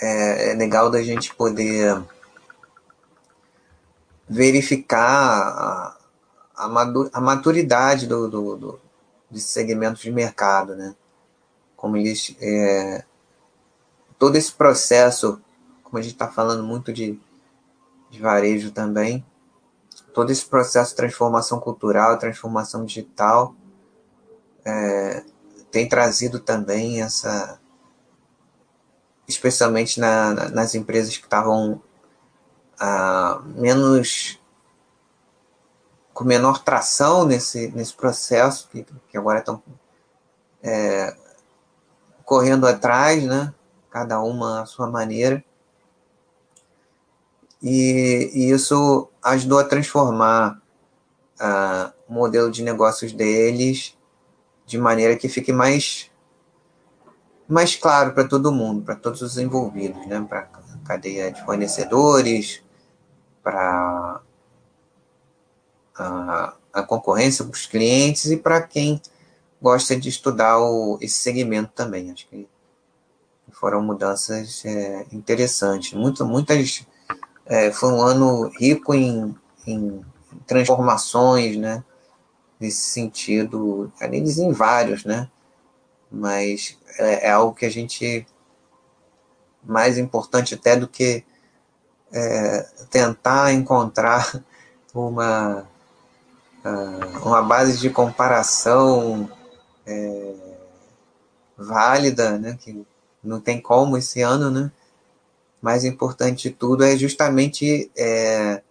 é, 0.00 0.50
é 0.50 0.54
legal 0.54 0.90
da 0.90 1.00
gente 1.00 1.32
poder 1.36 2.04
verificar 4.28 5.96
a, 6.54 7.20
maturidade 7.20 8.06
do, 8.06 8.28
do, 8.28 8.56
do, 8.56 8.80
desses 9.30 9.50
segmentos 9.50 10.02
de 10.02 10.10
mercado, 10.10 10.74
né? 10.74 10.94
Como 11.76 11.96
eles. 11.96 12.36
É, 12.40 13.04
todo 14.18 14.36
esse 14.36 14.52
processo, 14.52 15.40
como 15.82 15.98
a 15.98 16.02
gente 16.02 16.14
está 16.14 16.28
falando 16.28 16.64
muito 16.64 16.92
de, 16.92 17.18
de 18.10 18.20
varejo 18.20 18.72
também, 18.72 19.24
todo 20.12 20.30
esse 20.30 20.44
processo 20.44 20.90
de 20.90 20.96
transformação 20.96 21.60
cultural, 21.60 22.18
transformação 22.18 22.84
digital, 22.84 23.54
é, 24.64 25.24
tem 25.70 25.88
trazido 25.88 26.40
também 26.40 27.02
essa, 27.02 27.60
especialmente 29.28 30.00
na, 30.00 30.34
nas 30.50 30.74
empresas 30.74 31.16
que 31.16 31.24
estavam 31.24 31.80
ah, 32.80 33.40
menos 33.44 34.38
com 36.18 36.24
menor 36.24 36.64
tração 36.64 37.24
nesse, 37.24 37.68
nesse 37.68 37.94
processo, 37.94 38.68
que, 38.72 38.84
que 39.08 39.16
agora 39.16 39.38
estão 39.38 39.62
é, 40.60 41.16
correndo 42.24 42.66
atrás, 42.66 43.22
né? 43.22 43.54
cada 43.88 44.20
uma 44.20 44.62
à 44.62 44.66
sua 44.66 44.90
maneira. 44.90 45.44
E, 47.62 48.32
e 48.34 48.50
isso 48.50 49.08
ajudou 49.22 49.60
a 49.60 49.64
transformar 49.64 50.60
uh, 51.40 51.92
o 52.08 52.12
modelo 52.12 52.50
de 52.50 52.64
negócios 52.64 53.12
deles 53.12 53.96
de 54.66 54.76
maneira 54.76 55.16
que 55.16 55.28
fique 55.28 55.52
mais, 55.52 56.10
mais 57.48 57.76
claro 57.76 58.12
para 58.12 58.26
todo 58.26 58.50
mundo, 58.50 58.82
para 58.82 58.96
todos 58.96 59.22
os 59.22 59.38
envolvidos, 59.38 60.04
né? 60.06 60.24
para 60.28 60.40
a 60.40 60.86
cadeia 60.86 61.30
de 61.30 61.44
fornecedores, 61.44 62.60
para 63.48 64.20
a, 65.96 66.54
a 66.70 66.82
concorrência, 66.82 67.42
para 67.42 67.54
os 67.54 67.64
clientes 67.64 68.26
e 68.26 68.36
para 68.36 68.60
quem 68.60 69.00
gosta 69.60 69.98
de 69.98 70.10
estudar 70.10 70.58
o, 70.58 70.98
esse 71.00 71.14
segmento 71.14 71.72
também. 71.74 72.10
Acho 72.10 72.28
que 72.28 72.46
foram 73.50 73.80
mudanças 73.82 74.62
é, 74.66 75.06
interessantes. 75.10 75.94
Muito, 75.94 76.26
muitas 76.26 76.86
é, 77.46 77.72
foi 77.72 77.90
um 77.90 78.02
ano 78.02 78.48
rico 78.48 78.94
em, 78.94 79.34
em 79.66 80.04
transformações, 80.46 81.56
né? 81.56 81.82
Nesse 82.60 82.82
sentido, 82.82 83.90
eles 83.98 84.36
em 84.36 84.52
vários, 84.52 85.06
né? 85.06 85.30
Mas 86.12 86.76
é, 86.98 87.28
é, 87.28 87.30
algo 87.30 87.54
que 87.54 87.64
a 87.64 87.70
gente 87.70 88.26
mais 89.64 89.96
importante 89.96 90.54
até 90.54 90.76
do 90.76 90.86
que 90.86 91.24
é, 92.12 92.66
tentar 92.90 93.52
encontrar 93.52 94.42
uma 94.94 95.66
ah, 96.64 97.20
uma 97.24 97.42
base 97.42 97.78
de 97.78 97.90
comparação 97.90 99.30
é, 99.86 100.34
válida, 101.56 102.38
né? 102.38 102.58
Que 102.60 102.84
não 103.22 103.40
tem 103.40 103.60
como 103.60 103.96
esse 103.96 104.22
ano, 104.22 104.50
né? 104.50 104.70
mais 105.60 105.84
importante 105.84 106.48
de 106.48 106.54
tudo 106.54 106.84
é 106.84 106.96
justamente. 106.96 107.90
É, 107.96 108.62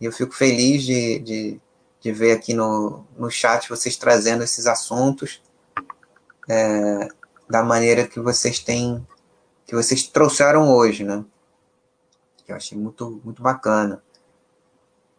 eu 0.00 0.10
fico 0.12 0.34
feliz 0.34 0.82
de, 0.82 1.18
de, 1.18 1.60
de, 2.00 2.12
ver 2.12 2.32
aqui 2.32 2.54
no, 2.54 3.04
no 3.18 3.30
chat 3.30 3.68
vocês 3.68 3.96
trazendo 3.96 4.42
esses 4.42 4.66
assuntos 4.66 5.42
é, 6.48 7.08
da 7.48 7.62
maneira 7.62 8.06
que 8.06 8.18
vocês 8.18 8.58
têm. 8.58 9.06
que 9.66 9.74
vocês 9.74 10.04
trouxeram 10.04 10.72
hoje, 10.74 11.04
né? 11.04 11.22
Que 12.50 12.52
eu 12.52 12.56
achei 12.56 12.76
muito, 12.76 13.20
muito 13.24 13.40
bacana. 13.40 14.02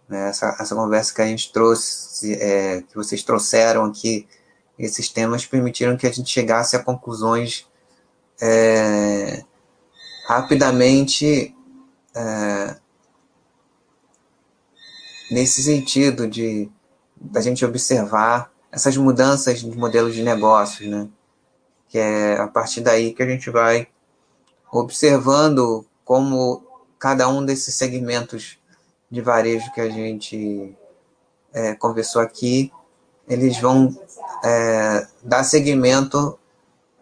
Né? 0.10 0.28
Essa, 0.28 0.58
essa 0.60 0.76
conversa 0.76 1.16
que 1.16 1.22
a 1.22 1.26
gente 1.26 1.50
trouxe, 1.54 2.34
é, 2.34 2.82
que 2.82 2.94
vocês 2.94 3.24
trouxeram 3.24 3.86
aqui, 3.86 4.28
esses 4.78 5.08
temas 5.08 5.46
permitiram 5.46 5.96
que 5.96 6.06
a 6.06 6.12
gente 6.12 6.30
chegasse 6.30 6.76
a 6.76 6.84
conclusões. 6.84 7.66
É, 8.42 9.46
rapidamente 10.28 11.56
é, 12.14 12.76
nesse 15.32 15.64
sentido 15.64 16.28
de 16.28 16.70
da 17.16 17.40
gente 17.40 17.64
observar 17.64 18.52
essas 18.72 18.98
mudanças 18.98 19.62
de 19.62 19.78
modelos 19.78 20.16
de 20.16 20.24
negócios, 20.24 20.90
né? 20.90 21.08
Que 21.88 21.98
é 22.00 22.38
a 22.40 22.48
partir 22.48 22.82
daí 22.82 23.14
que 23.14 23.24
a 23.24 23.30
gente 23.30 23.50
vai 23.50 23.88
observando 24.72 25.86
como 26.04 26.71
cada 27.02 27.28
um 27.28 27.44
desses 27.44 27.74
segmentos 27.74 28.60
de 29.10 29.22
varejo 29.22 29.74
que 29.74 29.82
a 29.82 29.90
gente 29.90 30.78
é, 31.52 31.74
conversou 31.74 32.22
aqui, 32.22 32.72
eles 33.28 33.60
vão 33.60 34.00
é, 34.46 35.08
dar 35.24 35.44
seguimento 35.44 36.38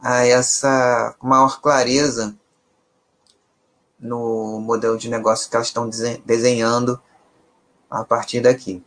a 0.02 0.26
essa 0.26 1.14
maior 1.22 1.60
clareza 1.60 2.34
no 4.00 4.62
modelo 4.62 4.98
de 4.98 5.10
negócio 5.10 5.50
que 5.50 5.58
elas 5.58 5.68
estão 5.68 5.90
desenhando 6.26 6.98
a 7.90 8.06
partir 8.06 8.40
daqui. 8.40 8.82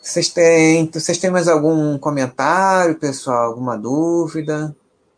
Vocês 0.00 0.28
têm, 0.28 0.88
vocês 0.92 1.18
têm 1.18 1.30
mais 1.30 1.48
algum 1.48 1.98
comentário, 1.98 3.00
pessoal? 3.00 3.46
Alguma 3.46 3.76
dúvida? 3.76 4.76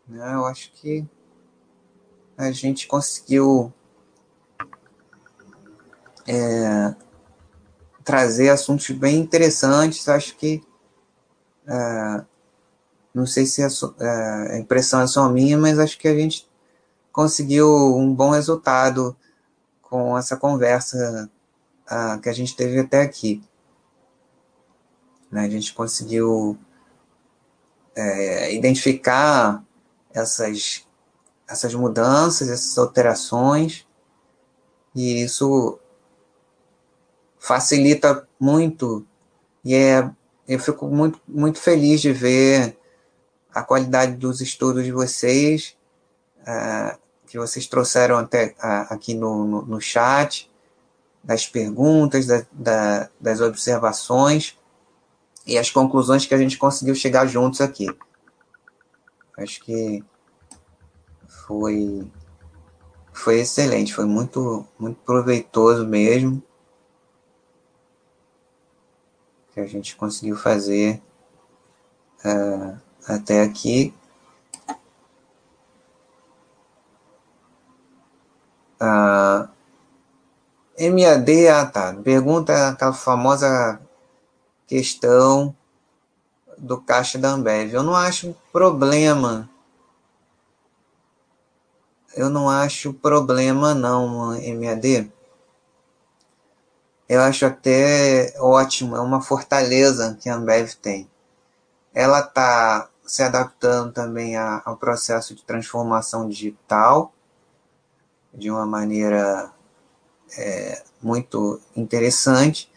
Eu 0.09 0.45
acho 0.45 0.71
que 0.73 1.05
a 2.37 2.51
gente 2.51 2.87
conseguiu 2.87 3.73
é, 6.27 6.95
trazer 8.03 8.49
assuntos 8.49 8.89
bem 8.91 9.17
interessantes. 9.17 10.07
Acho 10.07 10.35
que 10.37 10.63
é, 11.67 12.25
não 13.13 13.25
sei 13.25 13.45
se 13.45 13.63
a, 13.63 13.67
é, 13.99 14.55
a 14.55 14.59
impressão 14.59 15.01
é 15.01 15.07
só 15.07 15.27
minha, 15.27 15.57
mas 15.57 15.79
acho 15.79 15.97
que 15.97 16.07
a 16.07 16.15
gente 16.15 16.47
conseguiu 17.11 17.67
um 17.95 18.13
bom 18.13 18.29
resultado 18.29 19.17
com 19.81 20.17
essa 20.17 20.37
conversa 20.37 21.29
uh, 21.89 22.21
que 22.21 22.29
a 22.29 22.33
gente 22.33 22.55
teve 22.55 22.79
até 22.79 23.01
aqui. 23.01 23.41
Né? 25.31 25.45
A 25.45 25.49
gente 25.49 25.73
conseguiu 25.73 26.57
é, 27.95 28.53
identificar 28.53 29.63
essas, 30.13 30.86
essas 31.47 31.73
mudanças, 31.73 32.49
essas 32.49 32.77
alterações, 32.77 33.87
e 34.95 35.23
isso 35.23 35.79
facilita 37.39 38.27
muito, 38.39 39.05
e 39.63 39.73
é, 39.73 40.09
eu 40.47 40.59
fico 40.59 40.87
muito, 40.87 41.19
muito 41.27 41.59
feliz 41.59 42.01
de 42.01 42.11
ver 42.11 42.77
a 43.53 43.63
qualidade 43.63 44.15
dos 44.15 44.41
estudos 44.41 44.83
de 44.83 44.91
vocês, 44.91 45.77
uh, 46.41 46.97
que 47.25 47.37
vocês 47.37 47.67
trouxeram 47.67 48.17
até 48.17 48.55
aqui 48.89 49.13
no, 49.13 49.45
no, 49.45 49.61
no, 49.63 49.81
chat, 49.81 50.49
das 51.23 51.45
perguntas, 51.45 52.25
da, 52.25 52.45
da, 52.51 53.09
das 53.19 53.41
observações 53.41 54.57
e 55.45 55.57
as 55.57 55.69
conclusões 55.69 56.25
que 56.25 56.33
a 56.33 56.37
gente 56.37 56.57
conseguiu 56.57 56.95
chegar 56.95 57.27
juntos 57.27 57.59
aqui. 57.59 57.87
Acho 59.37 59.61
que 59.61 60.03
foi 61.47 62.11
foi 63.13 63.39
excelente, 63.39 63.93
foi 63.93 64.05
muito 64.05 64.65
muito 64.77 64.99
proveitoso 65.01 65.85
mesmo 65.87 66.43
que 69.57 69.61
a 69.61 69.65
gente 69.65 69.95
conseguiu 69.95 70.35
fazer 70.35 71.01
uh, 72.23 72.79
até 73.07 73.41
aqui. 73.41 73.91
Uh, 78.79 79.49
MAD, 80.77 81.47
ah 81.47 81.65
tá, 81.65 81.91
pergunta 82.03 82.69
aquela 82.69 82.93
famosa 82.93 83.81
questão 84.67 85.55
do 86.55 86.79
caixa 86.79 87.17
da 87.17 87.29
Ambev. 87.29 87.73
Eu 87.73 87.81
não 87.81 87.95
acho 87.95 88.35
problema. 88.51 89.49
Eu 92.17 92.29
não 92.29 92.49
acho 92.49 92.93
problema 92.93 93.73
não, 93.73 94.31
MAD. 94.31 95.11
Eu 97.07 97.21
acho 97.21 97.45
até 97.45 98.33
ótimo, 98.37 98.95
é 98.95 98.99
uma 98.99 99.21
fortaleza 99.21 100.17
que 100.19 100.29
a 100.29 100.35
Ambev 100.35 100.73
tem. 100.81 101.09
Ela 101.93 102.19
está 102.19 102.89
se 103.05 103.23
adaptando 103.23 103.93
também 103.93 104.35
a, 104.35 104.61
ao 104.65 104.75
processo 104.75 105.33
de 105.33 105.43
transformação 105.43 106.27
digital 106.27 107.13
de 108.33 108.51
uma 108.51 108.65
maneira 108.65 109.51
é, 110.37 110.83
muito 111.01 111.61
interessante 111.75 112.69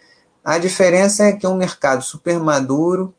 a 0.45 0.59
diferença 0.59 1.24
é 1.24 1.32
que 1.32 1.45
é 1.45 1.49
um 1.49 1.57
mercado 1.57 2.03
super 2.03 2.41
maduro, 2.41 3.14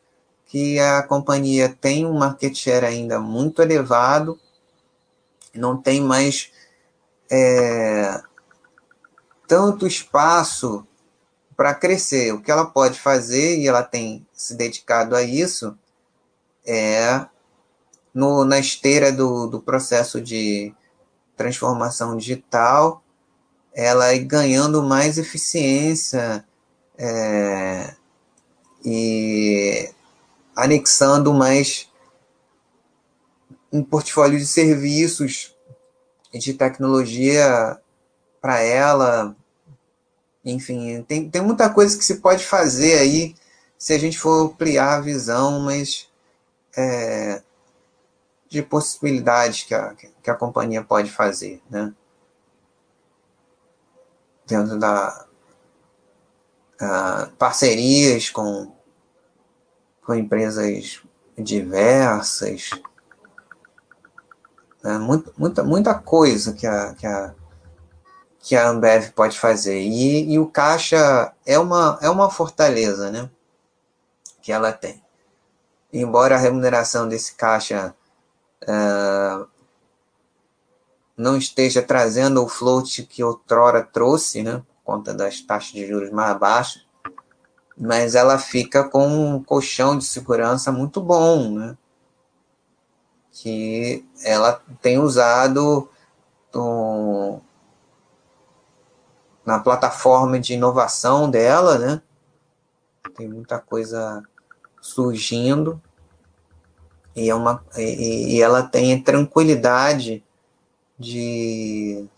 que 0.47 0.79
a 0.79 1.03
companhia 1.03 1.69
tem 1.69 2.05
um 2.05 2.17
market 2.17 2.53
share 2.55 2.85
ainda 2.85 3.19
muito 3.19 3.61
elevado, 3.61 4.39
não 5.53 5.77
tem 5.81 6.01
mais 6.01 6.51
é, 7.29 8.21
tanto 9.47 9.87
espaço 9.87 10.85
para 11.55 11.73
crescer. 11.73 12.33
O 12.33 12.41
que 12.41 12.51
ela 12.51 12.65
pode 12.65 12.99
fazer, 12.99 13.57
e 13.57 13.67
ela 13.67 13.83
tem 13.83 14.25
se 14.33 14.55
dedicado 14.55 15.15
a 15.15 15.21
isso, 15.21 15.77
é 16.65 17.25
no, 18.13 18.43
na 18.45 18.59
esteira 18.59 19.11
do, 19.11 19.47
do 19.47 19.61
processo 19.61 20.21
de 20.21 20.73
transformação 21.35 22.17
digital, 22.17 23.03
ela 23.73 24.13
ir 24.13 24.25
ganhando 24.25 24.83
mais 24.83 25.17
eficiência, 25.17 26.45
é, 26.97 27.95
e 28.85 29.89
anexando 30.55 31.33
mais 31.33 31.90
um 33.71 33.83
portfólio 33.83 34.37
de 34.37 34.45
serviços 34.45 35.55
e 36.33 36.39
de 36.39 36.53
tecnologia 36.53 37.79
para 38.41 38.59
ela. 38.59 39.35
Enfim, 40.43 41.03
tem, 41.03 41.29
tem 41.29 41.41
muita 41.41 41.69
coisa 41.69 41.97
que 41.97 42.03
se 42.03 42.19
pode 42.19 42.43
fazer 42.43 42.99
aí 42.99 43.35
se 43.77 43.93
a 43.93 43.97
gente 43.99 44.17
for 44.19 44.45
ampliar 44.45 44.97
a 44.97 45.01
visão, 45.01 45.59
mas 45.61 46.09
é, 46.77 47.41
de 48.47 48.61
possibilidades 48.61 49.63
que 49.63 49.73
a, 49.73 49.95
que 49.95 50.29
a 50.29 50.35
companhia 50.35 50.83
pode 50.83 51.09
fazer, 51.09 51.61
né? 51.69 51.93
Dentro 54.45 54.77
da, 54.77 55.25
uh, 56.81 57.31
parcerias 57.37 58.29
com, 58.29 58.71
com 60.03 60.15
empresas 60.15 61.01
diversas, 61.37 62.69
né? 64.83 64.97
muita, 64.97 65.31
muita, 65.37 65.63
muita 65.63 65.93
coisa 65.93 66.53
que 66.53 66.65
a, 66.65 66.93
que 66.93 67.05
a, 67.05 67.33
que 68.39 68.55
a 68.55 68.69
Ambev 68.69 69.11
pode 69.11 69.39
fazer. 69.39 69.79
E, 69.79 70.33
e 70.33 70.39
o 70.39 70.47
caixa 70.47 71.33
é 71.45 71.57
uma, 71.59 71.99
é 72.01 72.09
uma 72.09 72.29
fortaleza 72.29 73.11
né? 73.11 73.29
que 74.41 74.51
ela 74.51 74.71
tem. 74.71 75.01
Embora 75.93 76.35
a 76.35 76.39
remuneração 76.39 77.07
desse 77.07 77.35
caixa 77.35 77.93
uh, 78.63 79.47
não 81.15 81.37
esteja 81.37 81.81
trazendo 81.81 82.43
o 82.43 82.49
float 82.49 83.03
que 83.03 83.23
outrora 83.23 83.83
trouxe, 83.83 84.41
né? 84.41 84.63
conta 84.83 85.13
das 85.13 85.41
taxas 85.41 85.71
de 85.73 85.87
juros 85.87 86.09
mais 86.09 86.37
baixas, 86.37 86.85
mas 87.77 88.15
ela 88.15 88.37
fica 88.37 88.83
com 88.83 89.07
um 89.07 89.43
colchão 89.43 89.97
de 89.97 90.05
segurança 90.05 90.71
muito 90.71 91.01
bom, 91.01 91.51
né? 91.51 91.77
Que 93.31 94.05
ela 94.23 94.61
tem 94.81 94.99
usado 94.99 95.89
na 99.45 99.59
plataforma 99.59 100.39
de 100.39 100.53
inovação 100.53 101.29
dela, 101.29 101.77
né? 101.77 102.01
Tem 103.15 103.27
muita 103.27 103.59
coisa 103.59 104.21
surgindo 104.81 105.81
e, 107.15 107.29
é 107.29 107.35
uma, 107.35 107.63
e, 107.77 108.35
e 108.35 108.41
ela 108.41 108.63
tem 108.63 109.01
tranquilidade 109.01 110.23
de 110.97 112.09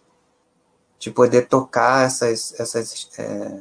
de 1.04 1.12
poder 1.12 1.50
tocar 1.50 2.06
essas, 2.06 2.58
essas, 2.58 3.10
é, 3.18 3.60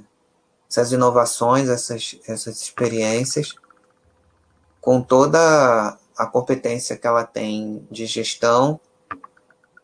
essas 0.70 0.92
inovações, 0.92 1.68
essas, 1.68 2.16
essas 2.28 2.62
experiências, 2.62 3.56
com 4.80 5.02
toda 5.02 5.98
a 6.16 6.26
competência 6.26 6.96
que 6.96 7.06
ela 7.06 7.24
tem 7.24 7.86
de 7.90 8.06
gestão 8.06 8.78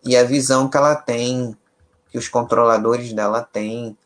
e 0.04 0.16
a 0.16 0.24
visão 0.24 0.68
que 0.68 0.76
ela 0.76 0.94
tem, 0.94 1.56
que 2.10 2.18
os 2.18 2.28
controladores 2.28 3.12
dela 3.12 3.42
têm 3.42 3.96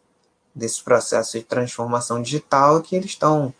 desse 0.54 0.82
processo 0.82 1.38
de 1.38 1.44
transformação 1.44 2.20
digital 2.20 2.80
que 2.82 2.96
eles 2.96 3.10
estão 3.10 3.52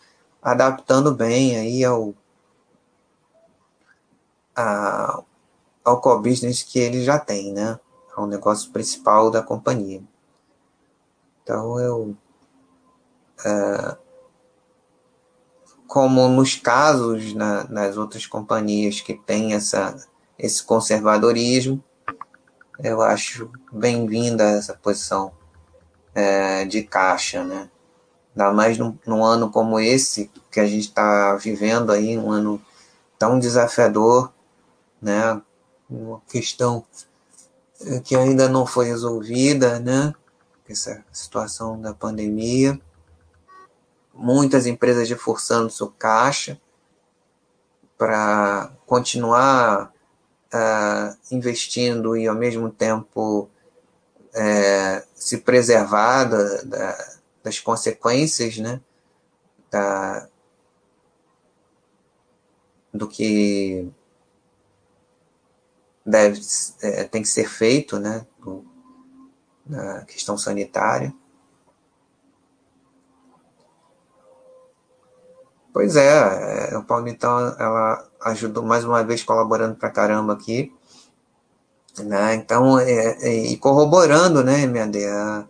adaptando 0.43 1.15
bem 1.15 1.57
aí 1.57 1.85
ao, 1.85 2.15
a, 4.55 5.23
ao 5.85 6.01
core 6.01 6.31
business 6.31 6.63
que 6.63 6.79
eles 6.79 7.05
já 7.05 7.19
têm, 7.19 7.53
né? 7.53 7.79
ao 8.15 8.27
negócio 8.27 8.71
principal 8.71 9.31
da 9.31 9.43
companhia. 9.43 10.03
Então 11.43 11.81
eu 11.81 12.17
é, 13.45 13.97
como 15.93 16.27
nos 16.27 16.55
casos 16.55 17.35
na, 17.35 17.65
nas 17.65 17.99
outras 17.99 18.25
companhias 18.25 19.03
que 19.03 19.13
têm 19.13 19.53
essa, 19.53 19.95
esse 20.39 20.65
conservadorismo, 20.65 21.85
eu 22.83 23.03
acho 23.03 23.51
bem-vinda 23.71 24.43
essa 24.43 24.73
posição 24.73 25.33
é, 26.15 26.65
de 26.65 26.83
caixa, 26.83 27.45
né? 27.45 27.69
Ainda 28.35 28.53
mais 28.55 28.79
num, 28.79 28.97
num, 29.07 29.23
ano 29.23 29.51
como 29.51 29.79
esse 29.79 30.31
que 30.51 30.61
a 30.61 30.67
gente 30.67 30.89
está 30.89 31.35
vivendo 31.37 31.93
aí, 31.93 32.17
um 32.17 32.31
ano 32.31 32.59
tão 33.19 33.39
desafiador, 33.39 34.33
né? 34.99 35.43
Uma 35.91 36.23
questão 36.27 36.87
que 38.03 38.17
ainda 38.17 38.49
não 38.49 38.65
foi 38.65 38.87
resolvida, 38.87 39.79
né? 39.79 40.15
Essa 40.67 41.05
situação 41.13 41.79
da 41.79 41.93
pandemia. 41.93 42.81
Muitas 44.15 44.67
empresas 44.67 45.09
reforçando 45.09 45.71
seu 45.71 45.89
caixa 45.89 46.61
para 47.97 48.73
continuar 48.87 49.93
uh, 50.53 51.17
investindo 51.31 52.17
e, 52.17 52.27
ao 52.27 52.35
mesmo 52.35 52.71
tempo, 52.71 53.49
é, 54.35 55.05
se 55.15 55.39
preservar 55.39 56.25
da, 56.25 56.63
da, 56.63 57.17
das 57.43 57.61
consequências 57.61 58.59
né, 58.59 58.81
da, 59.71 60.29
do 62.93 63.07
que 63.09 63.91
deve, 66.05 66.41
é, 66.83 67.05
tem 67.05 67.23
que 67.23 67.29
ser 67.29 67.49
feito 67.49 67.99
né, 67.99 68.27
do, 68.39 68.65
na 69.67 70.05
questão 70.05 70.37
sanitária. 70.37 71.15
Pois 75.73 75.97
é, 75.97 76.71
é 76.73 76.77
o 76.77 76.85
Palmitão 76.85 77.57
ela 77.59 78.07
ajudou 78.21 78.63
mais 78.63 78.85
uma 78.85 79.03
vez 79.03 79.23
colaborando 79.23 79.75
pra 79.75 79.91
caramba 79.91 80.35
aqui, 80.35 80.71
né? 81.99 82.35
Então, 82.35 82.79
é, 82.79 83.17
é, 83.23 83.35
e 83.47 83.57
corroborando, 83.57 84.45
né, 84.45 84.67
minha 84.67 84.89
a, 85.11 85.47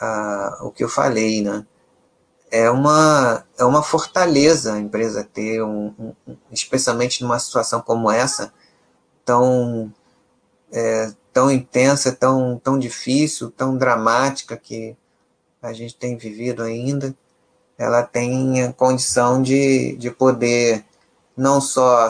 a, 0.00 0.58
o 0.64 0.70
que 0.72 0.82
eu 0.84 0.88
falei, 0.88 1.42
né? 1.42 1.66
É 2.50 2.70
uma, 2.70 3.44
é 3.58 3.64
uma 3.64 3.82
fortaleza 3.82 4.74
a 4.74 4.80
empresa 4.80 5.24
ter, 5.24 5.62
um, 5.62 5.94
um 6.26 6.36
especialmente 6.52 7.22
numa 7.22 7.38
situação 7.38 7.80
como 7.80 8.10
essa, 8.10 8.52
tão, 9.24 9.92
é, 10.72 11.12
tão 11.32 11.50
intensa, 11.50 12.12
tão, 12.12 12.58
tão 12.62 12.78
difícil, 12.78 13.50
tão 13.50 13.76
dramática 13.76 14.56
que 14.56 14.96
a 15.62 15.72
gente 15.72 15.96
tem 15.96 16.16
vivido 16.16 16.62
ainda 16.62 17.14
ela 17.78 18.02
tem 18.02 18.62
a 18.62 18.72
condição 18.72 19.42
de, 19.42 19.96
de 19.96 20.10
poder 20.10 20.84
não 21.36 21.60
só 21.60 22.08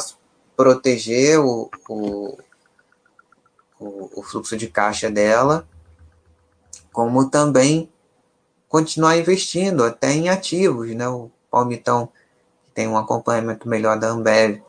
proteger 0.57 1.41
o, 1.41 1.71
o, 1.89 2.39
o, 3.81 4.23
fluxo 4.23 4.57
de 4.57 4.69
caixa 4.69 5.11
dela, 5.11 5.67
como 6.93 7.29
também 7.29 7.91
continuar 8.69 9.17
investindo 9.17 9.85
até 9.85 10.13
em 10.13 10.29
ativos, 10.29 10.95
né? 10.95 11.09
O 11.09 11.31
Palmitão, 11.51 12.09
que 12.67 12.71
tem 12.75 12.87
um 12.87 12.97
acompanhamento 12.97 13.69
melhor 13.69 13.99
da 13.99 14.09
Ambev, 14.09 14.63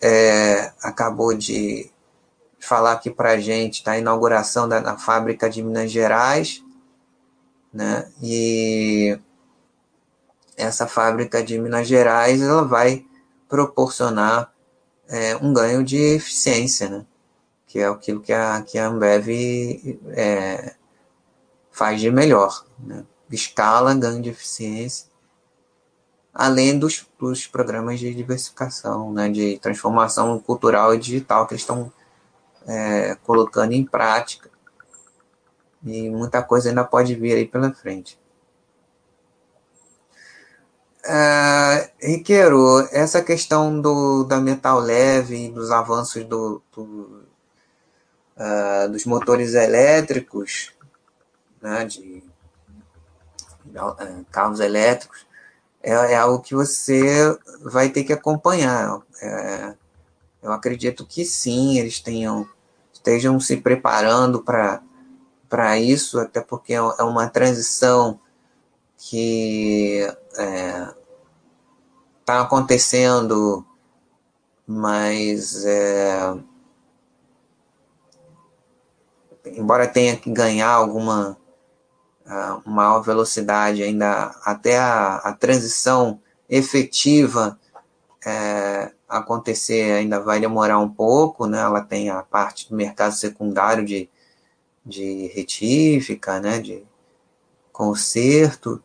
é, 0.00 0.72
acabou 0.82 1.34
de 1.34 1.90
falar 2.58 2.92
aqui 2.92 3.10
para 3.10 3.32
a 3.32 3.40
gente 3.40 3.84
da 3.84 3.96
inauguração 3.96 4.68
da, 4.68 4.80
da 4.80 4.98
fábrica 4.98 5.48
de 5.48 5.62
Minas 5.62 5.90
Gerais, 5.90 6.62
né? 7.72 8.10
E 8.22 9.18
essa 10.58 10.86
fábrica 10.86 11.42
de 11.42 11.58
Minas 11.58 11.86
Gerais 11.86 12.42
ela 12.42 12.64
vai 12.64 13.06
proporcionar 13.48 14.52
é, 15.08 15.36
um 15.36 15.52
ganho 15.54 15.82
de 15.82 15.96
eficiência, 15.96 16.88
né? 16.88 17.06
que 17.66 17.78
é 17.78 17.86
aquilo 17.86 18.20
que 18.20 18.32
a, 18.32 18.60
que 18.62 18.78
a 18.78 18.88
Ambev 18.88 19.28
é, 20.08 20.74
faz 21.70 22.00
de 22.00 22.10
melhor. 22.10 22.64
Né? 22.78 23.04
Escala, 23.30 23.94
ganho 23.94 24.20
de 24.20 24.30
eficiência, 24.30 25.06
além 26.34 26.78
dos, 26.78 27.06
dos 27.18 27.46
programas 27.46 28.00
de 28.00 28.12
diversificação, 28.12 29.12
né? 29.12 29.28
de 29.28 29.58
transformação 29.58 30.38
cultural 30.40 30.94
e 30.94 30.98
digital 30.98 31.46
que 31.46 31.54
eles 31.54 31.62
estão 31.62 31.92
é, 32.66 33.14
colocando 33.24 33.72
em 33.72 33.84
prática. 33.84 34.50
E 35.84 36.10
muita 36.10 36.42
coisa 36.42 36.68
ainda 36.68 36.84
pode 36.84 37.14
vir 37.14 37.34
aí 37.34 37.46
pela 37.46 37.72
frente. 37.72 38.18
Uh, 41.08 41.88
Riqueiro, 42.02 42.86
essa 42.92 43.22
questão 43.22 43.80
do, 43.80 44.24
da 44.24 44.38
metal 44.38 44.78
leve, 44.78 45.48
dos 45.48 45.70
avanços 45.70 46.22
do, 46.24 46.60
do 46.70 47.24
uh, 48.36 48.88
dos 48.90 49.06
motores 49.06 49.54
elétricos, 49.54 50.72
né, 51.62 51.86
de 51.86 52.22
uh, 53.68 54.24
carros 54.30 54.60
elétricos, 54.60 55.26
é, 55.82 55.92
é, 55.92 56.16
algo 56.16 56.42
que 56.42 56.54
você 56.54 57.36
vai 57.62 57.88
ter 57.88 58.04
que 58.04 58.12
acompanhar. 58.12 59.00
É, 59.22 59.74
eu 60.42 60.52
acredito 60.52 61.06
que 61.06 61.24
sim, 61.24 61.78
eles 61.78 62.00
tenham, 62.00 62.46
estejam 62.92 63.40
se 63.40 63.56
preparando 63.56 64.42
para 64.42 65.78
isso, 65.78 66.18
até 66.20 66.42
porque 66.42 66.74
é 66.74 67.02
uma 67.02 67.28
transição 67.28 68.20
que 68.98 70.00
é, 70.36 70.97
está 72.28 72.42
acontecendo, 72.42 73.64
mas 74.66 75.64
é, 75.64 76.36
embora 79.46 79.88
tenha 79.88 80.14
que 80.14 80.30
ganhar 80.30 80.68
alguma 80.68 81.38
uh, 82.26 82.70
maior 82.70 83.00
velocidade 83.00 83.82
ainda 83.82 84.38
até 84.44 84.76
a, 84.76 85.16
a 85.16 85.32
transição 85.32 86.20
efetiva 86.50 87.58
é, 88.26 88.92
acontecer 89.08 89.92
ainda 89.92 90.20
vai 90.20 90.38
demorar 90.38 90.78
um 90.80 90.88
pouco, 90.90 91.46
né? 91.46 91.58
Ela 91.60 91.80
tem 91.80 92.10
a 92.10 92.22
parte 92.22 92.68
do 92.68 92.76
mercado 92.76 93.14
secundário 93.14 93.86
de, 93.86 94.06
de 94.84 95.28
retífica, 95.28 96.38
né? 96.40 96.58
De 96.58 96.84
conserto, 97.72 98.82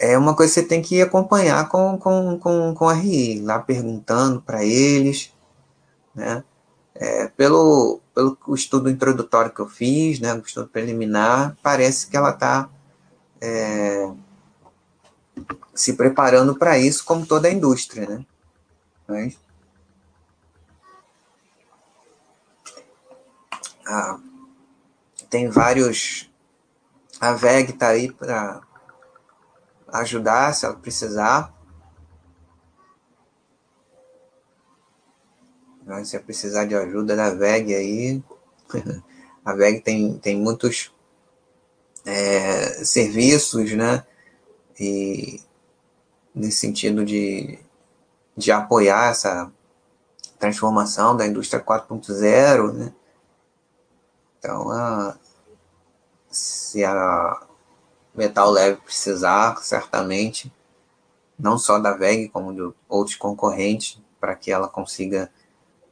é 0.00 0.16
uma 0.16 0.34
coisa 0.34 0.54
que 0.54 0.60
você 0.60 0.66
tem 0.66 0.80
que 0.80 1.02
acompanhar 1.02 1.68
com, 1.68 1.98
com, 1.98 2.38
com, 2.38 2.74
com 2.74 2.88
a 2.88 2.94
RI, 2.94 3.42
lá 3.42 3.58
perguntando 3.58 4.40
para 4.40 4.64
eles, 4.64 5.30
né? 6.14 6.42
É, 6.94 7.28
pelo, 7.28 8.00
pelo 8.14 8.36
estudo 8.54 8.88
introdutório 8.90 9.52
que 9.52 9.60
eu 9.60 9.68
fiz, 9.68 10.18
né, 10.20 10.34
o 10.34 10.40
estudo 10.40 10.68
preliminar, 10.68 11.56
parece 11.62 12.08
que 12.08 12.16
ela 12.16 12.30
está 12.30 12.68
é, 13.40 14.10
se 15.74 15.92
preparando 15.94 16.56
para 16.56 16.78
isso, 16.78 17.04
como 17.04 17.26
toda 17.26 17.48
a 17.48 17.52
indústria, 17.52 18.06
né? 18.08 18.26
Mas, 19.06 19.38
ah, 23.86 24.18
tem 25.28 25.48
vários. 25.48 26.30
A 27.20 27.32
VEG 27.32 27.70
está 27.72 27.88
aí 27.88 28.10
para 28.10 28.62
ajudar 29.92 30.54
se 30.54 30.64
ela 30.64 30.76
precisar. 30.76 31.54
Se 36.04 36.16
ela 36.16 36.24
precisar 36.24 36.64
de 36.66 36.74
ajuda 36.74 37.16
da 37.16 37.34
VEG 37.34 37.74
aí, 37.74 38.24
a 39.44 39.54
VEG 39.54 39.80
tem, 39.80 40.18
tem 40.18 40.40
muitos 40.40 40.92
é, 42.04 42.84
serviços, 42.84 43.72
né? 43.72 44.06
E 44.78 45.40
nesse 46.34 46.58
sentido 46.58 47.04
de, 47.04 47.58
de 48.36 48.52
apoiar 48.52 49.10
essa 49.10 49.52
transformação 50.38 51.16
da 51.16 51.26
indústria 51.26 51.62
4.0, 51.62 52.72
né? 52.72 52.94
Então, 54.38 54.70
a, 54.70 55.18
se 56.30 56.82
a, 56.84 57.46
metal 58.14 58.50
leve 58.50 58.80
precisar, 58.80 59.56
certamente, 59.62 60.52
não 61.38 61.56
só 61.58 61.78
da 61.78 61.92
VEG, 61.92 62.28
como 62.28 62.54
de 62.54 62.74
outros 62.88 63.16
concorrentes, 63.16 64.00
para 64.20 64.34
que 64.34 64.52
ela 64.52 64.68
consiga 64.68 65.30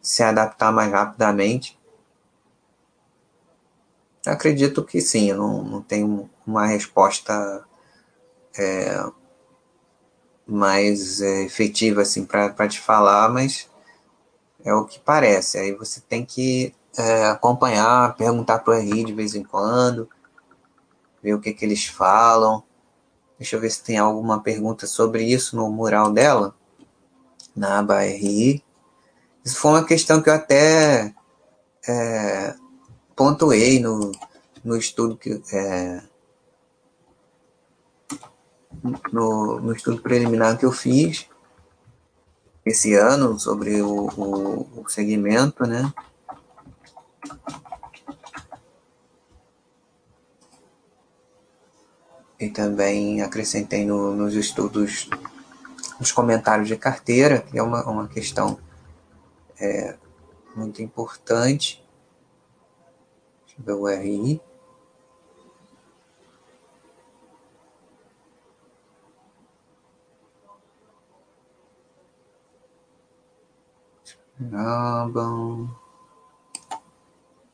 se 0.00 0.22
adaptar 0.22 0.72
mais 0.72 0.92
rapidamente. 0.92 1.78
Acredito 4.26 4.84
que 4.84 5.00
sim, 5.00 5.30
eu 5.30 5.36
não, 5.36 5.62
não 5.62 5.82
tenho 5.82 6.28
uma 6.46 6.66
resposta 6.66 7.64
é, 8.58 9.02
mais 10.46 11.20
é, 11.20 11.42
efetiva 11.44 12.02
assim 12.02 12.24
para 12.24 12.68
te 12.68 12.80
falar, 12.80 13.28
mas 13.30 13.70
é 14.64 14.74
o 14.74 14.84
que 14.84 14.98
parece. 14.98 15.58
Aí 15.58 15.72
você 15.72 16.00
tem 16.00 16.24
que 16.24 16.74
é, 16.96 17.26
acompanhar, 17.26 18.16
perguntar 18.16 18.58
para 18.58 18.74
o 18.74 18.78
RI 18.78 19.04
de 19.04 19.12
vez 19.12 19.34
em 19.34 19.42
quando, 19.42 20.08
ver 21.22 21.34
o 21.34 21.40
que, 21.40 21.52
que 21.52 21.64
eles 21.64 21.86
falam. 21.86 22.62
Deixa 23.38 23.56
eu 23.56 23.60
ver 23.60 23.70
se 23.70 23.82
tem 23.82 23.98
alguma 23.98 24.42
pergunta 24.42 24.86
sobre 24.86 25.24
isso 25.24 25.56
no 25.56 25.70
mural 25.70 26.12
dela, 26.12 26.54
na 27.54 27.78
aba 27.78 28.00
RI. 28.00 28.62
Isso 29.44 29.56
foi 29.56 29.70
uma 29.72 29.84
questão 29.84 30.20
que 30.20 30.28
eu 30.28 30.34
até 30.34 31.14
é, 31.86 32.54
pontuei 33.14 33.78
no, 33.78 34.12
no 34.64 34.76
estudo 34.76 35.16
que. 35.16 35.40
É, 35.52 36.02
no, 39.12 39.60
no 39.60 39.72
estudo 39.72 40.00
preliminar 40.00 40.56
que 40.58 40.64
eu 40.64 40.72
fiz 40.72 41.26
esse 42.64 42.94
ano 42.94 43.38
sobre 43.38 43.80
o, 43.80 44.08
o, 44.16 44.82
o 44.82 44.88
segmento, 44.88 45.64
né? 45.66 45.92
E 52.38 52.48
também 52.48 53.20
acrescentei 53.20 53.84
no, 53.84 54.14
nos 54.14 54.34
estudos, 54.34 55.10
nos 55.98 56.12
comentários 56.12 56.68
de 56.68 56.76
carteira, 56.76 57.40
que 57.40 57.58
é 57.58 57.62
uma, 57.62 57.82
uma 57.88 58.08
questão 58.08 58.58
é, 59.60 59.96
muito 60.54 60.80
importante. 60.80 61.84
Deixa 63.46 63.60
eu 63.60 63.64
ver 63.64 63.72
o 63.72 63.86
RI. 63.88 64.40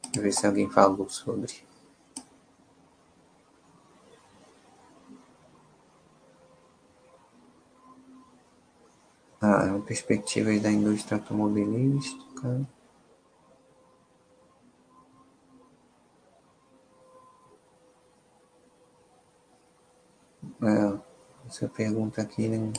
Deixa 0.03 0.19
eu 0.19 0.23
ver 0.23 0.33
se 0.33 0.47
alguém 0.47 0.71
falou 0.71 1.09
sobre. 1.09 1.64
Ah, 9.47 9.79
perspectivas 9.87 10.63
da 10.63 10.71
indústria 10.73 11.19
automobilística. 11.19 12.67
É, 20.63 20.99
essa 21.47 21.69
pergunta 21.69 22.23
aqui, 22.23 22.49
né? 22.49 22.73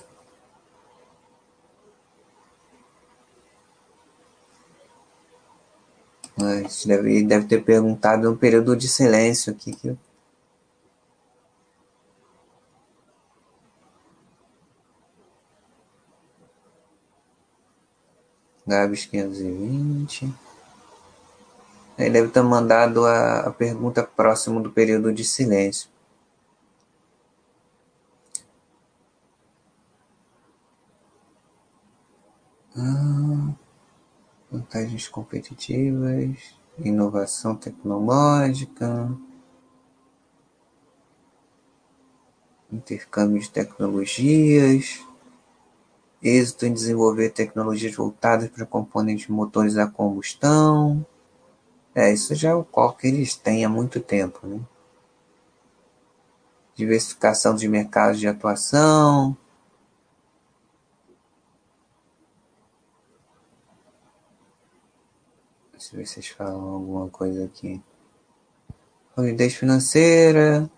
Mas 6.37 6.85
deve, 6.85 7.23
deve 7.23 7.45
ter 7.47 7.63
perguntado 7.63 8.31
um 8.31 8.35
período 8.37 8.75
de 8.75 8.87
silêncio 8.87 9.53
aqui 9.53 9.73
que 9.73 9.95
Gabs 18.67 19.05
520. 19.05 20.33
Ele 21.97 22.09
deve 22.09 22.29
ter 22.29 22.41
mandado 22.41 23.05
a, 23.05 23.41
a 23.41 23.51
pergunta 23.51 24.03
próximo 24.03 24.61
do 24.61 24.71
período 24.71 25.13
de 25.13 25.23
silêncio. 25.23 25.89
Ah, 32.75 33.53
vantagens 34.51 35.07
competitivas, 35.07 36.55
inovação 36.77 37.55
tecnológica, 37.55 39.09
intercâmbio 42.69 43.39
de 43.39 43.49
tecnologias 43.49 45.05
êxito 46.21 46.65
em 46.65 46.73
desenvolver 46.73 47.29
tecnologias 47.29 47.95
voltadas 47.95 48.49
para 48.49 48.65
componentes 48.65 49.27
motores 49.27 49.77
a 49.77 49.87
combustão. 49.87 51.05
É, 51.93 52.11
isso 52.11 52.35
já 52.35 52.49
é 52.49 52.53
o 52.53 52.63
qual 52.63 52.93
que 52.93 53.07
eles 53.07 53.35
têm 53.35 53.63
há 53.63 53.69
muito 53.69 53.99
tempo, 53.99 54.45
né? 54.45 54.59
Diversificação 56.75 57.55
de 57.55 57.67
mercados 57.67 58.19
de 58.19 58.27
atuação. 58.27 59.37
Deixa 65.71 65.93
eu 65.93 65.99
ver 65.99 66.05
se 66.05 66.13
vocês 66.15 66.27
falam 66.29 66.61
alguma 66.61 67.09
coisa 67.09 67.45
aqui. 67.45 67.81
Solidez 69.13 69.55
financeira, 69.55 70.69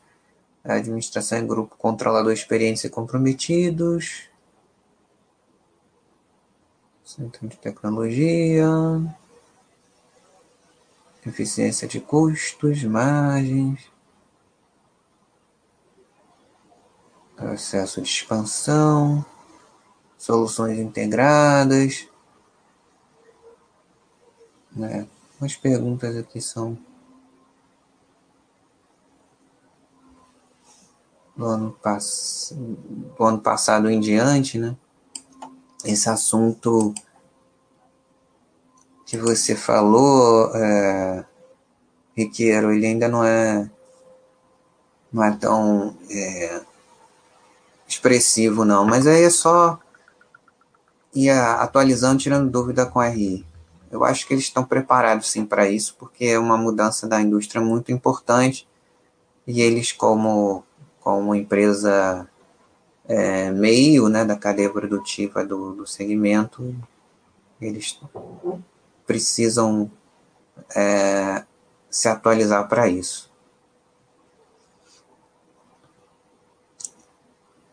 administração 0.63 1.39
em 1.39 1.47
grupo 1.47 1.75
controlador 1.77 2.31
experiência 2.31 2.87
e 2.87 2.91
comprometidos. 2.91 4.29
Centro 7.07 7.47
de 7.47 7.55
tecnologia, 7.55 8.67
eficiência 11.25 11.87
de 11.87 12.01
custos, 12.01 12.83
margens, 12.83 13.89
processo 17.33 18.01
de 18.01 18.09
expansão, 18.09 19.25
soluções 20.17 20.77
integradas. 20.79 22.09
Né? 24.75 25.07
As 25.39 25.55
perguntas 25.55 26.13
aqui 26.17 26.41
são 26.41 26.77
do 31.37 31.45
ano, 31.45 31.71
pass... 31.71 32.51
do 32.53 33.23
ano 33.23 33.39
passado 33.39 33.89
em 33.89 33.97
diante, 33.97 34.59
né? 34.59 34.75
Esse 35.91 36.09
assunto 36.09 36.93
que 39.05 39.17
você 39.17 39.55
falou, 39.55 40.53
é, 40.55 41.25
Riqueiro, 42.15 42.73
ele 42.73 42.85
ainda 42.85 43.07
não 43.07 43.23
é, 43.23 43.69
não 45.11 45.23
é 45.23 45.31
tão 45.37 45.97
é, 46.09 46.61
expressivo, 47.87 48.65
não. 48.65 48.85
Mas 48.85 49.07
aí 49.07 49.23
é 49.23 49.29
só 49.29 49.79
ir 51.13 51.29
atualizando, 51.29 52.21
tirando 52.21 52.51
dúvida 52.51 52.85
com 52.85 52.99
a 52.99 53.07
RI. 53.07 53.45
Eu 53.89 54.03
acho 54.03 54.27
que 54.27 54.33
eles 54.33 54.43
estão 54.43 54.65
preparados 54.65 55.31
sim 55.31 55.45
para 55.45 55.69
isso, 55.69 55.95
porque 55.97 56.25
é 56.25 56.39
uma 56.39 56.57
mudança 56.57 57.07
da 57.07 57.21
indústria 57.21 57.61
muito 57.61 57.91
importante 57.91 58.67
e 59.45 59.61
eles, 59.61 59.93
como, 59.93 60.63
como 60.99 61.33
empresa 61.33 62.27
é, 63.07 63.49
meio 63.51 64.09
né, 64.09 64.25
da 64.25 64.35
cadeia 64.35 64.69
produtiva 64.69 65.45
do, 65.45 65.73
do 65.73 65.87
segmento, 65.87 66.75
eles 67.61 67.99
precisam 69.05 69.89
é, 70.75 71.43
se 71.89 72.07
atualizar 72.07 72.67
para 72.67 72.87
isso. 72.87 73.31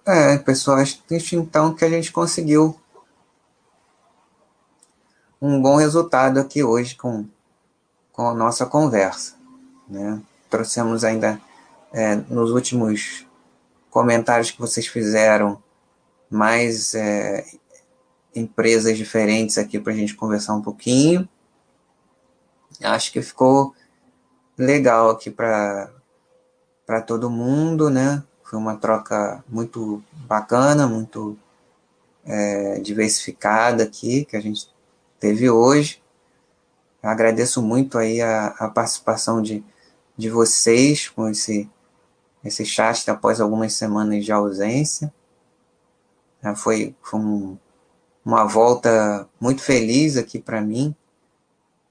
É, 0.06 0.36
pessoal, 0.36 0.78
acho 0.78 1.02
então 1.32 1.74
que 1.74 1.84
a 1.84 1.88
gente 1.88 2.12
conseguiu 2.12 2.78
um 5.40 5.60
bom 5.60 5.76
resultado 5.76 6.38
aqui 6.38 6.62
hoje 6.62 6.94
com, 6.94 7.26
com 8.12 8.28
a 8.28 8.34
nossa 8.34 8.66
conversa. 8.66 9.34
Né? 9.88 10.20
Trouxemos 10.48 11.04
ainda 11.04 11.40
é, 11.92 12.16
nos 12.16 12.50
últimos 12.50 13.26
comentários 13.94 14.50
que 14.50 14.58
vocês 14.58 14.88
fizeram, 14.88 15.62
mais 16.28 16.96
é, 16.96 17.46
empresas 18.34 18.98
diferentes 18.98 19.56
aqui 19.56 19.78
para 19.78 19.92
a 19.92 19.96
gente 19.96 20.16
conversar 20.16 20.54
um 20.54 20.60
pouquinho. 20.60 21.28
Acho 22.82 23.12
que 23.12 23.22
ficou 23.22 23.72
legal 24.58 25.10
aqui 25.10 25.30
para 25.30 25.92
todo 27.06 27.30
mundo, 27.30 27.88
né? 27.88 28.24
Foi 28.42 28.58
uma 28.58 28.74
troca 28.74 29.44
muito 29.48 30.02
bacana, 30.26 30.88
muito 30.88 31.38
é, 32.24 32.80
diversificada 32.80 33.84
aqui 33.84 34.24
que 34.24 34.36
a 34.36 34.40
gente 34.40 34.68
teve 35.20 35.48
hoje. 35.48 36.02
Eu 37.00 37.10
agradeço 37.10 37.62
muito 37.62 37.96
aí 37.96 38.20
a, 38.20 38.48
a 38.58 38.68
participação 38.68 39.40
de, 39.40 39.64
de 40.16 40.28
vocês 40.28 41.08
com 41.08 41.28
esse 41.28 41.70
esse 42.44 42.64
chat 42.64 43.10
após 43.10 43.40
algumas 43.40 43.72
semanas 43.72 44.24
de 44.24 44.30
ausência. 44.32 45.12
Foi, 46.56 46.94
foi 47.02 47.20
um, 47.20 47.56
uma 48.24 48.44
volta 48.44 49.26
muito 49.40 49.62
feliz 49.62 50.16
aqui 50.18 50.38
para 50.38 50.60
mim 50.60 50.94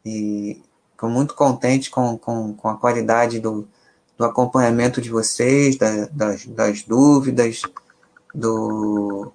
e 0.06 0.62
fico 0.92 1.08
muito 1.08 1.34
contente 1.34 1.90
com, 1.90 2.18
com, 2.18 2.54
com 2.54 2.70
a 2.70 2.78
qualidade 2.78 3.40
do, 3.40 3.68
do 4.16 4.24
acompanhamento 4.24 5.02
de 5.02 5.10
vocês, 5.10 5.76
da, 5.76 6.06
das, 6.06 6.46
das 6.46 6.84
dúvidas, 6.84 7.64
do, 8.34 9.32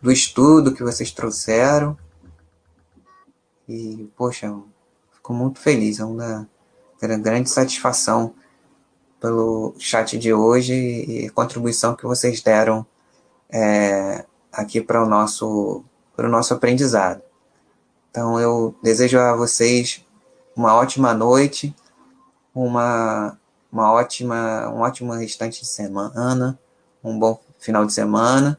do 0.00 0.12
estudo 0.12 0.74
que 0.74 0.84
vocês 0.84 1.10
trouxeram. 1.10 1.96
E, 3.68 4.08
poxa, 4.16 4.54
fico 5.12 5.34
muito 5.34 5.58
feliz, 5.58 5.98
é 5.98 6.04
uma 6.04 6.48
grande 7.00 7.50
satisfação 7.50 8.32
pelo 9.22 9.72
chat 9.78 10.18
de 10.18 10.34
hoje 10.34 10.74
e 10.74 11.30
contribuição 11.30 11.94
que 11.94 12.04
vocês 12.04 12.42
deram 12.42 12.84
é, 13.48 14.24
aqui 14.52 14.80
para 14.80 15.00
o 15.00 15.08
nosso, 15.08 15.84
para 16.16 16.26
o 16.26 16.30
nosso 16.30 16.52
aprendizado. 16.52 17.22
Então, 18.10 18.40
eu 18.40 18.74
desejo 18.82 19.20
a 19.20 19.36
vocês 19.36 20.04
uma 20.56 20.74
ótima 20.74 21.14
noite, 21.14 21.74
uma, 22.52 23.38
uma 23.70 23.92
ótima, 23.92 24.68
um 24.74 24.80
ótimo 24.80 25.12
restante 25.12 25.60
de 25.60 25.68
semana, 25.68 26.58
um 27.02 27.16
bom 27.16 27.40
final 27.60 27.86
de 27.86 27.92
semana. 27.92 28.58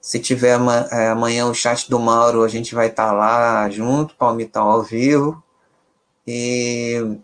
Se 0.00 0.18
tiver 0.18 0.58
é, 0.90 1.08
amanhã 1.08 1.46
o 1.46 1.54
chat 1.54 1.88
do 1.88 2.00
Mauro, 2.00 2.42
a 2.42 2.48
gente 2.48 2.74
vai 2.74 2.88
estar 2.88 3.10
tá 3.10 3.12
lá 3.12 3.70
junto, 3.70 4.16
palmitão 4.16 4.68
ao 4.68 4.82
vivo. 4.82 5.40
E 6.26 7.16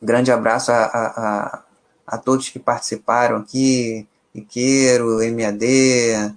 grande 0.00 0.32
abraço 0.32 0.72
a, 0.72 0.84
a 0.84 1.63
a 2.06 2.18
todos 2.18 2.48
que 2.48 2.58
participaram 2.58 3.36
aqui, 3.36 4.06
Iqueiro, 4.34 5.18
MAD, 5.32 6.36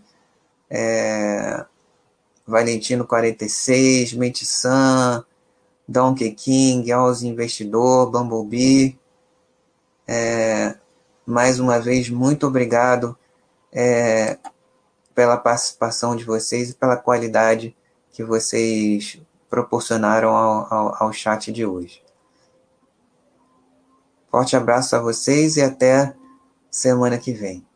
é, 0.69 1.65
Valentino 2.45 3.05
46, 3.05 4.13
Metisan, 4.13 5.25
Donkey 5.87 6.31
King, 6.31 6.93
Oz 6.93 7.23
Investidor, 7.23 8.09
Bumblebee. 8.11 8.97
É, 10.07 10.75
mais 11.25 11.59
uma 11.59 11.79
vez, 11.79 12.09
muito 12.09 12.47
obrigado 12.47 13.17
é, 13.71 14.37
pela 15.13 15.37
participação 15.37 16.15
de 16.15 16.23
vocês 16.23 16.69
e 16.69 16.75
pela 16.75 16.95
qualidade 16.95 17.75
que 18.11 18.23
vocês 18.23 19.19
proporcionaram 19.49 20.29
ao, 20.29 20.73
ao, 20.73 21.03
ao 21.03 21.13
chat 21.13 21.51
de 21.51 21.65
hoje. 21.65 22.06
Forte 24.29 24.55
abraço 24.55 24.95
a 24.95 24.99
vocês 25.01 25.57
e 25.57 25.61
até 25.61 26.15
semana 26.71 27.17
que 27.17 27.33
vem. 27.33 27.66